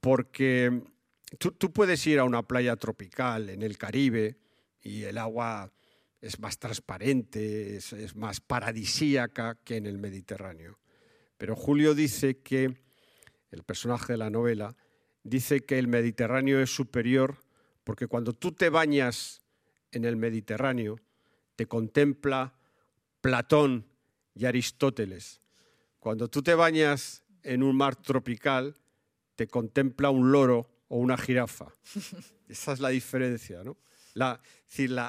Porque 0.00 0.82
tú, 1.38 1.72
puedes 1.72 2.06
ir 2.06 2.18
a 2.18 2.24
una 2.24 2.42
playa 2.42 2.76
tropical 2.76 3.50
en 3.50 3.62
el 3.62 3.78
Caribe 3.78 4.36
y 4.80 5.04
el 5.04 5.18
agua 5.18 5.72
es 6.20 6.38
más 6.38 6.58
transparente, 6.58 7.76
es, 7.76 8.14
más 8.14 8.40
paradisíaca 8.40 9.58
que 9.64 9.76
en 9.76 9.86
el 9.86 9.98
Mediterráneo. 9.98 10.78
Pero 11.36 11.56
Julio 11.56 11.94
dice 11.94 12.38
que, 12.38 12.82
el 13.50 13.64
personaje 13.64 14.14
de 14.14 14.18
la 14.18 14.30
novela, 14.30 14.76
dice 15.22 15.60
que 15.60 15.78
el 15.78 15.88
Mediterráneo 15.88 16.60
es 16.60 16.74
superior 16.74 17.36
porque 17.84 18.06
cuando 18.06 18.32
tú 18.32 18.52
te 18.52 18.70
bañas 18.70 19.42
en 19.90 20.04
el 20.04 20.16
Mediterráneo 20.16 20.98
te 21.56 21.66
contempla 21.66 22.54
Platón 23.20 23.86
y 24.34 24.46
Aristóteles. 24.46 25.40
Cuando 25.98 26.28
tú 26.28 26.42
te 26.42 26.54
bañas 26.54 27.22
en 27.42 27.62
un 27.62 27.76
mar 27.76 27.96
tropical, 27.96 28.76
te 29.36 29.46
contempla 29.46 30.10
un 30.10 30.32
loro 30.32 30.71
o 30.92 30.98
una 30.98 31.16
jirafa. 31.16 31.72
Esa 32.48 32.74
es 32.74 32.80
la 32.80 32.90
diferencia, 32.90 33.64
¿no? 33.64 33.78
La, 34.12 34.42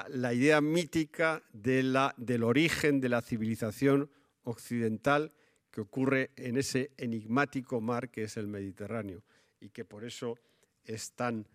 la, 0.08 0.32
idea 0.32 0.62
mítica 0.62 1.42
de 1.52 1.82
la, 1.82 2.14
del 2.16 2.42
origen 2.42 3.02
de 3.02 3.10
la 3.10 3.20
civilización 3.20 4.10
occidental 4.44 5.34
que 5.70 5.82
ocurre 5.82 6.30
en 6.36 6.56
ese 6.56 6.92
enigmático 6.96 7.82
mar 7.82 8.10
que 8.10 8.24
es 8.24 8.38
el 8.38 8.46
Mediterráneo 8.46 9.24
y 9.60 9.68
que 9.68 9.84
por 9.84 10.04
eso 10.04 10.38
es 10.86 11.12
tan 11.12 11.46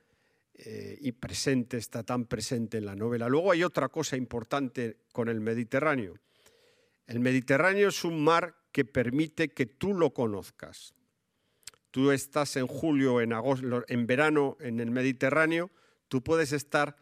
eh, 0.54 0.96
y 1.02 1.12
presente, 1.14 1.78
está 1.78 2.04
tan 2.04 2.26
presente 2.26 2.78
en 2.78 2.86
la 2.86 2.96
novela. 2.96 3.28
Luego 3.30 3.52
hay 3.52 3.64
otra 3.64 3.90
cosa 3.90 4.16
importante 4.16 4.98
con 5.12 5.28
el 5.28 5.40
Mediterráneo. 5.40 6.14
El 7.08 7.20
Mediterráneo 7.20 7.90
es 7.90 8.04
un 8.04 8.24
mar 8.24 8.56
que 8.72 8.86
permite 8.86 9.50
que 9.50 9.66
tú 9.66 9.96
lo 9.96 10.14
conozcas. 10.14 10.94
Tú 11.92 12.12
estás 12.12 12.56
en 12.56 12.68
julio, 12.68 13.22
en 13.22 13.34
agosto, 13.34 13.84
en 13.88 14.08
verano 14.08 14.58
en 14.60 14.80
el 14.80 14.92
Mediterráneo, 14.92 15.72
tú 16.08 16.24
puedes 16.24 16.52
estar 16.52 16.96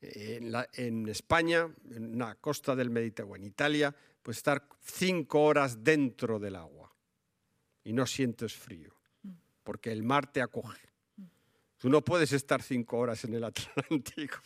en, 0.00 0.52
en 0.74 1.08
España, 1.08 1.68
en 1.90 2.18
la 2.18 2.34
costa 2.36 2.76
del 2.76 2.90
Mediterráneo, 2.90 3.36
en 3.36 3.44
Italia, 3.44 3.94
puedes 4.22 4.38
estar 4.38 4.68
cinco 4.82 5.44
horas 5.44 5.82
dentro 5.82 6.38
del 6.38 6.56
agua 6.56 6.94
y 7.84 7.92
no 7.92 8.06
sientes 8.06 8.52
frío, 8.52 8.94
porque 9.62 9.90
el 9.90 10.02
mar 10.02 10.30
te 10.30 10.42
acoge. 10.42 10.88
Tú 11.78 11.88
no 11.88 12.04
puedes 12.04 12.32
estar 12.32 12.62
cinco 12.62 12.98
horas 12.98 13.24
en 13.24 13.34
el 13.34 13.44
Atlántico. 13.44 14.38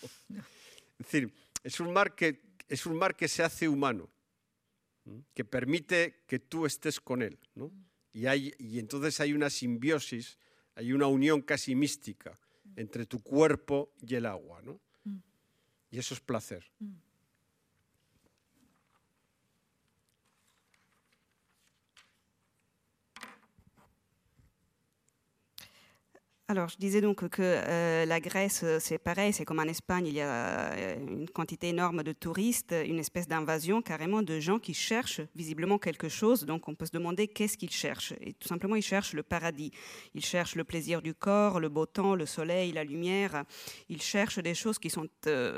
Es 0.98 1.06
decir, 1.06 1.34
es 1.64 1.80
un 1.80 1.92
mar 1.92 2.14
que, 2.14 2.42
es 2.68 2.86
un 2.86 2.96
mar 2.96 3.16
que 3.16 3.26
se 3.26 3.42
hace 3.42 3.68
humano, 3.68 4.08
que 5.34 5.44
permite 5.44 6.22
que 6.26 6.38
tú 6.38 6.66
estés 6.66 7.00
con 7.00 7.22
él. 7.22 7.38
Y, 8.12 8.26
hay, 8.26 8.54
y 8.58 8.78
entonces 8.78 9.20
hay 9.20 9.32
una 9.32 9.50
simbiosis, 9.50 10.38
hay 10.74 10.92
una 10.92 11.06
unión 11.06 11.40
casi 11.40 11.74
mística 11.74 12.38
entre 12.76 13.06
tu 13.06 13.22
cuerpo 13.22 13.92
y 14.00 14.14
el 14.14 14.26
agua. 14.26 14.60
¿no? 14.62 14.80
Mm. 15.04 15.18
Y 15.90 15.98
eso 15.98 16.14
es 16.14 16.20
placer. 16.20 16.70
Mm. 16.78 16.92
Alors, 26.52 26.68
je 26.68 26.76
disais 26.76 27.00
donc 27.00 27.26
que 27.30 27.40
euh, 27.40 28.04
la 28.04 28.20
Grèce, 28.20 28.60
euh, 28.62 28.76
c'est 28.78 28.98
pareil, 28.98 29.32
c'est 29.32 29.46
comme 29.46 29.58
en 29.58 29.62
Espagne, 29.62 30.06
il 30.06 30.12
y 30.12 30.20
a 30.20 30.70
euh, 30.74 30.96
une 30.98 31.26
quantité 31.30 31.70
énorme 31.70 32.02
de 32.02 32.12
touristes, 32.12 32.74
une 32.86 32.98
espèce 32.98 33.26
d'invasion 33.26 33.80
carrément 33.80 34.20
de 34.20 34.38
gens 34.38 34.58
qui 34.58 34.74
cherchent 34.74 35.22
visiblement 35.34 35.78
quelque 35.78 36.10
chose. 36.10 36.44
Donc, 36.44 36.68
on 36.68 36.74
peut 36.74 36.84
se 36.84 36.92
demander 36.92 37.26
qu'est-ce 37.26 37.56
qu'ils 37.56 37.70
cherchent. 37.70 38.12
Et 38.20 38.34
tout 38.34 38.48
simplement, 38.48 38.76
ils 38.76 38.82
cherchent 38.82 39.14
le 39.14 39.22
paradis. 39.22 39.70
Ils 40.14 40.22
cherchent 40.22 40.54
le 40.54 40.64
plaisir 40.64 41.00
du 41.00 41.14
corps, 41.14 41.58
le 41.58 41.70
beau 41.70 41.86
temps, 41.86 42.14
le 42.14 42.26
soleil, 42.26 42.72
la 42.72 42.84
lumière. 42.84 43.44
Ils 43.88 44.02
cherchent 44.02 44.38
des 44.38 44.54
choses 44.54 44.78
qui 44.78 44.90
sont, 44.90 45.08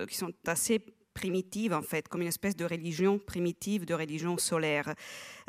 qui 0.08 0.16
sont 0.16 0.30
assez 0.46 0.80
primitive, 1.14 1.72
en 1.72 1.82
fait, 1.82 2.08
comme 2.08 2.22
une 2.22 2.28
espèce 2.28 2.56
de 2.56 2.64
religion 2.64 3.18
primitive, 3.18 3.86
de 3.86 3.94
religion 3.94 4.36
solaire. 4.36 4.94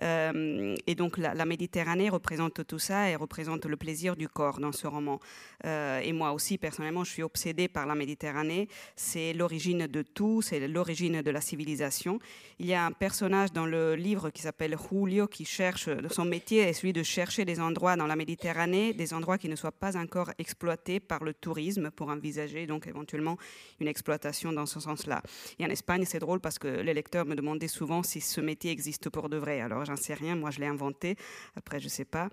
Euh, 0.01 0.76
et 0.88 0.95
donc 0.95 1.18
la, 1.18 1.45
Méditerranée 1.45 2.09
représente 2.09 2.66
tout 2.66 2.80
ça 2.80 3.09
et 3.09 3.16
représente 3.16 3.66
le 3.66 3.78
plaisir 3.78 4.16
du 4.16 4.28
corps 4.28 4.59
dans 4.59 4.72
ce 4.72 4.88
roman. 4.88 5.20
Euh, 5.66 5.99
et 5.99 6.13
moi 6.13 6.32
aussi, 6.32 6.57
personnellement, 6.57 7.03
je 7.03 7.11
suis 7.11 7.24
obsédée 7.24 7.68
par 7.68 7.86
la 7.86 7.95
Méditerranée. 7.95 8.68
C'est 8.95 9.34
l'origine 9.34 9.88
de 9.88 10.01
tout, 10.01 10.41
c'est 10.41 10.68
l'origine 10.68 11.22
de 11.22 11.32
la 11.32 11.41
civilisation. 11.41 12.20
Il 12.59 12.68
y 12.68 12.74
a 12.74 12.86
un 12.86 12.91
personnage 12.91 13.51
dans 13.51 13.66
le 13.66 13.95
livre 13.95 14.30
qui 14.30 14.41
s'appelle 14.41 14.76
Julio 14.89 15.28
qui 15.28 15.45
cherche, 15.45 15.89
son 16.09 16.26
métier 16.26 16.59
est 16.59 16.74
celui 16.74 16.93
de 16.93 17.03
chercher 17.03 17.45
des 17.45 17.59
endroits 17.59 17.95
dans 17.95 18.07
la 18.07 18.16
Méditerranée, 18.16 18.93
des 18.93 19.13
endroits 19.13 19.38
qui 19.38 19.49
ne 19.49 19.55
soient 19.55 19.72
pas 19.72 19.97
encore 19.97 20.32
exploités 20.38 20.99
par 20.99 21.24
le 21.24 21.34
tourisme 21.34 21.91
pour 21.91 22.09
envisager 22.09 22.68
donc 22.68 22.88
éventuellement 22.88 23.38
une 23.80 23.88
exploitation 23.88 24.51
dans 24.51 24.66
ce 24.66 24.80
sens-là. 24.80 25.22
Et 25.60 25.66
en 25.66 25.70
Espagne, 25.70 26.03
c'est 26.06 26.20
drôle 26.20 26.39
parce 26.39 26.60
que 26.60 26.68
les 26.68 26.93
lecteurs 26.93 27.26
me 27.26 27.36
demandaient 27.36 27.68
souvent 27.68 28.03
si 28.03 28.22
ce 28.22 28.41
métier 28.41 28.72
existe 28.72 29.10
pour 29.10 29.30
de 29.30 29.38
vrai. 29.38 29.62
Alors, 29.62 29.86
j'en 29.86 29.95
sais 29.95 30.14
rien, 30.14 30.36
moi 30.36 30.51
je 30.51 30.60
l'ai 30.60 30.68
inventé. 30.68 31.16
Après, 31.56 31.80
je 31.80 31.88
sais 31.88 32.06
pas. 32.06 32.30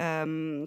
Euh, 0.00 0.66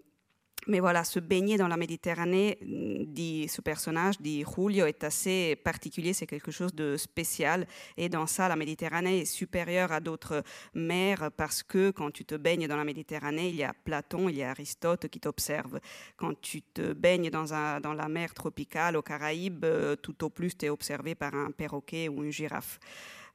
mais 0.67 0.79
voilà, 0.79 1.03
se 1.03 1.19
baigner 1.19 1.57
dans 1.57 1.67
la 1.67 1.77
Méditerranée, 1.77 2.57
dit 2.61 3.47
ce 3.47 3.61
personnage, 3.61 4.19
dit 4.19 4.43
Julio, 4.43 4.85
est 4.85 5.03
assez 5.03 5.55
particulier, 5.55 6.13
c'est 6.13 6.27
quelque 6.27 6.51
chose 6.51 6.73
de 6.73 6.97
spécial. 6.97 7.65
Et 7.97 8.09
dans 8.09 8.27
ça, 8.27 8.47
la 8.47 8.55
Méditerranée 8.55 9.19
est 9.19 9.25
supérieure 9.25 9.91
à 9.91 9.99
d'autres 9.99 10.43
mers 10.73 11.31
parce 11.37 11.63
que 11.63 11.91
quand 11.91 12.11
tu 12.11 12.25
te 12.25 12.35
baignes 12.35 12.67
dans 12.67 12.77
la 12.77 12.83
Méditerranée, 12.83 13.49
il 13.49 13.55
y 13.55 13.63
a 13.63 13.73
Platon, 13.73 14.29
il 14.29 14.35
y 14.35 14.43
a 14.43 14.51
Aristote 14.51 15.07
qui 15.07 15.19
t'observent. 15.19 15.79
Quand 16.17 16.39
tu 16.41 16.61
te 16.61 16.93
baignes 16.93 17.29
dans, 17.29 17.53
un, 17.53 17.79
dans 17.79 17.93
la 17.93 18.09
mer 18.09 18.33
tropicale 18.33 18.97
aux 18.97 19.01
Caraïbes, 19.01 19.65
euh, 19.65 19.95
tout 19.95 20.23
au 20.23 20.29
plus, 20.29 20.57
tu 20.57 20.65
es 20.65 20.69
observé 20.69 21.15
par 21.15 21.33
un 21.33 21.51
perroquet 21.51 22.09
ou 22.09 22.23
une 22.23 22.31
girafe. 22.31 22.79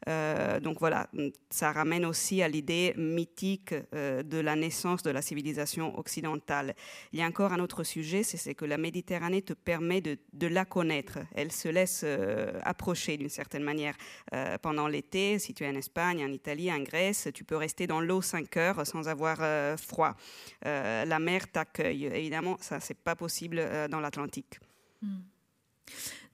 Euh, 0.08 0.60
donc 0.60 0.78
voilà, 0.80 1.08
ça 1.50 1.72
ramène 1.72 2.04
aussi 2.04 2.42
à 2.42 2.48
l'idée 2.48 2.94
mythique 2.96 3.74
euh, 3.94 4.22
de 4.22 4.38
la 4.38 4.56
naissance 4.56 5.02
de 5.02 5.10
la 5.10 5.22
civilisation 5.22 5.98
occidentale. 5.98 6.74
Il 7.12 7.18
y 7.18 7.22
a 7.22 7.26
encore 7.26 7.52
un 7.52 7.60
autre 7.60 7.84
sujet, 7.84 8.22
c'est 8.22 8.54
que 8.54 8.64
la 8.64 8.78
Méditerranée 8.78 9.42
te 9.42 9.52
permet 9.52 10.00
de, 10.00 10.46
la 10.46 10.64
connaître. 10.64 11.18
Elle 11.34 11.52
se 11.52 11.68
laisse 11.68 12.02
euh, 12.04 12.60
approcher 12.64 13.16
d'une 13.16 13.28
certaine 13.28 13.62
manière. 13.62 13.94
pendant 14.62 14.88
l'été, 14.88 15.38
si 15.38 15.54
tu 15.54 15.64
es 15.64 15.68
en 15.68 15.74
Espagne, 15.74 16.24
en 16.24 16.32
Italie, 16.32 16.70
en 16.70 16.80
Grèce, 16.80 17.28
tu 17.32 17.44
peux 17.44 17.56
rester 17.56 17.86
dans 17.86 18.00
l'eau 18.00 18.20
5 18.20 18.56
heures 18.56 18.86
sans 18.86 19.08
avoir 19.08 19.38
froid. 19.78 20.14
la 20.64 21.18
mer 21.18 21.50
t'accueille. 21.50 22.06
Évidemment, 22.06 22.56
ça, 22.60 22.80
c'est 22.80 22.98
pas 22.98 23.16
possible 23.16 23.62
dans 23.90 24.00
l'Atlantique. 24.00 24.58
Hmm. 25.02 25.33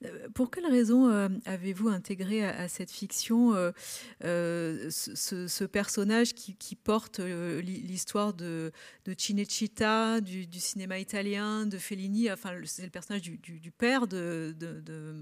Euh, 0.05 0.29
pour 0.33 0.49
quelle 0.49 0.65
raison 0.65 1.09
euh, 1.09 1.29
avez-vous 1.45 1.89
intégré 1.89 2.43
à, 2.43 2.67
cette 2.67 2.91
fiction 2.91 3.53
euh, 3.53 4.89
ce, 4.89 5.65
personnage 5.65 6.33
qui, 6.33 6.75
porte 6.75 7.19
l'histoire 7.19 8.33
de, 8.33 8.71
de 9.05 9.15
Cinecittà, 9.17 10.21
du, 10.21 10.47
cinéma 10.59 10.97
italien, 10.99 11.65
de 11.65 11.77
Fellini 11.77 12.31
Enfin, 12.31 12.53
c'est 12.65 12.83
le 12.83 12.89
personnage 12.89 13.21
du, 13.21 13.71
père 13.71 14.07
de, 14.07 14.53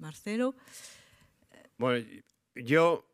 Marcelo. 0.01 0.55
Bueno, 1.77 2.05
yo, 2.55 3.05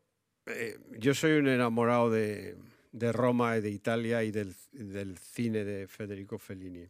eh, 0.47 0.78
yo 0.97 1.13
soy 1.13 1.34
un 1.34 1.47
enamorado 1.47 2.09
de, 2.09 2.55
de 2.93 3.11
Roma 3.11 3.57
y 3.57 3.61
de 3.61 3.70
Italia 3.70 4.24
y 4.24 4.32
del, 4.32 4.55
del 4.72 5.18
cine 5.20 5.63
de 5.63 5.88
Federico 5.88 6.38
Fellini. 6.39 6.88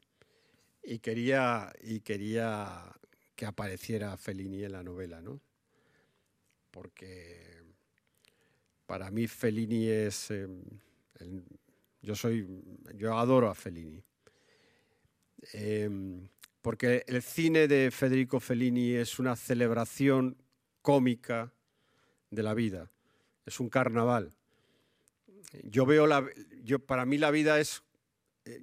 Y 0.84 1.00
quería, 1.00 1.74
y 1.82 2.00
quería 2.00 2.96
que 3.36 3.46
apareciera 3.46 4.16
Fellini 4.18 4.64
en 4.64 4.72
la 4.72 4.84
novela, 4.84 5.22
¿no? 5.22 5.42
Porque 6.72 7.64
para 8.86 9.12
mí 9.12 9.28
Fellini 9.28 9.88
es... 9.88 10.32
Em, 10.32 10.64
yo 12.02 12.16
soy... 12.16 12.48
Yo 12.96 13.18
adoro 13.18 13.50
a 13.50 13.56
Fellini. 13.56 14.02
Em, 15.54 16.28
porque 16.62 17.04
el 17.08 17.22
cine 17.22 17.68
de 17.68 17.92
Federico 17.92 18.40
Fellini 18.40 18.94
es 18.94 19.20
una 19.20 19.36
celebración 19.36 20.38
cómica 20.82 21.54
de 22.32 22.44
la 22.44 22.54
vida. 22.54 22.92
Es 23.46 23.60
un 23.60 23.70
carnaval. 23.70 24.34
Yo 25.64 25.86
veo 25.86 26.08
la... 26.08 26.28
Yo, 26.64 26.80
para 26.80 27.06
mí 27.06 27.18
la 27.18 27.32
vida 27.32 27.60
es... 27.60 27.84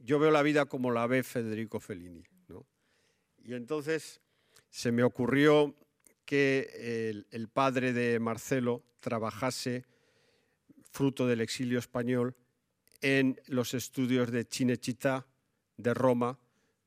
Yo 0.03 0.19
veo 0.19 0.31
la 0.31 0.43
vida 0.43 0.67
como 0.67 0.91
la 0.93 1.07
ve 1.07 1.23
Federico 1.23 1.81
Fellini. 1.81 2.23
¿no? 2.49 2.67
Y 3.45 3.55
entonces 3.55 4.22
se 4.73 4.91
me 4.91 5.03
ocurrió 5.05 5.77
que 6.25 7.11
el, 7.31 7.49
padre 7.49 7.93
de 7.93 8.19
Marcelo 8.19 8.83
trabajase, 9.01 9.85
fruto 10.91 11.27
del 11.27 11.43
exilio 11.43 11.79
español, 11.79 12.35
en 13.03 13.39
los 13.47 13.75
estudios 13.75 14.33
de 14.33 14.47
Cinecittà 14.47 15.27
de 15.77 15.93
Roma 15.93 16.39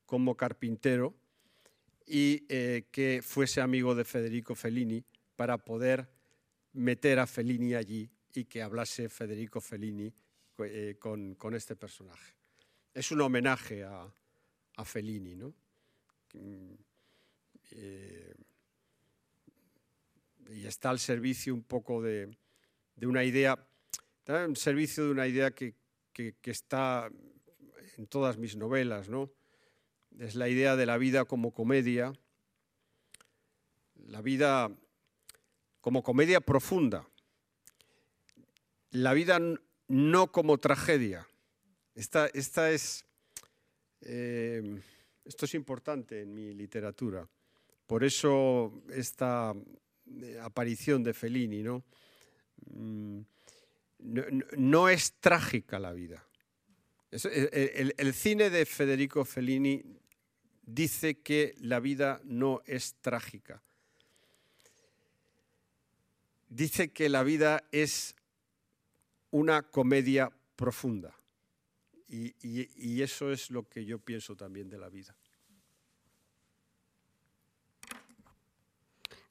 como 0.04 0.36
carpintero 0.36 1.14
y 2.06 2.44
eh, 2.48 2.88
que 2.90 3.20
fuese 3.22 3.60
amigo 3.60 3.94
de 3.94 4.04
Federico 4.04 4.56
Fellini 4.56 5.04
para 5.36 5.56
poder 5.56 6.08
meter 6.72 7.20
a 7.20 7.26
Fellini 7.28 7.74
allí 7.74 8.10
y 8.34 8.46
que 8.46 8.62
hablase 8.62 9.08
Federico 9.08 9.60
Fellini 9.60 10.12
eh, 10.58 10.96
con, 10.98 11.54
este 11.54 11.76
personaje. 11.76 12.34
Es 12.92 13.12
un 13.12 13.20
homenaje 13.20 13.84
a, 13.84 14.12
a 14.76 14.84
Fellini, 14.84 15.36
¿no? 15.36 15.54
Eh, 17.72 18.34
y 20.50 20.66
está 20.66 20.90
al 20.90 20.98
servicio 20.98 21.54
un 21.54 21.62
poco 21.62 22.02
de, 22.02 22.36
una 23.02 23.24
idea, 23.24 23.58
al 24.26 24.56
servicio 24.56 25.04
de 25.04 25.10
una 25.10 25.26
idea 25.26 25.50
que, 25.50 25.74
está 26.44 27.10
en 27.96 28.06
todas 28.06 28.38
mis 28.38 28.56
novelas, 28.56 29.08
¿no? 29.08 29.30
Es 30.18 30.34
la 30.34 30.48
idea 30.48 30.76
de 30.76 30.86
la 30.86 30.96
vida 30.96 31.24
como 31.24 31.52
comedia, 31.52 32.12
la 34.06 34.22
vida 34.22 34.70
como 35.80 36.02
comedia 36.02 36.40
profunda, 36.40 37.06
la 38.92 39.12
vida 39.12 39.38
no 39.88 40.32
como 40.32 40.58
tragedia. 40.58 41.26
Esta, 41.94 42.26
esta 42.28 42.70
es, 42.70 43.04
eh, 44.00 44.80
esto 45.24 45.44
es 45.44 45.54
importante 45.54 46.22
en 46.22 46.34
mi 46.34 46.54
literatura. 46.54 47.28
Por 47.86 48.02
eso 48.02 48.82
esta 48.90 49.54
eh, 50.22 50.38
aparición 50.42 51.02
de 51.02 51.14
Fellini, 51.14 51.62
mm, 51.62 51.66
¿no? 51.66 51.84
No, 54.56 54.88
es 54.88 55.14
trágica 55.20 55.78
la 55.78 55.92
vida. 55.92 56.24
el, 57.10 58.14
cine 58.14 58.50
de 58.50 58.66
Federico 58.66 59.24
Fellini 59.24 59.82
dice 60.62 61.20
que 61.20 61.54
la 61.60 61.80
vida 61.80 62.20
no 62.24 62.62
es 62.66 62.94
trágica. 63.00 63.62
Dice 66.48 66.92
que 66.92 67.08
la 67.08 67.22
vida 67.22 67.64
es 67.72 68.14
una 69.30 69.62
comedia 69.62 70.30
profunda. 70.56 71.14
y 72.08 73.02
eso 73.02 73.32
es 73.32 73.50
lo 73.50 73.68
que 73.68 73.84
yo 73.84 73.98
pienso 73.98 74.36
también 74.36 74.68
de 74.68 74.78
la 74.78 74.88
vida. 74.88 75.16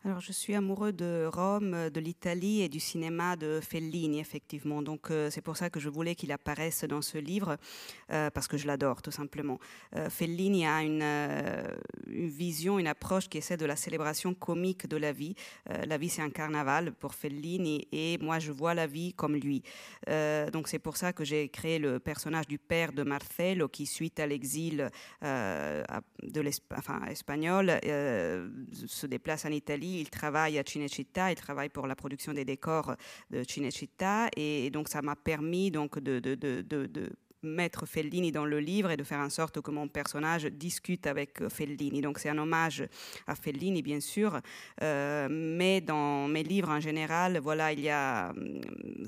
Alors, 0.08 0.22
je 0.22 0.32
suis 0.32 0.53
amoureux 0.53 0.93
de 0.93 1.28
Rome, 1.34 1.89
de 1.89 1.99
l'Italie 1.99 2.62
et 2.62 2.70
du 2.70 2.80
cinéma 2.80 3.36
de 3.36 3.60
Fellini, 3.60 4.20
effectivement. 4.20 4.84
Donc, 4.84 5.10
euh, 5.10 5.32
c'est 5.32 5.41
pour 5.41 5.58
ça 5.58 5.72
que 5.72 5.80
je 5.80 5.89
voulais 5.89 6.14
qu'il 6.14 6.32
apparaisse 6.32 6.84
dans 6.84 7.01
ce 7.01 7.18
livre, 7.18 7.58
euh, 8.12 8.30
parce 8.30 8.47
que 8.47 8.56
je 8.56 8.68
l'adore, 8.68 9.01
tout 9.01 9.10
simplement. 9.10 9.58
Euh, 9.95 10.12
Fellini 10.12 10.68
a 10.68 10.84
une, 10.84 11.03
vision, 12.06 12.78
une 12.78 12.86
approche 12.86 13.28
qui 13.30 13.39
essaie 13.39 13.58
de 13.58 13.66
la 13.66 13.76
célébration 13.76 14.36
comique 14.36 14.88
de 14.88 14.95
la 14.95 15.12
vie. 15.12 15.34
la 15.88 15.97
vie, 15.97 16.10
c'est 16.10 16.22
un 16.22 16.30
carnaval 16.30 16.91
pour 16.91 17.16
Fellini, 17.16 17.88
et 17.91 18.20
moi, 18.20 18.38
je 18.38 18.51
vois 18.51 18.76
la 18.76 18.86
vie 18.86 19.12
comme 19.14 19.36
lui. 19.36 19.64
donc, 20.53 20.68
c'est 20.68 20.78
pour 20.78 20.97
ça 20.97 21.14
que 21.14 21.24
j'ai 21.24 21.49
créé 21.49 21.80
le 21.80 21.99
personnage 21.99 22.47
du 22.47 22.60
père 22.60 22.93
de 22.93 23.01
Marcelo, 23.01 23.70
qui, 23.70 23.88
suite 23.88 24.20
à 24.20 24.28
l'exil 24.28 24.88
de 25.24 25.84
enfin, 26.78 27.01
espagnol, 27.10 27.72
se 27.82 29.08
déplace 29.08 29.45
en 29.45 29.51
Italie 29.51 29.95
il 30.00 30.10
travaille 30.10 30.58
à 30.60 30.64
Cinecittà, 30.66 31.32
il 31.32 31.36
travaille 31.36 31.70
pour 31.70 31.88
la 31.88 31.96
production 31.96 32.34
des 32.34 32.46
décors 32.46 32.96
de 33.32 33.43
Cinecittà, 33.43 34.30
et 34.36 34.70
donc 34.70 34.89
ça 34.89 35.02
m'a 35.02 35.16
permis 35.16 35.72
donc 35.72 36.00
de, 36.00 36.20
mettre 37.46 37.86
Fellini 37.86 38.32
dans 38.32 38.46
le 38.46 38.60
livre 38.60 38.91
et 38.91 38.98
de 38.98 39.04
faire 39.04 39.20
en 39.20 39.30
sorte 39.30 39.62
que 39.62 39.72
mon 39.72 39.88
personnage 39.88 40.46
discute 40.46 41.08
avec 41.08 41.48
Fellini. 41.50 42.02
Donc 42.02 42.20
c'est 42.20 42.30
un 42.30 42.38
hommage 42.38 42.88
à 43.28 43.36
Fellini, 43.36 43.82
bien 43.82 44.00
sûr, 44.00 44.39
euh, 44.82 45.28
mais 45.30 45.82
dans 45.82 46.28
mes 46.28 46.43
livres 46.43 46.70
en 46.70 46.80
général, 46.80 47.39
voilà, 47.39 47.72
il 47.72 47.82
y 47.82 47.89
a 47.89 48.32
hum, 48.32 48.62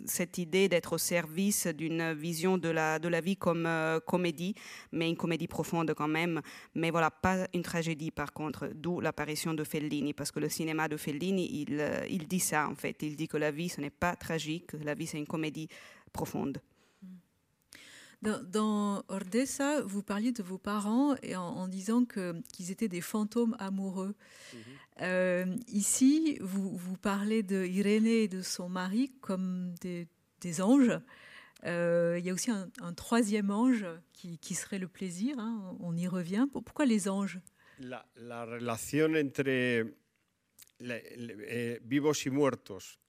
cette 0.05 0.37
idée 0.37 0.69
d'être 0.69 0.93
au 0.93 0.97
service 0.97 1.67
d'une 1.67 2.13
vision 2.13 2.57
de 2.57 2.69
la, 2.69 2.99
de 2.99 3.07
la 3.07 3.21
vie 3.21 3.37
comme 3.37 3.65
euh, 3.65 3.99
comédie, 3.99 4.55
mais 4.91 5.09
une 5.09 5.17
comédie 5.17 5.47
profonde 5.47 5.93
quand 5.95 6.07
même, 6.07 6.41
mais 6.75 6.91
voilà, 6.91 7.11
pas 7.11 7.47
une 7.53 7.63
tragédie 7.63 8.11
par 8.11 8.33
contre, 8.33 8.69
d'où 8.73 8.99
l'apparition 8.99 9.53
de 9.53 9.63
Fellini, 9.63 10.13
parce 10.13 10.31
que 10.31 10.39
le 10.39 10.49
cinéma 10.49 10.87
de 10.87 10.97
Fellini, 10.97 11.61
il, 11.61 11.79
euh, 11.79 12.05
il 12.09 12.27
dit 12.27 12.39
ça 12.39 12.67
en 12.67 12.75
fait, 12.75 12.97
il 13.01 13.15
dit 13.15 13.27
que 13.27 13.37
la 13.37 13.51
vie, 13.51 13.69
ce 13.69 13.81
n'est 13.81 13.89
pas 13.89 14.15
tragique, 14.15 14.71
la 14.73 14.93
vie, 14.93 15.07
c'est 15.07 15.17
une 15.17 15.27
comédie 15.27 15.67
profonde. 16.11 16.61
Dans, 18.23 19.03
Ordessa, 19.09 19.81
vous 19.81 20.01
parliez 20.01 20.31
de 20.31 20.41
vos 20.41 20.57
parents 20.57 21.15
et 21.21 21.35
en, 21.35 21.67
disant 21.67 22.03
qu'ils 22.05 22.71
étaient 22.71 22.87
des 22.87 23.01
fantômes 23.01 23.55
amoureux. 23.59 24.15
Mhm. 24.53 24.59
Euh, 25.01 25.55
ici, 25.67 26.39
vous, 26.41 26.75
vous 26.75 26.97
parlez 26.97 27.43
de 27.43 27.63
Irène 27.65 28.07
et 28.07 28.27
de 28.27 28.41
son 28.41 28.69
mari 28.69 29.11
comme 29.21 29.75
des, 29.81 30.07
anges. 30.61 30.99
Euh, 31.65 32.15
il 32.17 32.25
y 32.25 32.29
a 32.31 32.33
aussi 32.33 32.49
un, 32.49 32.93
troisième 32.93 33.51
ange 33.51 33.85
qui, 34.13 34.55
serait 34.55 34.79
le 34.79 34.87
plaisir. 34.87 35.37
Hein, 35.37 35.77
on 35.79 35.95
y 35.95 36.07
revient. 36.07 36.47
Pourquoi 36.51 36.85
les 36.85 37.07
anges? 37.07 37.39
La, 37.79 38.03
relation 38.45 39.13
entre 39.13 39.47
eh, 39.47 39.83
vivos 41.85 42.25
y 42.25 42.29
muertos. 42.31 42.99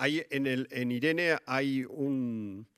Hay 0.00 0.24
en, 0.30 0.92
Irene 0.92 1.38
hay 1.44 1.84
un, 1.84 2.68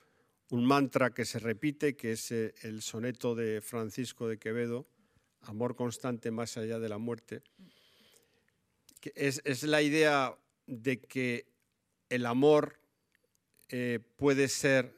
mantra 0.48 1.10
que 1.10 1.26
se 1.26 1.38
repite, 1.38 1.94
que 1.94 2.12
es 2.12 2.32
eh, 2.32 2.54
el 2.62 2.80
soneto 2.80 3.34
de 3.34 3.60
Francisco 3.60 4.26
de 4.26 4.38
Quevedo, 4.38 4.86
Amor 5.42 5.76
constante 5.76 6.30
más 6.30 6.56
allá 6.56 6.78
de 6.78 6.88
la 6.88 6.96
muerte. 6.96 7.42
Es, 9.14 9.62
la 9.64 9.82
idea 9.82 10.34
de 10.66 11.00
que 11.00 11.46
el 12.08 12.24
amor 12.24 12.80
eh, 13.68 14.00
puede 14.16 14.48
ser 14.48 14.94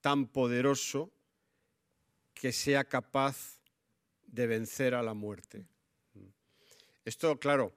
tan 0.00 0.28
poderoso 0.28 1.10
que 2.34 2.52
sea 2.52 2.84
capaz 2.84 3.60
de 4.26 4.46
vencer 4.46 4.94
a 4.94 5.02
la 5.02 5.14
muerte. 5.14 5.64
Esto, 7.04 7.38
claro, 7.38 7.72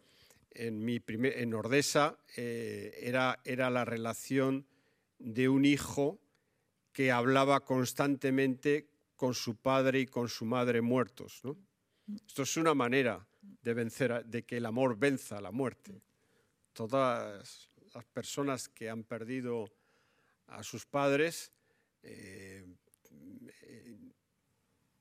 en, 0.52 0.84
mi 0.84 1.00
primer, 1.00 1.38
en 1.40 1.54
Ordesa 1.54 2.18
eh, 2.36 2.98
era, 3.02 3.40
era 3.44 3.70
la 3.70 3.86
relación 3.86 4.66
de 5.20 5.50
un 5.50 5.66
hijo 5.66 6.20
que 6.92 7.12
hablaba 7.12 7.62
constantemente 7.62 8.90
con 9.16 9.34
su 9.34 9.56
padre 9.56 10.02
y 10.02 10.06
con 10.08 10.30
su 10.30 10.46
madre 10.46 10.82
muertos. 10.82 11.42
Esto 12.28 12.44
es 12.44 12.58
una 12.58 12.74
manera 12.74 13.26
de 13.42 13.74
vencer, 13.74 14.26
de 14.26 14.44
que 14.44 14.58
el 14.58 14.66
amor 14.66 14.98
venza 14.98 15.38
a 15.38 15.42
la 15.42 15.52
muerte. 15.52 16.02
Todas 16.74 17.70
las 17.94 18.06
personas 18.06 18.68
que 18.68 18.90
han 18.90 19.04
perdido 19.04 19.72
a 20.48 20.64
sus 20.64 20.86
padres 20.86 21.52
eh, 22.04 22.66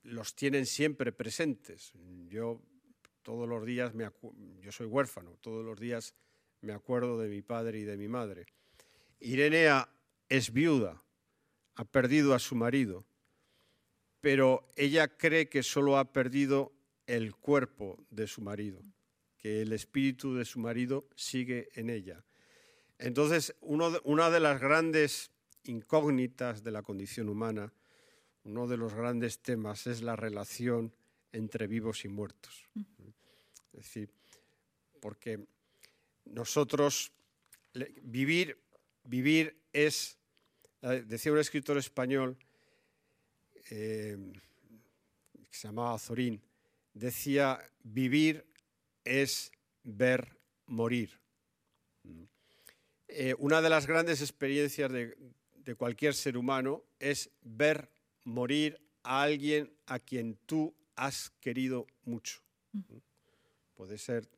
los 0.02 0.34
tienen 0.34 0.66
siempre 0.66 1.12
presentes. 1.12 1.92
Yo 2.28 2.60
todos 3.22 3.48
los 3.48 3.64
días 3.64 3.94
me 3.94 4.08
yo 4.60 4.72
soy 4.72 4.86
huérfano, 4.86 5.36
todos 5.40 5.64
los 5.64 5.78
días 5.78 6.14
me 6.60 6.72
acuerdo 6.72 7.18
de 7.18 7.28
mi 7.28 7.42
padre 7.42 7.78
y 7.80 7.84
de 7.84 7.96
mi 7.96 8.08
madre. 8.08 8.46
Irenea 9.20 9.88
es 10.28 10.52
viuda, 10.52 11.02
ha 11.74 11.84
perdido 11.84 12.34
a 12.34 12.38
su 12.38 12.54
marido, 12.54 13.04
pero 14.20 14.66
ella 14.76 15.08
cree 15.16 15.48
que 15.48 15.62
solo 15.62 15.98
ha 15.98 16.12
perdido 16.12 16.72
el 17.06 17.34
cuerpo 17.34 17.98
de 18.10 18.26
su 18.26 18.42
marido, 18.42 18.80
que 19.38 19.62
el 19.62 19.72
espíritu 19.72 20.34
de 20.34 20.44
su 20.44 20.58
marido 20.58 21.08
sigue 21.16 21.68
en 21.74 21.90
ella. 21.90 22.24
Entonces, 22.98 23.56
una 23.60 24.30
de 24.30 24.40
las 24.40 24.60
grandes 24.60 25.30
incógnitas 25.64 26.62
de 26.62 26.70
la 26.70 26.82
condición 26.82 27.28
humana, 27.28 27.72
uno 28.44 28.66
de 28.66 28.76
los 28.76 28.94
grandes 28.94 29.40
temas 29.40 29.86
es 29.86 30.02
la 30.02 30.16
relación 30.16 30.94
entre 31.32 31.66
vivos 31.66 32.04
y 32.04 32.08
muertos. 32.08 32.68
Es 33.72 33.84
decir, 33.84 34.10
porque 35.00 35.40
nosotros 36.24 37.12
vivir, 38.02 38.58
vivir 39.04 39.56
es, 39.72 40.18
eh, 40.82 41.04
decía 41.06 41.32
un 41.32 41.38
escritor 41.38 41.78
español 41.78 42.36
eh, 43.70 44.16
que 45.50 45.56
se 45.56 45.68
llamaba 45.68 45.98
Zorín, 45.98 46.42
decía, 46.94 47.60
vivir 47.82 48.44
es 49.04 49.52
ver 49.82 50.36
morir. 50.66 51.18
Eh, 53.08 53.34
una 53.38 53.60
de 53.60 53.70
las 53.70 53.86
grandes 53.86 54.20
experiencias 54.20 54.90
de, 54.90 55.16
de 55.56 55.74
cualquier 55.74 56.14
ser 56.14 56.36
humano 56.36 56.84
es 56.98 57.30
ver 57.42 57.90
morir 58.24 58.80
a 59.02 59.22
alguien 59.22 59.72
a 59.86 59.98
quien 59.98 60.36
tú 60.46 60.74
has 61.00 61.30
querido 61.40 61.86
mucho. 62.04 62.40
Puede 63.74 63.96
ser 63.96 64.28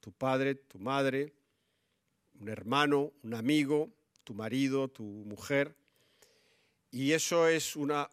tu 0.00 0.12
padre, 0.12 0.54
tu 0.54 0.78
madre, 0.78 1.32
un 2.38 2.50
hermano, 2.50 3.14
un 3.22 3.32
amigo, 3.32 3.90
tu 4.22 4.34
marido, 4.34 4.88
tu 4.88 5.02
mujer. 5.02 5.74
Y 6.90 7.12
eso 7.12 7.48
es 7.48 7.76
una, 7.76 8.10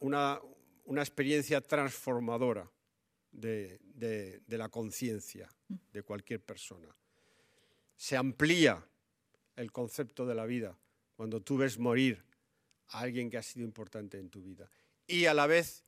experiencia 0.96 1.60
transformadora 1.60 2.72
de, 3.32 3.80
de 3.94 4.58
la 4.58 4.70
conciencia 4.70 5.50
de 5.92 6.04
cualquier 6.04 6.42
persona. 6.42 6.96
Se 7.98 8.16
amplía 8.16 8.82
el 9.58 9.74
concepto 9.74 10.26
de 10.26 10.36
la 10.36 10.46
vida 10.46 10.78
cuando 11.18 11.42
tú 11.42 11.58
ves 11.58 11.78
morir 11.78 12.24
a 12.88 13.02
alguien 13.02 13.30
que 13.30 13.38
ha 13.38 13.44
sido 13.44 13.66
importante 13.66 14.20
en 14.20 14.30
tu 14.30 14.42
vida. 14.42 14.70
Y 15.06 15.26
a 15.26 15.34
la 15.34 15.48
vez 15.48 15.84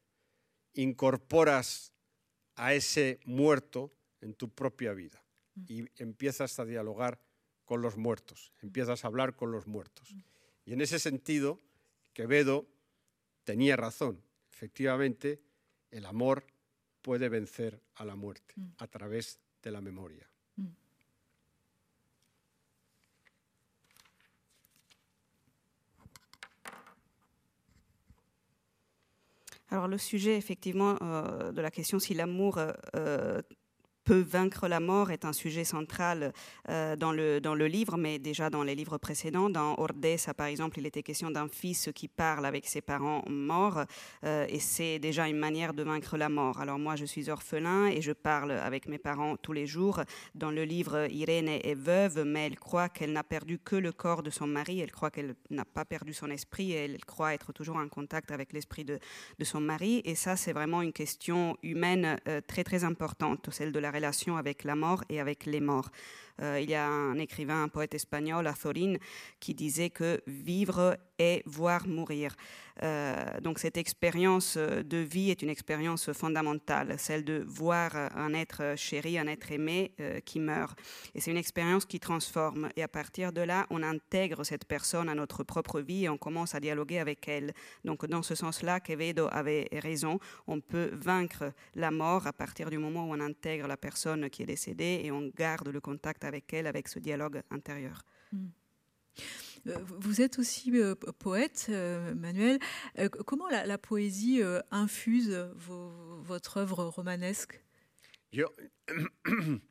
incorporas 0.76 1.94
a 2.56 2.74
ese 2.74 3.20
muerto 3.26 3.94
en 4.22 4.34
tu 4.34 4.50
propia 4.50 4.94
vida 4.94 5.22
y 5.68 5.86
empiezas 6.02 6.60
a 6.60 6.66
dialogar 6.66 7.20
con 7.66 7.82
los 7.82 7.98
muertos, 7.98 8.54
empiezas 8.62 9.04
a 9.04 9.08
hablar 9.08 9.36
con 9.36 9.52
los 9.52 9.68
muertos. 9.68 10.16
Y 10.66 10.74
en 10.74 10.82
ese 10.82 11.00
sentido, 11.00 11.62
Quevedo 12.14 12.68
tenía 13.44 13.76
razón. 13.76 14.22
Efectivamente, 14.52 15.42
el 15.92 16.06
amor 16.06 16.46
puede 17.02 17.30
vencer 17.30 17.82
a 17.96 18.06
la 18.06 18.16
muerte 18.16 18.54
mm. 18.56 18.68
a 18.78 18.88
través 18.88 19.40
de 19.62 19.72
la 19.72 19.82
memoria. 19.82 20.30
Alors 29.76 29.90
le 29.90 29.98
sujet 29.98 30.38
effectivement 30.38 30.96
euh, 31.02 31.52
de 31.52 31.60
la 31.60 31.70
question 31.70 32.00
si 32.00 32.14
l'amour 32.14 32.60
euh, 32.96 33.42
peut 34.06 34.22
vaincre 34.22 34.68
la 34.68 34.80
mort 34.80 35.12
est 35.12 35.26
un 35.26 35.34
sujet 35.34 35.64
central 35.64 36.32
euh, 36.70 36.96
dans, 36.96 37.12
le, 37.12 37.42
dans 37.42 37.56
le 37.56 37.68
livre, 37.68 37.98
mais 37.98 38.20
déjà 38.20 38.50
dans 38.50 38.64
les 38.64 38.76
livres 38.76 39.00
précédents. 39.00 39.50
Dans 39.50 39.76
Ordesa, 39.80 40.34
par 40.34 40.46
exemple, 40.46 40.80
il 40.80 40.86
était 40.86 41.04
question 41.04 41.32
d'un 41.32 41.48
fils 41.48 41.90
qui 41.94 42.08
parle 42.08 42.46
avec 42.46 42.68
ses 42.68 42.82
parents 42.82 43.24
morts, 43.28 43.84
euh, 44.24 44.46
et 44.48 44.60
c'est 44.60 45.00
déjà 45.00 45.28
une 45.28 45.40
manière 45.40 45.74
de 45.74 45.84
vaincre 45.84 46.18
la 46.18 46.30
mort. 46.30 46.62
Alors 46.62 46.78
moi, 46.78 46.96
je 46.96 47.06
suis 47.06 47.30
orphelin 47.30 47.88
et 47.88 48.02
je 48.02 48.12
parle 48.12 48.52
avec 48.52 48.88
mes 48.88 49.00
parents 49.00 49.36
tous 49.38 49.54
les 49.54 49.66
jours. 49.66 50.02
Dans 50.36 50.52
le 50.52 50.64
livre, 50.64 51.08
Irène 51.12 51.50
est 51.50 51.76
veuve, 51.76 52.24
mais 52.24 52.46
elle 52.46 52.60
croit 52.60 52.90
qu'elle 52.90 53.12
n'a 53.12 53.24
perdu 53.24 53.58
que 53.58 53.76
le 53.76 53.92
corps 53.92 54.22
de 54.22 54.30
son 54.30 54.46
mari, 54.46 54.80
elle 54.80 54.92
croit 54.92 55.10
qu'elle 55.10 55.36
n'a 55.50 55.66
pas 55.66 55.84
perdu 55.84 56.14
son 56.14 56.30
esprit, 56.30 56.74
et 56.74 56.86
elle 56.86 57.04
croit 57.06 57.34
être 57.34 57.54
toujours 57.54 57.78
en 57.78 57.88
contact 57.88 58.30
avec 58.32 58.54
l'esprit 58.54 58.86
de, 58.86 59.00
son 59.42 59.62
mari, 59.62 60.02
et 60.06 60.16
ça, 60.16 60.36
c'est 60.36 60.54
vraiment 60.54 60.82
une 60.82 60.94
question 60.94 61.58
humaine 61.64 62.20
euh, 62.28 62.42
très 62.46 62.64
très 62.64 62.84
importante, 62.84 63.50
celle 63.52 63.72
de 63.72 63.80
la 63.80 63.92
relation 63.96 64.38
avec 64.38 64.64
la 64.64 64.76
mort 64.76 65.04
et 65.10 65.20
avec 65.20 65.46
les 65.46 65.62
morts. 65.62 65.90
Euh, 66.42 66.60
il 66.62 66.70
y 66.70 66.76
a 66.76 66.88
un 66.88 67.18
écrivain, 67.18 67.64
un 67.64 67.68
poète 67.70 67.96
espagnol, 67.96 68.46
Azorín, 68.46 68.98
qui 69.40 69.54
disait 69.54 69.90
que 69.90 70.22
vivre 70.28 70.98
est 71.20 71.44
voir 71.46 71.88
mourir. 71.88 72.36
Euh, 72.84 73.40
donc 73.40 73.60
cette 73.60 73.78
expérience 73.78 74.58
de 74.58 74.98
vie 74.98 75.30
est 75.30 75.42
une 75.42 75.50
expérience 75.50 76.12
fondamentale, 76.12 76.96
celle 76.98 77.24
de 77.24 77.44
voir 77.48 77.96
un 77.96 78.34
être 78.34 78.74
chéri, 78.76 79.18
un 79.18 79.28
être 79.28 79.52
aimé 79.52 79.94
euh, 80.00 80.20
qui 80.20 80.40
meurt. 80.40 80.78
Et 81.14 81.22
c'est 81.22 81.32
une 81.32 81.38
expérience 81.38 81.86
qui 81.86 82.00
transforme. 82.00 82.70
Et 82.76 82.84
à 82.84 82.88
partir 82.88 83.32
de 83.32 83.42
là, 83.42 83.66
on 83.70 83.82
intègre 83.82 84.44
cette 84.44 84.66
personne 84.66 85.10
à 85.10 85.16
notre 85.16 85.44
propre 85.44 85.80
vie 85.80 86.06
et 86.06 86.10
on 86.10 86.18
commence 86.18 86.56
à 86.56 86.60
dialoguer 86.60 87.00
avec 87.00 87.28
elle. 87.28 87.54
Donc 87.86 88.06
dans 88.06 88.24
ce 88.24 88.36
sens-là, 88.36 88.80
Quevedo 88.80 89.28
avait 89.32 89.70
raison. 89.72 90.20
On 90.48 90.60
peut 90.60 90.90
vaincre 90.94 91.54
la 91.76 91.92
mort 91.92 92.28
à 92.28 92.34
partir 92.34 92.70
du 92.70 92.78
moment 92.78 93.06
où 93.06 93.14
on 93.14 93.20
intègre 93.20 93.68
la 93.68 93.78
personne 93.78 94.30
qui 94.30 94.44
est 94.44 94.48
décédée 94.48 95.02
et 95.04 95.12
on 95.12 95.32
garde 95.36 95.70
le 95.70 95.80
contact 95.80 96.24
avec 96.24 96.54
elle, 96.54 96.68
avec 96.68 96.88
ce 96.88 97.00
dialogue 97.00 97.42
intérieur. 97.52 98.02
Mm. 98.34 98.48
Euh, 99.68 99.78
vous 100.00 100.22
êtes 100.22 100.38
aussi 100.38 100.72
euh, 100.80 100.96
poète, 100.96 101.68
euh, 101.70 102.14
Manuel. 102.14 102.60
comment 103.26 103.50
la, 103.50 103.78
poésie 103.78 104.42
infuse 104.72 105.32
votre 105.56 106.58
œuvre 106.58 106.86
romanesque 106.86 107.62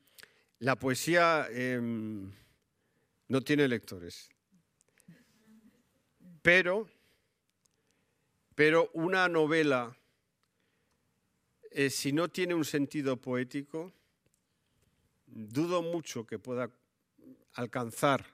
La 0.61 0.77
poesía 0.77 1.49
no 3.29 3.41
tiene 3.43 3.69
lectores, 3.69 4.31
pero, 6.41 6.89
pero 8.55 8.89
una 8.95 9.29
novela, 9.29 9.95
si 11.91 12.13
no 12.13 12.29
tiene 12.29 12.55
un 12.55 12.65
sentido 12.65 13.21
poético, 13.21 13.93
dudo 15.27 15.83
mucho 15.83 16.25
que 16.25 16.39
pueda 16.39 16.71
alcanzar, 17.55 18.34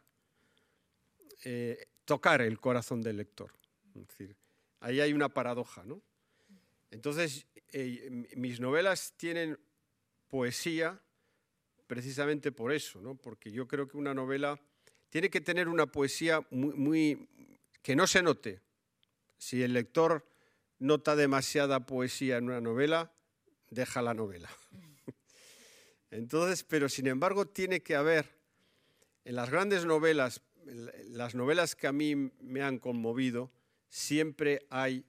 eh, 1.44 1.88
tocar 2.04 2.42
el 2.42 2.60
corazón 2.60 3.02
del 3.02 3.16
lector. 3.18 3.52
Es 3.94 4.08
decir, 4.08 4.36
ahí 4.80 5.00
hay 5.00 5.12
una 5.12 5.28
paradoja, 5.28 5.84
¿no? 5.84 6.02
Entonces, 6.90 7.46
eh, 7.72 8.26
mis 8.36 8.60
novelas 8.60 9.14
tienen 9.16 9.58
poesía 10.28 11.00
precisamente 11.86 12.52
por 12.52 12.72
eso, 12.72 13.00
¿no? 13.00 13.14
Porque 13.14 13.50
yo 13.50 13.66
creo 13.66 13.88
que 13.88 13.96
una 13.96 14.14
novela 14.14 14.60
tiene 15.08 15.28
que 15.28 15.40
tener 15.40 15.68
una 15.68 15.86
poesía 15.86 16.46
muy, 16.50 16.74
muy 16.74 17.28
que 17.82 17.96
no 17.96 18.06
se 18.06 18.22
note. 18.22 18.60
Si 19.38 19.62
el 19.62 19.72
lector 19.72 20.26
nota 20.78 21.16
demasiada 21.16 21.86
poesía 21.86 22.36
en 22.36 22.44
una 22.44 22.60
novela, 22.60 23.12
deja 23.70 24.02
la 24.02 24.14
novela. 24.14 24.50
Entonces, 26.10 26.64
pero 26.64 26.88
sin 26.88 27.06
embargo 27.06 27.46
tiene 27.46 27.82
que 27.82 27.94
haber 27.94 28.38
en 29.24 29.36
las 29.36 29.50
grandes 29.50 29.84
novelas, 29.84 30.40
las 30.64 31.34
novelas 31.34 31.74
que 31.74 31.86
a 31.86 31.92
mí 31.92 32.14
me 32.14 32.62
han 32.62 32.78
conmovido, 32.78 33.50
siempre 33.88 34.66
hay 34.70 35.04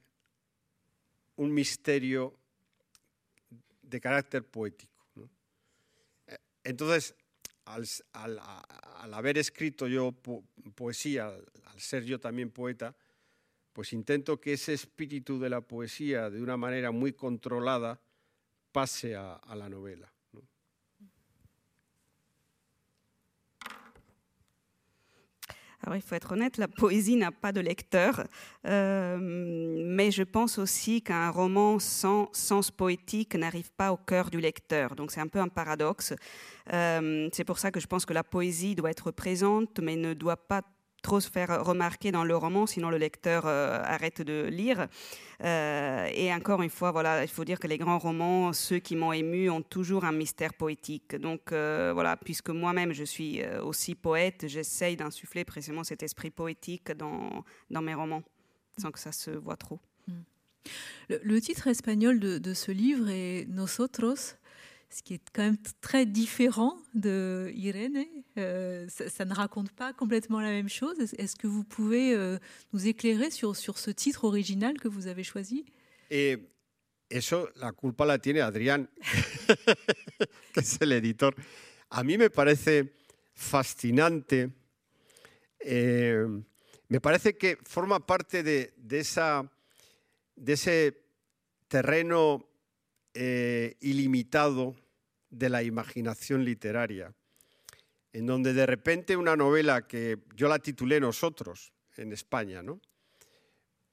un 1.36 1.52
misterio 1.52 2.34
de 3.82 4.00
carácter 4.00 4.44
poético. 4.44 4.92
Entonces, 6.64 7.14
al, 7.64 8.40
haber 9.12 9.38
escrito 9.38 9.88
yo 9.88 10.12
poesía, 10.74 11.26
al 11.26 11.80
ser 11.80 12.04
yo 12.04 12.20
también 12.20 12.50
poeta, 12.50 12.94
pues 13.72 13.92
intento 13.92 14.40
que 14.40 14.52
ese 14.52 14.74
espíritu 14.74 15.38
de 15.38 15.50
la 15.50 15.60
poesía, 15.60 16.30
de 16.30 16.42
una 16.42 16.56
manera 16.56 16.90
muy 16.90 17.12
controlada, 17.12 18.00
pase 18.70 19.16
a 19.16 19.54
la 19.56 19.68
novela. 19.68 20.12
Alors 25.84 25.96
il 25.96 26.02
faut 26.02 26.14
être 26.14 26.32
honnête, 26.32 26.58
la 26.58 26.68
poésie 26.68 27.16
n'a 27.16 27.32
pas 27.32 27.50
de 27.50 27.60
lecteur, 27.60 28.24
euh, 28.66 29.18
mais 29.20 30.12
je 30.12 30.22
pense 30.22 30.58
aussi 30.58 31.02
qu'un 31.02 31.30
roman 31.30 31.80
sans 31.80 32.28
sens 32.32 32.70
poétique 32.70 33.34
n'arrive 33.34 33.72
pas 33.72 33.92
au 33.92 33.96
cœur 33.96 34.30
du 34.30 34.40
lecteur. 34.40 34.94
Donc 34.94 35.10
c'est 35.10 35.20
un 35.20 35.26
peu 35.26 35.40
un 35.40 35.48
paradoxe. 35.48 36.14
Euh, 36.72 37.28
c'est 37.32 37.44
pour 37.44 37.58
ça 37.58 37.72
que 37.72 37.80
je 37.80 37.88
pense 37.88 38.06
que 38.06 38.12
la 38.12 38.22
poésie 38.22 38.76
doit 38.76 38.90
être 38.90 39.10
présente, 39.10 39.80
mais 39.80 39.96
ne 39.96 40.14
doit 40.14 40.36
pas 40.36 40.62
trop 41.02 41.20
se 41.20 41.30
faire 41.30 41.64
remarquer 41.64 42.12
dans 42.12 42.24
le 42.24 42.36
roman, 42.36 42.66
sinon 42.66 42.90
le 42.90 42.98
lecteur 42.98 43.46
arrête 43.46 44.22
de 44.22 44.46
lire. 44.46 44.86
et 45.40 46.32
encore 46.32 46.62
une 46.62 46.70
fois, 46.70 46.92
voilà, 46.92 47.22
il 47.22 47.28
faut 47.28 47.44
dire 47.44 47.58
que 47.58 47.66
les 47.66 47.78
grands 47.78 47.98
romans, 47.98 48.52
ceux 48.52 48.78
qui 48.78 48.96
m'ont 48.96 49.12
ému, 49.12 49.50
ont 49.50 49.62
toujours 49.62 50.04
un 50.04 50.12
mystère 50.12 50.54
poétique. 50.54 51.16
Donc 51.16 51.50
voilà, 51.50 52.16
puisque 52.16 52.50
moi-même 52.50 52.92
je 52.92 53.04
suis 53.04 53.44
aussi 53.62 53.94
poète, 53.94 54.44
j'essaye 54.46 54.96
d'insuffler 54.96 55.44
précisément 55.44 55.84
cet 55.84 56.02
esprit 56.02 56.30
poétique 56.30 56.92
dans, 56.92 57.44
mes 57.70 57.94
romans, 57.94 58.22
sans 58.78 58.90
que 58.90 58.98
ça 58.98 59.12
se 59.12 59.30
voit 59.30 59.56
trop. 59.56 59.80
Mm. 60.06 60.12
Le, 61.08 61.40
titre 61.40 61.66
espagnol 61.66 62.20
de, 62.20 62.54
ce 62.54 62.70
livre 62.70 63.08
est 63.08 63.46
Nosotros, 63.48 64.36
ce 64.92 65.02
qui 65.02 65.14
est 65.14 65.22
quand 65.32 65.42
même 65.42 65.56
très 65.80 66.04
différent 66.06 66.76
de 66.94 67.50
Irene. 67.54 68.04
Euh, 68.38 68.86
ça, 68.88 69.24
ne 69.24 69.34
raconte 69.34 69.72
pas 69.72 69.92
complètement 69.92 70.40
la 70.40 70.50
même 70.50 70.68
chose. 70.68 70.98
Est-ce 71.16 71.36
que 71.36 71.46
vous 71.46 71.64
pouvez 71.64 72.14
euh, 72.14 72.38
nous 72.72 72.86
éclairer 72.86 73.30
sur, 73.30 73.56
sur 73.56 73.78
ce 73.78 73.90
titre 73.90 74.24
original 74.24 74.78
que 74.78 74.88
vous 74.88 75.06
avez 75.06 75.24
choisi? 75.24 75.64
Et 76.10 76.38
eso, 77.08 77.48
la 77.56 77.72
culpa 77.72 78.04
la 78.04 78.18
tiene 78.18 78.40
Adrián, 78.40 78.86
que 80.52 80.60
es 80.60 80.78
el 80.80 80.92
editor. 80.92 81.34
A 81.90 82.04
mí 82.04 82.18
me 82.18 82.28
parece 82.28 82.92
fascinante. 83.34 84.50
Eh, 85.60 86.26
me 86.88 87.00
parece 87.00 87.36
que 87.38 87.56
forma 87.64 88.00
parte 88.00 88.42
de, 88.42 88.74
de 88.76 88.98
esa 88.98 89.50
de 90.36 90.54
ese 90.54 91.04
terreno 91.68 92.48
eh, 93.14 93.76
ilimitado 93.80 94.74
de 95.32 95.48
la 95.48 95.64
imaginación 95.64 96.44
literaria, 96.44 97.12
en 98.12 98.26
donde 98.26 98.52
de 98.52 98.66
repente 98.66 99.16
una 99.16 99.34
novela 99.34 99.88
que 99.88 100.18
yo 100.36 100.46
la 100.46 100.60
titulé 100.60 101.00
Nosotros 101.00 101.72
en 101.96 102.12
España, 102.12 102.62
¿no? 102.62 102.80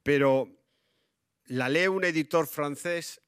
pero 0.02 0.48
la 1.46 1.68
lee 1.68 1.88
un 1.88 2.04
editor 2.04 2.46
francés 2.46 3.20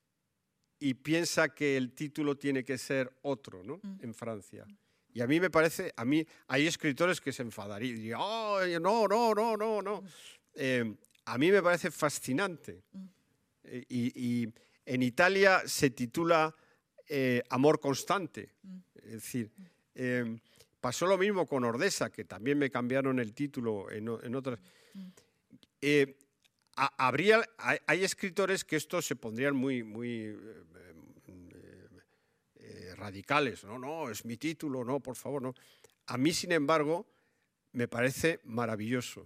y 0.78 0.94
piensa 0.94 1.54
que 1.54 1.76
el 1.76 1.92
título 1.92 2.36
tiene 2.36 2.64
que 2.64 2.78
ser 2.78 3.18
otro 3.22 3.62
¿no? 3.62 3.78
Mm. 3.82 3.98
en 4.02 4.14
Francia. 4.14 4.66
Y 5.14 5.20
a 5.20 5.26
mí 5.26 5.40
me 5.40 5.50
parece, 5.50 5.92
a 5.96 6.04
mí 6.04 6.26
hay 6.48 6.66
escritores 6.66 7.20
que 7.20 7.32
se 7.32 7.42
enfadarían 7.42 7.96
y 7.96 8.00
dirían, 8.00 8.18
no, 8.82 9.06
no, 9.06 9.34
no, 9.34 9.56
no, 9.56 9.82
no. 9.82 10.00
Mm. 10.00 10.06
Eh, 10.54 10.96
a 11.26 11.38
mí 11.38 11.50
me 11.50 11.62
parece 11.62 11.90
fascinante. 11.90 12.82
Mm. 12.92 13.04
Eh, 13.64 13.84
y, 13.88 14.48
en 14.84 15.00
Italia 15.00 15.62
se 15.64 15.90
titula 15.90 16.52
eh, 17.14 17.42
Amor 17.50 17.78
Constante. 17.78 18.54
Mm. 18.62 18.78
Es 18.94 19.12
decir, 19.12 19.50
em, 19.94 20.40
pasó 20.80 21.04
lo 21.06 21.18
mismo 21.18 21.46
con 21.46 21.62
Ordesa, 21.62 22.10
que 22.10 22.24
también 22.24 22.56
me 22.58 22.70
cambiaron 22.70 23.18
el 23.18 23.34
título 23.34 23.90
en, 23.90 24.08
otras. 24.34 24.58
Mm. 24.94 25.08
Eh, 25.82 26.16
habría, 26.74 27.42
hay, 27.58 28.02
escritores 28.02 28.64
que 28.64 28.76
estos 28.76 29.04
se 29.04 29.14
pondrían 29.14 29.54
muy, 29.54 29.82
muy 29.82 30.34
radicales. 32.96 33.62
No, 33.64 33.78
no, 33.78 34.08
es 34.08 34.24
mi 34.24 34.38
título, 34.38 34.82
no, 34.82 35.00
por 35.00 35.16
favor, 35.16 35.42
no. 35.42 35.54
A 36.06 36.16
mí, 36.16 36.32
sin 36.32 36.52
embargo, 36.52 37.06
me 37.72 37.88
parece 37.88 38.40
maravilloso. 38.44 39.22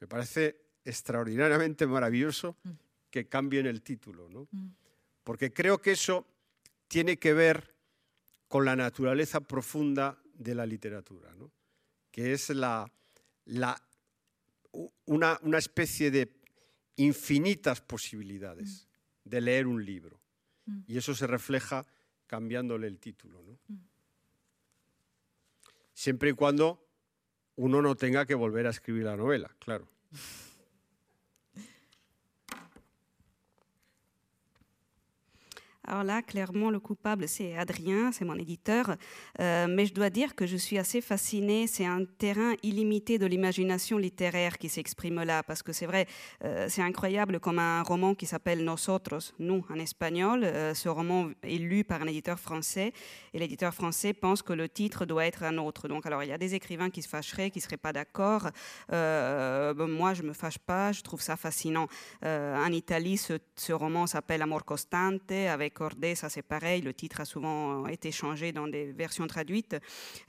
Me 0.00 0.06
parece 0.06 0.56
extraordinariamente 0.86 1.86
maravilloso 1.86 2.56
mm. 2.62 2.70
que 3.10 3.28
cambien 3.28 3.66
el 3.66 3.82
título, 3.82 4.30
¿no? 4.30 4.48
Porque 5.22 5.52
creo 5.52 5.82
que 5.82 5.92
eso 5.92 6.26
tiene 6.88 7.18
que 7.18 7.32
ver 7.32 7.74
con 8.48 8.64
la 8.64 8.76
naturaleza 8.76 9.40
profunda 9.40 10.18
de 10.34 10.54
la 10.54 10.66
literatura, 10.66 11.34
¿no? 11.34 11.50
que 12.10 12.32
es 12.32 12.50
la, 12.50 12.90
la, 13.46 13.80
una, 15.06 15.38
una, 15.42 15.58
especie 15.58 16.10
de 16.10 16.32
infinitas 16.96 17.80
posibilidades 17.80 18.86
mm. 19.24 19.28
de 19.28 19.40
leer 19.40 19.66
un 19.66 19.84
libro. 19.84 20.20
Y 20.88 20.98
eso 20.98 21.14
se 21.14 21.28
refleja 21.28 21.86
cambiándole 22.26 22.88
el 22.88 22.98
título. 22.98 23.40
¿no? 23.42 23.58
Siempre 25.94 26.30
y 26.30 26.32
cuando 26.32 26.84
uno 27.54 27.82
no 27.82 27.94
tenga 27.94 28.26
que 28.26 28.34
volver 28.34 28.66
a 28.66 28.70
escribir 28.70 29.04
la 29.04 29.16
novela, 29.16 29.54
claro. 29.58 29.88
Alors 35.88 36.02
là, 36.02 36.20
clairement, 36.20 36.70
le 36.70 36.80
coupable, 36.80 37.28
c'est 37.28 37.56
Adrien, 37.56 38.10
c'est 38.10 38.24
mon 38.24 38.34
éditeur. 38.34 38.96
Euh, 39.40 39.68
mais 39.68 39.86
je 39.86 39.94
dois 39.94 40.10
dire 40.10 40.34
que 40.34 40.44
je 40.44 40.56
suis 40.56 40.78
assez 40.78 41.00
fascinée. 41.00 41.68
C'est 41.68 41.86
un 41.86 42.04
terrain 42.04 42.54
illimité 42.64 43.18
de 43.18 43.26
l'imagination 43.26 43.96
littéraire 43.96 44.58
qui 44.58 44.68
s'exprime 44.68 45.22
là. 45.22 45.44
Parce 45.44 45.62
que 45.62 45.72
c'est 45.72 45.86
vrai, 45.86 46.08
euh, 46.44 46.66
c'est 46.68 46.82
incroyable 46.82 47.38
comme 47.38 47.60
un 47.60 47.84
roman 47.84 48.16
qui 48.16 48.26
s'appelle 48.26 48.64
Nosotros, 48.64 49.32
nous, 49.38 49.64
en 49.70 49.76
espagnol. 49.76 50.42
Euh, 50.42 50.74
ce 50.74 50.88
roman 50.88 51.30
est 51.44 51.58
lu 51.58 51.84
par 51.84 52.02
un 52.02 52.08
éditeur 52.08 52.40
français. 52.40 52.92
Et 53.32 53.38
l'éditeur 53.38 53.72
français 53.72 54.12
pense 54.12 54.42
que 54.42 54.52
le 54.52 54.68
titre 54.68 55.06
doit 55.06 55.24
être 55.24 55.44
un 55.44 55.56
autre. 55.56 55.86
Donc, 55.86 56.04
alors, 56.04 56.24
il 56.24 56.30
y 56.30 56.32
a 56.32 56.38
des 56.38 56.56
écrivains 56.56 56.90
qui 56.90 57.02
se 57.02 57.08
fâcheraient, 57.08 57.50
qui 57.50 57.60
ne 57.60 57.62
seraient 57.62 57.76
pas 57.76 57.92
d'accord. 57.92 58.50
moi, 58.90 60.14
je 60.14 60.22
ne 60.22 60.28
me 60.28 60.32
fâche 60.32 60.58
pas. 60.58 60.90
Je 60.90 61.02
trouve 61.02 61.20
ça 61.20 61.36
fascinant. 61.36 61.86
en 62.24 62.72
Italie, 62.72 63.18
ce, 63.18 63.72
roman 63.72 64.08
s'appelle 64.08 64.42
Amor 64.42 64.64
Costante, 64.64 65.30
avec 65.30 65.75
ça 66.14 66.28
c'est 66.28 66.42
pareil, 66.42 66.82
le 66.82 66.94
titre 66.94 67.20
a 67.20 67.24
souvent 67.24 67.86
été 67.86 68.12
changé 68.12 68.52
dans 68.52 68.68
des 68.68 68.92
versions 68.92 69.26
traduites. 69.26 69.76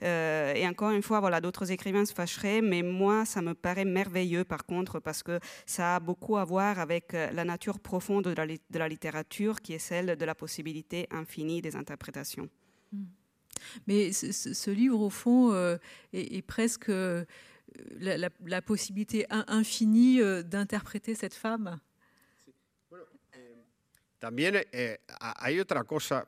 Euh, 0.02 0.54
et 0.54 0.66
encore 0.66 0.90
une 0.90 1.02
fois, 1.02 1.20
voilà, 1.20 1.40
d'autres 1.40 1.70
écrivains 1.70 2.04
se 2.04 2.12
fâcheraient, 2.12 2.60
mais 2.60 2.82
moi, 2.82 3.24
ça 3.24 3.42
me 3.42 3.54
paraît 3.54 3.84
merveilleux 3.84 4.44
par 4.44 4.64
contre, 4.64 5.00
parce 5.00 5.22
que 5.22 5.40
ça 5.66 5.96
a 5.96 6.00
beaucoup 6.00 6.36
à 6.36 6.44
voir 6.44 6.78
avec 6.78 7.14
euh, 7.14 7.30
la 7.32 7.44
nature 7.44 7.80
profonde 7.80 8.24
de 8.24 8.78
la, 8.78 8.88
littérature, 8.88 9.60
qui 9.60 9.72
est 9.74 9.78
celle 9.78 10.16
de 10.16 10.24
la 10.24 10.34
possibilité 10.34 11.06
infinie 11.10 11.62
des 11.62 11.76
interprétations. 11.76 12.48
Hmm. 12.92 13.04
Mais 13.86 14.12
ce, 14.12 14.70
livre, 14.70 15.00
au 15.00 15.10
fond, 15.10 15.52
euh, 15.52 15.76
est, 16.12 16.42
presque 16.42 16.92
la, 17.98 18.62
possibilité 18.62 19.26
infinie 19.30 20.20
d'interpréter 20.44 21.14
cette 21.14 21.34
femme? 21.34 21.80
También 24.18 24.66
eh, 24.72 24.98
hay 25.18 25.60
otra 25.60 25.84
cosa. 25.84 26.26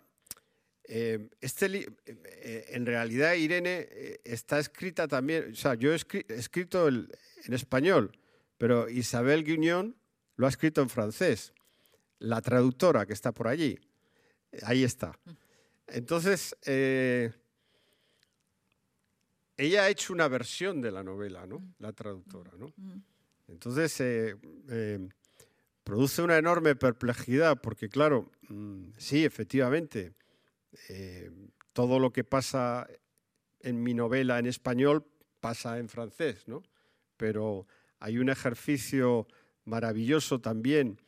Eh, 0.85 1.29
este 1.41 1.67
eh, 2.07 2.67
en 2.69 2.87
realidad, 2.87 3.35
Irene, 3.35 3.89
está 4.25 4.59
escrita 4.59 5.07
también, 5.09 5.53
o 5.53 5.55
sea, 5.55 5.75
yo 5.75 5.93
he 5.93 5.97
escrito 5.97 6.89
en 6.89 7.09
español, 7.49 8.13
pero 8.59 8.89
Isabel 8.89 9.45
Guiñón 9.45 9.97
lo 10.37 10.47
ha 10.47 10.49
escrito 10.49 10.83
en 10.83 10.89
francés. 10.89 11.53
La 12.19 12.41
traductora 12.41 13.07
que 13.07 13.13
está 13.13 13.33
por 13.33 13.49
allí, 13.49 13.79
ahí 14.63 14.85
está. 14.85 15.19
Entonces, 15.87 16.55
ella 16.65 17.33
ha 19.85 19.89
hecho 19.89 20.13
una 20.13 20.29
versión 20.29 20.81
de 20.81 20.91
la 20.91 21.03
novela, 21.03 21.47
¿no? 21.47 21.75
La 21.79 21.93
traductora, 21.93 22.53
¿no? 22.59 22.73
Mm. 22.77 23.03
Entonces, 23.49 24.37
produce 25.85 26.23
una 26.23 26.39
enorme 26.39 26.77
perplejidad 26.77 27.61
porque, 27.61 27.89
claro, 27.89 28.31
mm, 28.49 28.91
sí, 28.97 29.25
efectivamente, 29.25 30.15
eh, 30.89 31.31
todo 31.73 31.99
lo 31.99 32.13
que 32.13 32.25
pasa 32.25 32.87
en 33.61 33.83
mi 33.83 33.95
novela 33.95 34.39
en 34.39 34.47
español 34.47 35.07
pasa 35.41 35.79
en 35.79 35.89
francés, 35.89 36.47
¿no? 36.47 36.63
Pero 37.17 37.67
hay 37.99 38.19
un 38.19 38.29
ejercicio 38.29 39.27
maravilloso 39.65 40.41
también 40.41 41.01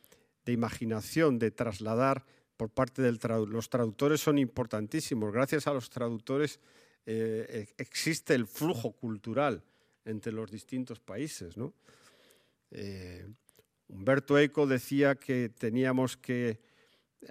de 0.45 0.51
imaginación, 0.51 1.39
de 1.39 1.51
trasladar 1.51 2.25
por 2.57 2.69
parte 2.69 3.01
de 3.01 3.11
los 3.47 3.69
traductores 3.69 4.21
son 4.21 4.37
importantísimos. 4.37 5.31
Gracias 5.31 5.67
a 5.67 5.73
los 5.73 5.89
traductores 5.89 6.59
eh, 7.05 7.67
e-, 7.77 7.81
existe 7.81 8.35
el 8.35 8.47
flujo 8.47 8.91
cultural 8.91 9.63
entre 10.05 10.31
los 10.31 10.51
distintos 10.51 10.99
países, 10.99 11.57
¿no? 11.57 11.73
Eh, 12.71 13.27
Humberto 13.93 14.39
Eco 14.39 14.65
decía 14.65 15.15
que 15.15 15.49
teníamos 15.49 16.17
que 16.17 16.59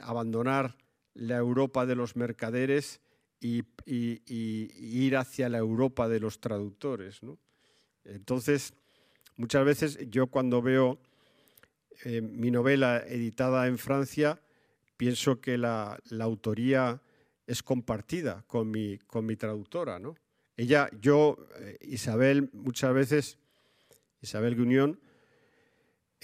abandonar 0.00 0.76
la 1.12 1.36
Europa 1.36 1.86
de 1.86 1.96
los 1.96 2.14
mercaderes 2.14 3.00
y, 3.40 3.64
ir 3.84 5.16
hacia 5.16 5.48
la 5.48 5.58
Europa 5.58 6.08
de 6.08 6.20
los 6.20 6.40
traductores. 6.40 7.20
Entonces, 8.04 8.74
muchas 9.36 9.64
veces 9.64 9.98
yo 10.08 10.28
cuando 10.28 10.62
veo 10.62 11.00
eh, 12.04 12.20
mi 12.20 12.52
novela 12.52 13.02
editada 13.08 13.66
en 13.66 13.76
Francia, 13.76 14.40
pienso 14.96 15.40
que 15.40 15.58
la, 15.58 15.98
autoría 16.20 17.02
es 17.44 17.64
compartida 17.64 18.44
con 18.46 18.70
mi, 18.70 18.98
con 18.98 19.26
mi 19.26 19.34
traductora. 19.34 19.98
¿no? 19.98 20.14
Ella, 20.56 20.88
yo, 21.00 21.36
eh, 21.58 21.78
Isabel, 21.80 22.50
muchas 22.52 22.94
veces, 22.94 23.38
Isabel 24.20 24.54
Guñón, 24.54 25.00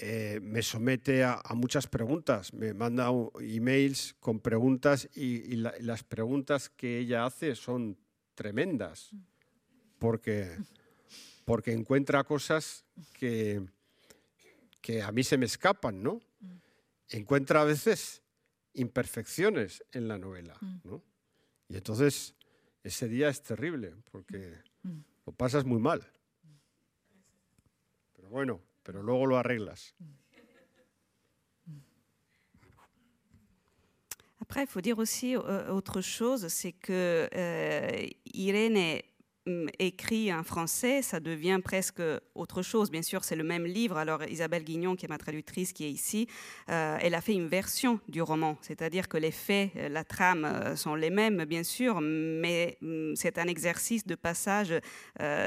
eh, 0.01 0.39
me 0.41 0.61
somete 0.61 1.25
a, 1.25 1.41
muchas 1.55 1.87
preguntas, 1.87 2.53
me 2.53 2.73
manda 2.73 3.09
emails 3.41 4.15
con 4.21 4.39
preguntas 4.39 5.09
y, 5.13 5.57
las 5.57 6.03
preguntas 6.03 6.69
que 6.69 6.99
ella 6.99 7.25
hace 7.25 7.53
son 7.53 7.97
tremendas, 8.33 9.11
porque, 9.97 10.57
porque 11.43 11.73
encuentra 11.73 12.23
cosas 12.23 12.85
que, 13.11 13.61
que 14.79 15.01
a 15.01 15.11
mí 15.11 15.21
se 15.21 15.37
me 15.37 15.45
escapan, 15.45 16.01
¿no? 16.01 16.21
Encuentra 17.09 17.61
a 17.61 17.65
veces 17.65 18.21
imperfecciones 18.75 19.83
en 19.91 20.07
la 20.07 20.17
novela, 20.17 20.57
¿no? 20.85 21.03
Y 21.67 21.75
entonces 21.75 22.35
ese 22.83 23.09
día 23.09 23.27
es 23.27 23.43
terrible, 23.43 23.95
porque 24.11 24.61
lo 25.25 25.33
pasas 25.33 25.65
muy 25.65 25.79
mal. 25.79 26.09
Pero 28.15 28.29
bueno, 28.29 28.61
pero 28.89 29.03
luego 29.03 29.27
lo 29.27 29.37
arreglas. 29.37 29.93
Après, 34.39 34.63
il 34.63 34.67
faut 34.67 34.81
dire 34.81 34.97
aussi 34.97 35.35
euh, 35.35 35.71
autre 35.71 36.01
chose, 36.01 36.47
c'est 36.47 36.71
que 36.71 37.29
euh, 37.31 38.07
écrit 39.79 40.33
en 40.33 40.43
français, 40.43 41.01
ça 41.01 41.19
devient 41.19 41.59
presque 41.63 42.01
autre 42.35 42.61
chose. 42.61 42.91
Bien 42.91 43.01
sûr, 43.01 43.23
c'est 43.23 43.35
le 43.35 43.43
même 43.43 43.65
livre. 43.65 43.97
Alors, 43.97 44.23
Isabelle 44.23 44.63
Guignon, 44.63 44.95
qui 44.95 45.05
est 45.05 45.09
ma 45.09 45.17
traductrice, 45.17 45.73
qui 45.73 45.85
est 45.85 45.91
ici, 45.91 46.27
euh, 46.69 46.97
elle 47.01 47.15
a 47.15 47.21
fait 47.21 47.33
une 47.33 47.47
version 47.47 47.99
du 48.07 48.21
roman. 48.21 48.57
C'est-à-dire 48.61 49.07
que 49.07 49.17
les 49.17 49.31
faits, 49.31 49.71
la 49.75 50.03
trame 50.03 50.75
sont 50.75 50.95
les 50.95 51.09
mêmes, 51.09 51.45
bien 51.45 51.63
sûr, 51.63 51.99
mais 52.01 52.77
c'est 53.15 53.37
un 53.37 53.47
exercice 53.47 54.05
de 54.05 54.15
passage 54.15 54.73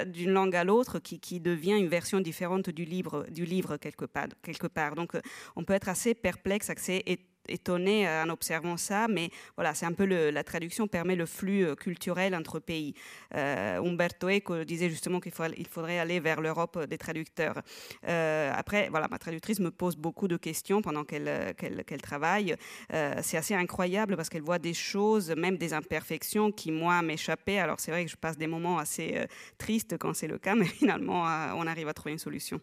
d'une 0.07 0.31
langue 0.31 0.57
à 0.57 0.65
l'autre 0.65 0.99
qui, 0.99 1.21
qui, 1.21 1.41
devient 1.41 1.77
une 1.77 1.89
version 1.89 2.21
différente 2.21 2.71
du 2.71 2.85
livre, 2.85 3.27
du 3.31 3.45
livre 3.45 3.77
quelque, 3.77 4.05
part, 4.05 4.29
quelque 4.43 4.67
part. 4.67 4.95
Donc, 4.95 5.13
on 5.57 5.65
peut 5.65 5.75
être 5.75 5.89
assez 5.89 6.15
perplexe, 6.15 6.71
assez 6.71 7.03
étonné 7.07 7.32
en 7.49 8.29
observant 8.29 8.77
ça, 8.77 9.09
mais 9.09 9.31
voilà, 9.57 9.75
c'est 9.75 9.87
un 9.87 9.93
peu 9.93 10.05
la 10.05 10.45
traduction 10.45 10.87
permet 10.87 11.17
le 11.17 11.27
flux 11.27 11.65
euh, 11.65 11.75
culturel 11.75 12.35
entre 12.35 12.59
pays. 12.59 12.95
Euh, 13.35 13.83
Umberto 13.83 14.29
Eco 14.29 14.65
disait 14.65 14.89
justement 14.89 15.21
qu'il 15.21 15.33
il 15.57 15.67
faudrait 15.67 15.99
aller 15.99 16.21
vers 16.21 16.41
l'Europe 16.41 16.85
des 16.87 16.99
traducteurs. 16.99 17.63
Euh, 18.09 18.53
après, 18.55 18.89
voilà, 18.91 19.09
ma 19.11 19.19
traductrice 19.19 19.61
me 19.61 19.71
pose 19.71 19.97
beaucoup 19.97 20.29
de 20.29 20.37
questions 20.37 20.83
pendant 20.83 21.05
qu'elle 21.05 21.55
qu'elle 21.57 22.03
travaille. 22.03 22.57
c'est 22.91 23.37
assez 23.37 23.55
incroyable 23.55 24.17
parce 24.17 24.29
qu'elle 24.29 24.43
voit 24.43 24.59
des 24.59 24.75
choses, 24.75 25.31
même 25.31 25.57
des 25.57 25.73
imperfections 25.73 26.53
qui, 26.53 26.71
moi, 26.71 27.03
m'échappaient. 27.03 27.59
Alors, 27.59 27.81
c'est 27.81 27.91
vrai 27.91 28.05
que 28.05 28.11
je 28.11 28.17
passe 28.17 28.37
des 28.37 28.47
moments 28.47 28.79
assez 28.79 29.27
tristes 29.59 29.97
quand 29.99 30.15
c'est 30.15 30.29
le 30.29 30.39
cas, 30.39 30.55
mais 30.55 30.65
finalement, 30.81 31.23
on 31.57 31.67
arrive 31.67 31.89
à 31.89 31.95
trouver 31.95 32.13
une 32.13 32.19
solution. 32.19 32.61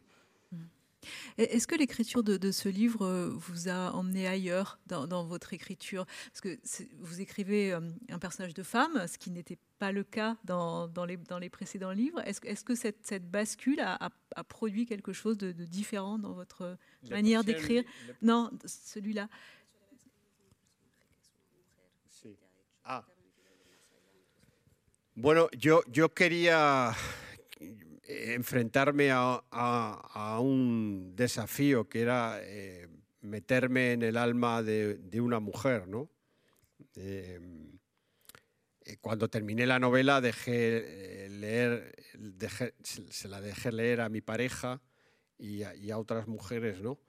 Est-ce 1.38 1.68
que 1.68 1.76
l'écriture 1.76 2.24
de, 2.24 2.52
ce 2.52 2.70
livre 2.70 3.06
euh, 3.06 3.30
vous 3.30 3.70
a 3.70 3.91
emmené 3.91 4.28
ailleurs 4.28 4.80
dans, 4.88 5.24
votre 5.24 5.54
écriture? 5.54 6.06
Parce 6.32 6.41
que 6.41 6.60
vous 7.00 7.22
écrivez 7.22 7.72
euh, 7.72 7.80
un 8.10 8.20
personnage 8.20 8.54
de 8.54 8.64
femme, 8.64 9.08
ce 9.08 9.18
qui 9.18 9.32
n'était 9.32 9.58
pas 9.78 9.91
le 9.91 10.04
cas 10.04 10.36
dans, 10.43 10.89
les, 11.08 11.18
dans 11.18 11.39
les, 11.39 11.50
précédents 11.50 11.91
livres. 11.91 12.22
Est-ce 12.26 12.64
que 12.64 12.76
cette, 12.76 13.06
cette 13.06 13.30
bascule 13.30 13.80
a, 13.80 14.10
produit 14.50 14.86
quelque 14.86 15.14
chose 15.14 15.38
de, 15.38 15.52
différent 15.52 16.20
dans 16.20 16.34
votre 16.34 16.78
manière 17.10 17.43
d'écrire? 17.43 17.84
Non, 18.22 18.52
celui-là. 18.66 19.30
Ah. 22.84 23.06
Bueno, 25.16 25.50
yo, 25.52 25.84
yo 25.91 26.10
quería 26.10 26.95
enfrentarme 28.10 29.12
a, 29.12 30.39
un 30.41 31.16
desafío 31.16 31.88
que 31.88 32.01
era 32.01 32.39
eh, 32.41 32.88
meterme 33.22 33.93
en 33.93 34.01
el 34.01 34.18
alma 34.18 34.64
de, 34.64 35.22
una 35.22 35.39
mujer, 35.39 35.88
¿no? 35.88 36.10
Eh, 36.95 37.39
cuando 39.01 39.30
terminé 39.30 39.68
la 39.68 39.78
novela 39.78 40.22
dejé 40.22 41.26
eh, 41.26 41.30
leer, 41.30 41.95
se 42.82 43.28
la 43.28 43.41
dejé 43.41 43.72
leer 43.72 44.01
a 44.01 44.10
mi 44.10 44.22
pareja 44.22 44.82
y 45.38 45.62
a, 45.62 45.97
otras 45.97 46.28
mujeres, 46.28 46.82
¿no? 46.82 46.99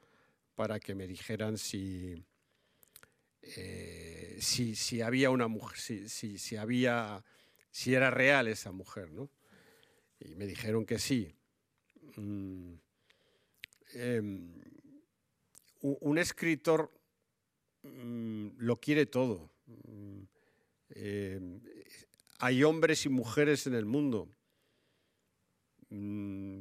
Para 0.54 0.78
que 0.78 0.94
me 0.94 1.06
dijeran 1.06 1.56
si, 1.56 2.22
si, 4.38 4.76
si, 4.76 5.00
había 5.00 5.30
una 5.30 5.48
mujer, 5.48 5.78
si, 5.78 6.36
si, 6.36 6.56
había, 6.56 7.24
si 7.70 7.94
era 7.94 8.10
real 8.10 8.48
esa 8.48 8.70
mujer, 8.70 9.10
¿no? 9.10 9.30
Y 10.20 10.34
me 10.34 10.46
dijeron 10.46 10.84
que 10.84 10.98
sí. 10.98 11.34
Mm, 12.16 12.74
em, 13.94 14.54
un 15.82 16.18
escritor 16.18 16.92
mm, 17.82 18.48
lo 18.58 18.76
quiere 18.76 19.06
todo. 19.06 19.50
Mm, 19.66 20.22
em, 20.90 21.60
hay 22.38 22.62
hombres 22.64 23.06
y 23.06 23.08
mujeres 23.08 23.66
en 23.66 23.74
el 23.74 23.86
mundo. 23.86 24.28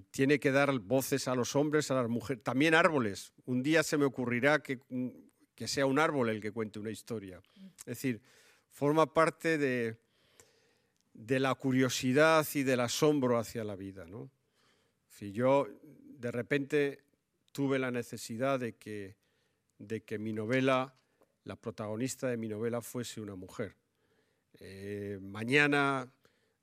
tiene 0.10 0.40
que 0.40 0.52
dar 0.52 0.80
voces 0.80 1.28
a 1.28 1.36
los 1.36 1.56
hombres, 1.56 1.92
a 1.92 1.94
las 1.94 2.10
mujeres, 2.10 2.42
también 2.44 2.74
árboles. 2.74 3.32
Un 3.46 3.62
día 3.62 3.84
se 3.84 3.96
me 3.96 4.06
ocurrirá 4.06 4.64
que, 4.64 4.80
que 5.54 5.68
sea 5.68 5.86
un 5.86 6.00
árbol 6.00 6.30
el 6.30 6.42
que 6.42 6.52
cuente 6.52 6.80
una 6.80 6.90
historia. 6.90 7.40
Es 7.82 7.86
decir, 7.86 8.22
forma 8.70 9.14
parte 9.14 9.60
de, 9.60 10.00
de 11.20 11.40
la 11.40 11.54
curiosidad 11.56 12.48
y 12.54 12.64
del 12.64 12.80
asombro 12.80 13.38
hacia 13.38 13.66
la 13.66 13.76
vida. 13.76 14.06
¿no? 14.06 14.32
Si 15.06 15.34
yo 15.34 15.68
de 15.82 16.32
repente 16.32 17.04
tuve 17.52 17.78
la 17.78 17.92
necesidad 17.92 18.58
de 18.58 18.78
que, 18.78 19.18
de 19.78 20.02
que 20.02 20.18
mi 20.18 20.32
novela, 20.32 20.96
la 21.44 21.58
protagonista 21.58 22.28
de 22.30 22.38
mi 22.38 22.48
novela 22.48 22.82
fuese 22.82 23.20
una 23.20 23.36
mujer. 23.36 23.76
Eh, 24.60 25.20
mañana 25.22 26.10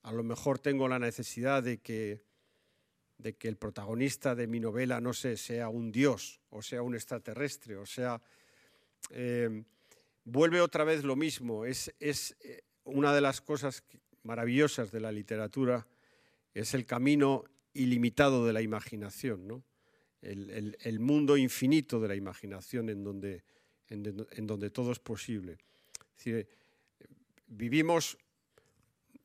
a 0.02 0.12
lo 0.12 0.22
mejor 0.22 0.58
tengo 0.58 0.88
la 0.88 0.98
necesidad 0.98 1.62
de 1.62 1.78
que, 1.78 2.22
de 3.18 3.36
que 3.36 3.48
el 3.48 3.56
protagonista 3.56 4.34
de 4.34 4.46
mi 4.46 4.58
novela, 4.58 5.02
no 5.02 5.12
sé, 5.12 5.36
sea 5.36 5.68
un 5.68 5.92
dios 5.92 6.40
o 6.48 6.62
sea 6.62 6.80
un 6.82 6.94
extraterrestre, 6.94 7.76
o 7.76 7.86
sea... 7.86 8.22
Eh, 9.10 9.64
vuelve 10.24 10.60
otra 10.60 10.82
vez 10.82 11.04
lo 11.04 11.14
mismo. 11.14 11.64
Es, 11.64 11.94
es 12.00 12.36
eh, 12.40 12.62
una 12.84 13.14
de 13.14 13.20
las 13.20 13.40
cosas 13.40 13.84
maravillosas 14.26 14.90
de 14.90 15.00
la 15.00 15.12
literatura 15.12 15.86
es 16.52 16.74
el 16.74 16.84
camino 16.84 17.44
ilimitado 17.72 18.44
de 18.44 18.52
la 18.52 18.60
imaginación, 18.60 19.64
el, 20.20 21.00
mundo 21.00 21.36
infinito 21.36 22.00
de 22.00 22.08
la 22.08 22.16
imaginación 22.16 22.90
en 22.90 23.04
donde, 23.04 23.44
en, 23.88 24.46
donde 24.46 24.70
todo 24.70 24.92
es 24.92 24.98
posible. 24.98 25.58
vivimos 27.46 28.18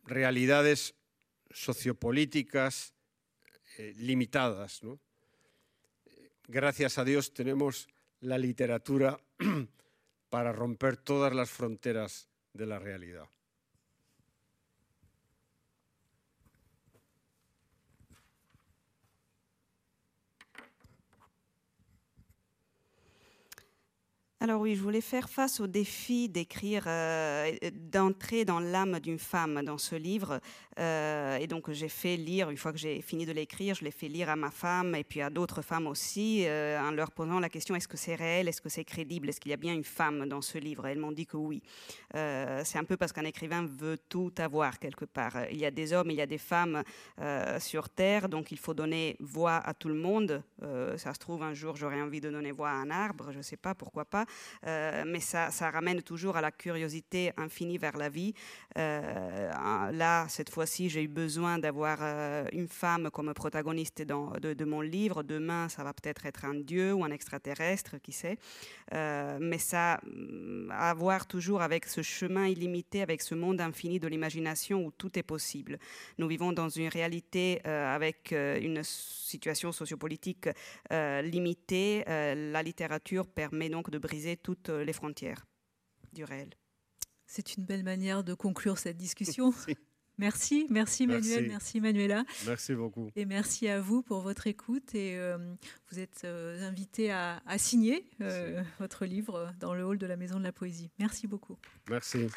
realidades 0.04 0.94
sociopolíticas 1.50 2.94
eh, 3.78 3.94
limitadas. 3.98 4.82
Gracias 6.48 6.98
a 6.98 7.06
Dios 7.06 7.34
tenemos 7.34 7.88
la 8.20 8.38
literatura 8.38 9.20
para 10.30 10.52
romper 10.52 10.98
todas 10.98 11.34
las 11.34 11.50
fronteras 11.50 12.30
de 12.54 12.66
la 12.66 12.78
realidad. 12.80 13.28
Alors 24.44 24.60
oui, 24.60 24.76
je 24.76 24.82
voulais 24.82 25.02
faire 25.02 25.30
face 25.30 25.60
au 25.60 25.68
défi 25.68 26.28
d'écrire, 26.28 26.86
euh, 26.88 27.52
d'entrer 27.92 28.44
dans 28.44 28.60
l'âme 28.60 29.00
d'une 29.00 29.20
femme 29.20 29.62
dans 29.64 29.78
ce 29.78 29.94
livre. 29.94 30.40
Euh, 30.80 31.38
et 31.38 31.48
donc 31.48 31.70
j'ai 31.72 31.90
fait 31.90 32.18
lire, 32.18 32.50
une 32.50 32.58
fois 32.58 32.72
que 32.72 32.78
j'ai 32.78 33.02
fini 33.02 33.26
de 33.26 33.32
l'écrire, 33.32 33.76
je 33.76 33.84
l'ai 33.84 33.92
fait 33.92 34.08
lire 34.08 34.30
à 34.30 34.36
ma 34.36 34.52
femme 34.52 34.96
et 34.96 35.04
puis 35.04 35.22
à 35.22 35.30
d'autres 35.30 35.62
femmes 35.62 35.88
aussi, 35.88 36.46
euh, 36.46 36.80
en 36.82 36.92
leur 36.92 37.12
posant 37.12 37.40
la 37.40 37.50
question 37.50 37.76
est-ce 37.76 37.88
que 37.88 37.98
c'est 37.98 38.16
réel, 38.16 38.48
est-ce 38.48 38.62
que 38.62 38.70
c'est 38.70 38.86
crédible, 38.86 39.30
est-ce 39.30 39.40
qu'il 39.40 39.52
y 39.52 39.54
a 39.54 39.58
bien 39.58 39.74
une 39.74 39.84
femme 39.84 40.28
dans 40.28 40.42
ce 40.42 40.58
livre? 40.58 40.88
Elles 40.88 41.00
m'ont 41.00 41.12
dit 41.12 41.26
que 41.26 41.38
oui. 41.38 41.62
c'est 42.14 42.78
un 42.78 42.84
peu 42.84 42.98
parce 42.98 43.12
qu'un 43.12 43.26
écrivain 43.26 43.66
veut 43.66 43.98
tout 44.10 44.34
avoir 44.38 44.80
quelque 44.80 45.06
part. 45.06 45.38
Il 45.52 45.58
y 45.58 45.66
a 45.66 45.72
des 45.72 45.94
hommes, 45.94 46.10
il 46.12 46.18
y 46.18 46.22
a 46.22 46.26
des 46.26 46.38
femmes 46.38 46.84
sur 47.60 47.90
Terre, 47.90 48.30
donc 48.30 48.52
il 48.52 48.58
faut 48.58 48.74
donner 48.74 49.18
voix 49.20 49.58
à 49.58 49.74
tout 49.74 49.90
le 49.90 49.96
monde. 49.96 50.44
ça 50.98 51.14
se 51.14 51.20
trouve, 51.20 51.44
un 51.44 51.54
jour 51.54 51.76
j'aurais 51.76 52.02
envie 52.02 52.22
de 52.22 52.30
donner 52.30 52.52
voix 52.52 52.70
à 52.70 52.74
un 52.74 52.92
arbre, 52.92 53.32
je 53.32 53.38
ne 53.38 53.44
sais 53.44 53.58
pas, 53.58 53.76
pourquoi 53.76 54.06
pas. 54.06 54.26
Euh, 54.68 55.04
mais 55.06 55.20
ça, 55.20 55.50
ramène 55.72 56.02
toujours 56.02 56.38
à 56.38 56.42
la 56.42 56.52
curiosité 56.52 57.32
infinie 57.38 57.78
vers 57.78 57.98
la 57.98 58.10
vie. 58.10 58.34
Euh, 58.78 59.92
là, 59.92 60.28
cette 60.30 60.50
fois-ci, 60.62 60.90
j'ai 60.90 61.02
eu 61.02 61.08
besoin 61.08 61.58
d'avoir 61.58 61.98
euh, 62.02 62.46
une 62.52 62.68
femme 62.68 63.10
comme 63.10 63.34
protagoniste 63.34 64.04
de, 64.04 64.64
mon 64.64 64.82
livre. 64.82 65.24
Demain, 65.24 65.70
ça 65.70 65.84
va 65.84 65.92
peut-être 65.92 66.28
être 66.28 66.46
un 66.46 66.54
dieu 66.54 66.94
ou 66.94 67.04
un 67.04 67.10
extraterrestre, 67.10 67.98
qui 67.98 68.12
sait. 68.12 68.38
mais 68.92 69.58
ça 69.58 70.00
à 70.70 70.94
voir 70.94 71.26
toujours 71.26 71.64
avec 71.64 71.88
ce 71.88 72.04
chemin 72.04 72.46
illimité, 72.46 73.02
avec 73.02 73.24
ce 73.24 73.34
monde 73.34 73.60
infini 73.60 74.00
de 74.00 74.08
l'imagination 74.08 74.86
où 74.86 74.92
tout 74.92 75.18
est 75.18 75.24
possible. 75.24 75.80
Nous 76.20 76.28
vivons 76.28 76.52
dans 76.54 76.70
une 76.70 76.90
réalité 76.90 77.66
avec 77.66 78.32
une 78.32 78.84
situation 78.84 79.72
sociopolitique 79.72 80.48
limitée. 80.92 82.04
la 82.08 82.62
littérature 82.62 83.26
permet 83.28 83.70
donc 83.70 83.90
de 83.90 83.98
briser 83.98 84.38
toutes 84.38 84.70
les 84.70 84.94
frontières 84.94 85.48
du 86.14 86.24
réel. 86.24 86.52
C'est 87.26 87.56
une 87.56 87.66
belle 87.66 87.84
manière 87.84 88.24
de 88.24 88.36
conclure 88.36 88.78
cette 88.78 88.98
discussion. 88.98 89.54
Merci, 90.22 90.68
merci 90.70 91.08
Manuel, 91.08 91.48
merci, 91.50 91.82
Manuela. 91.82 92.24
Merci 92.46 92.76
beaucoup. 92.76 93.10
Et 93.16 93.26
merci 93.26 93.68
à 93.68 93.82
vous 93.82 94.04
pour 94.04 94.22
votre 94.22 94.46
écoute. 94.46 94.94
Et 94.94 95.20
vous 95.90 96.00
êtes 96.00 96.26
invité 96.26 97.12
à, 97.12 97.42
à 97.48 97.58
signer 97.58 98.06
votre 98.80 99.06
livre 99.06 99.52
dans 99.60 99.74
le 99.74 99.84
hall 99.84 99.98
de 99.98 100.06
la 100.06 100.18
Maison 100.18 100.38
de 100.38 100.44
la 100.44 100.52
Poésie. 100.52 100.92
Merci 101.00 101.26
beaucoup. 101.26 101.58
Merci. 101.90 102.28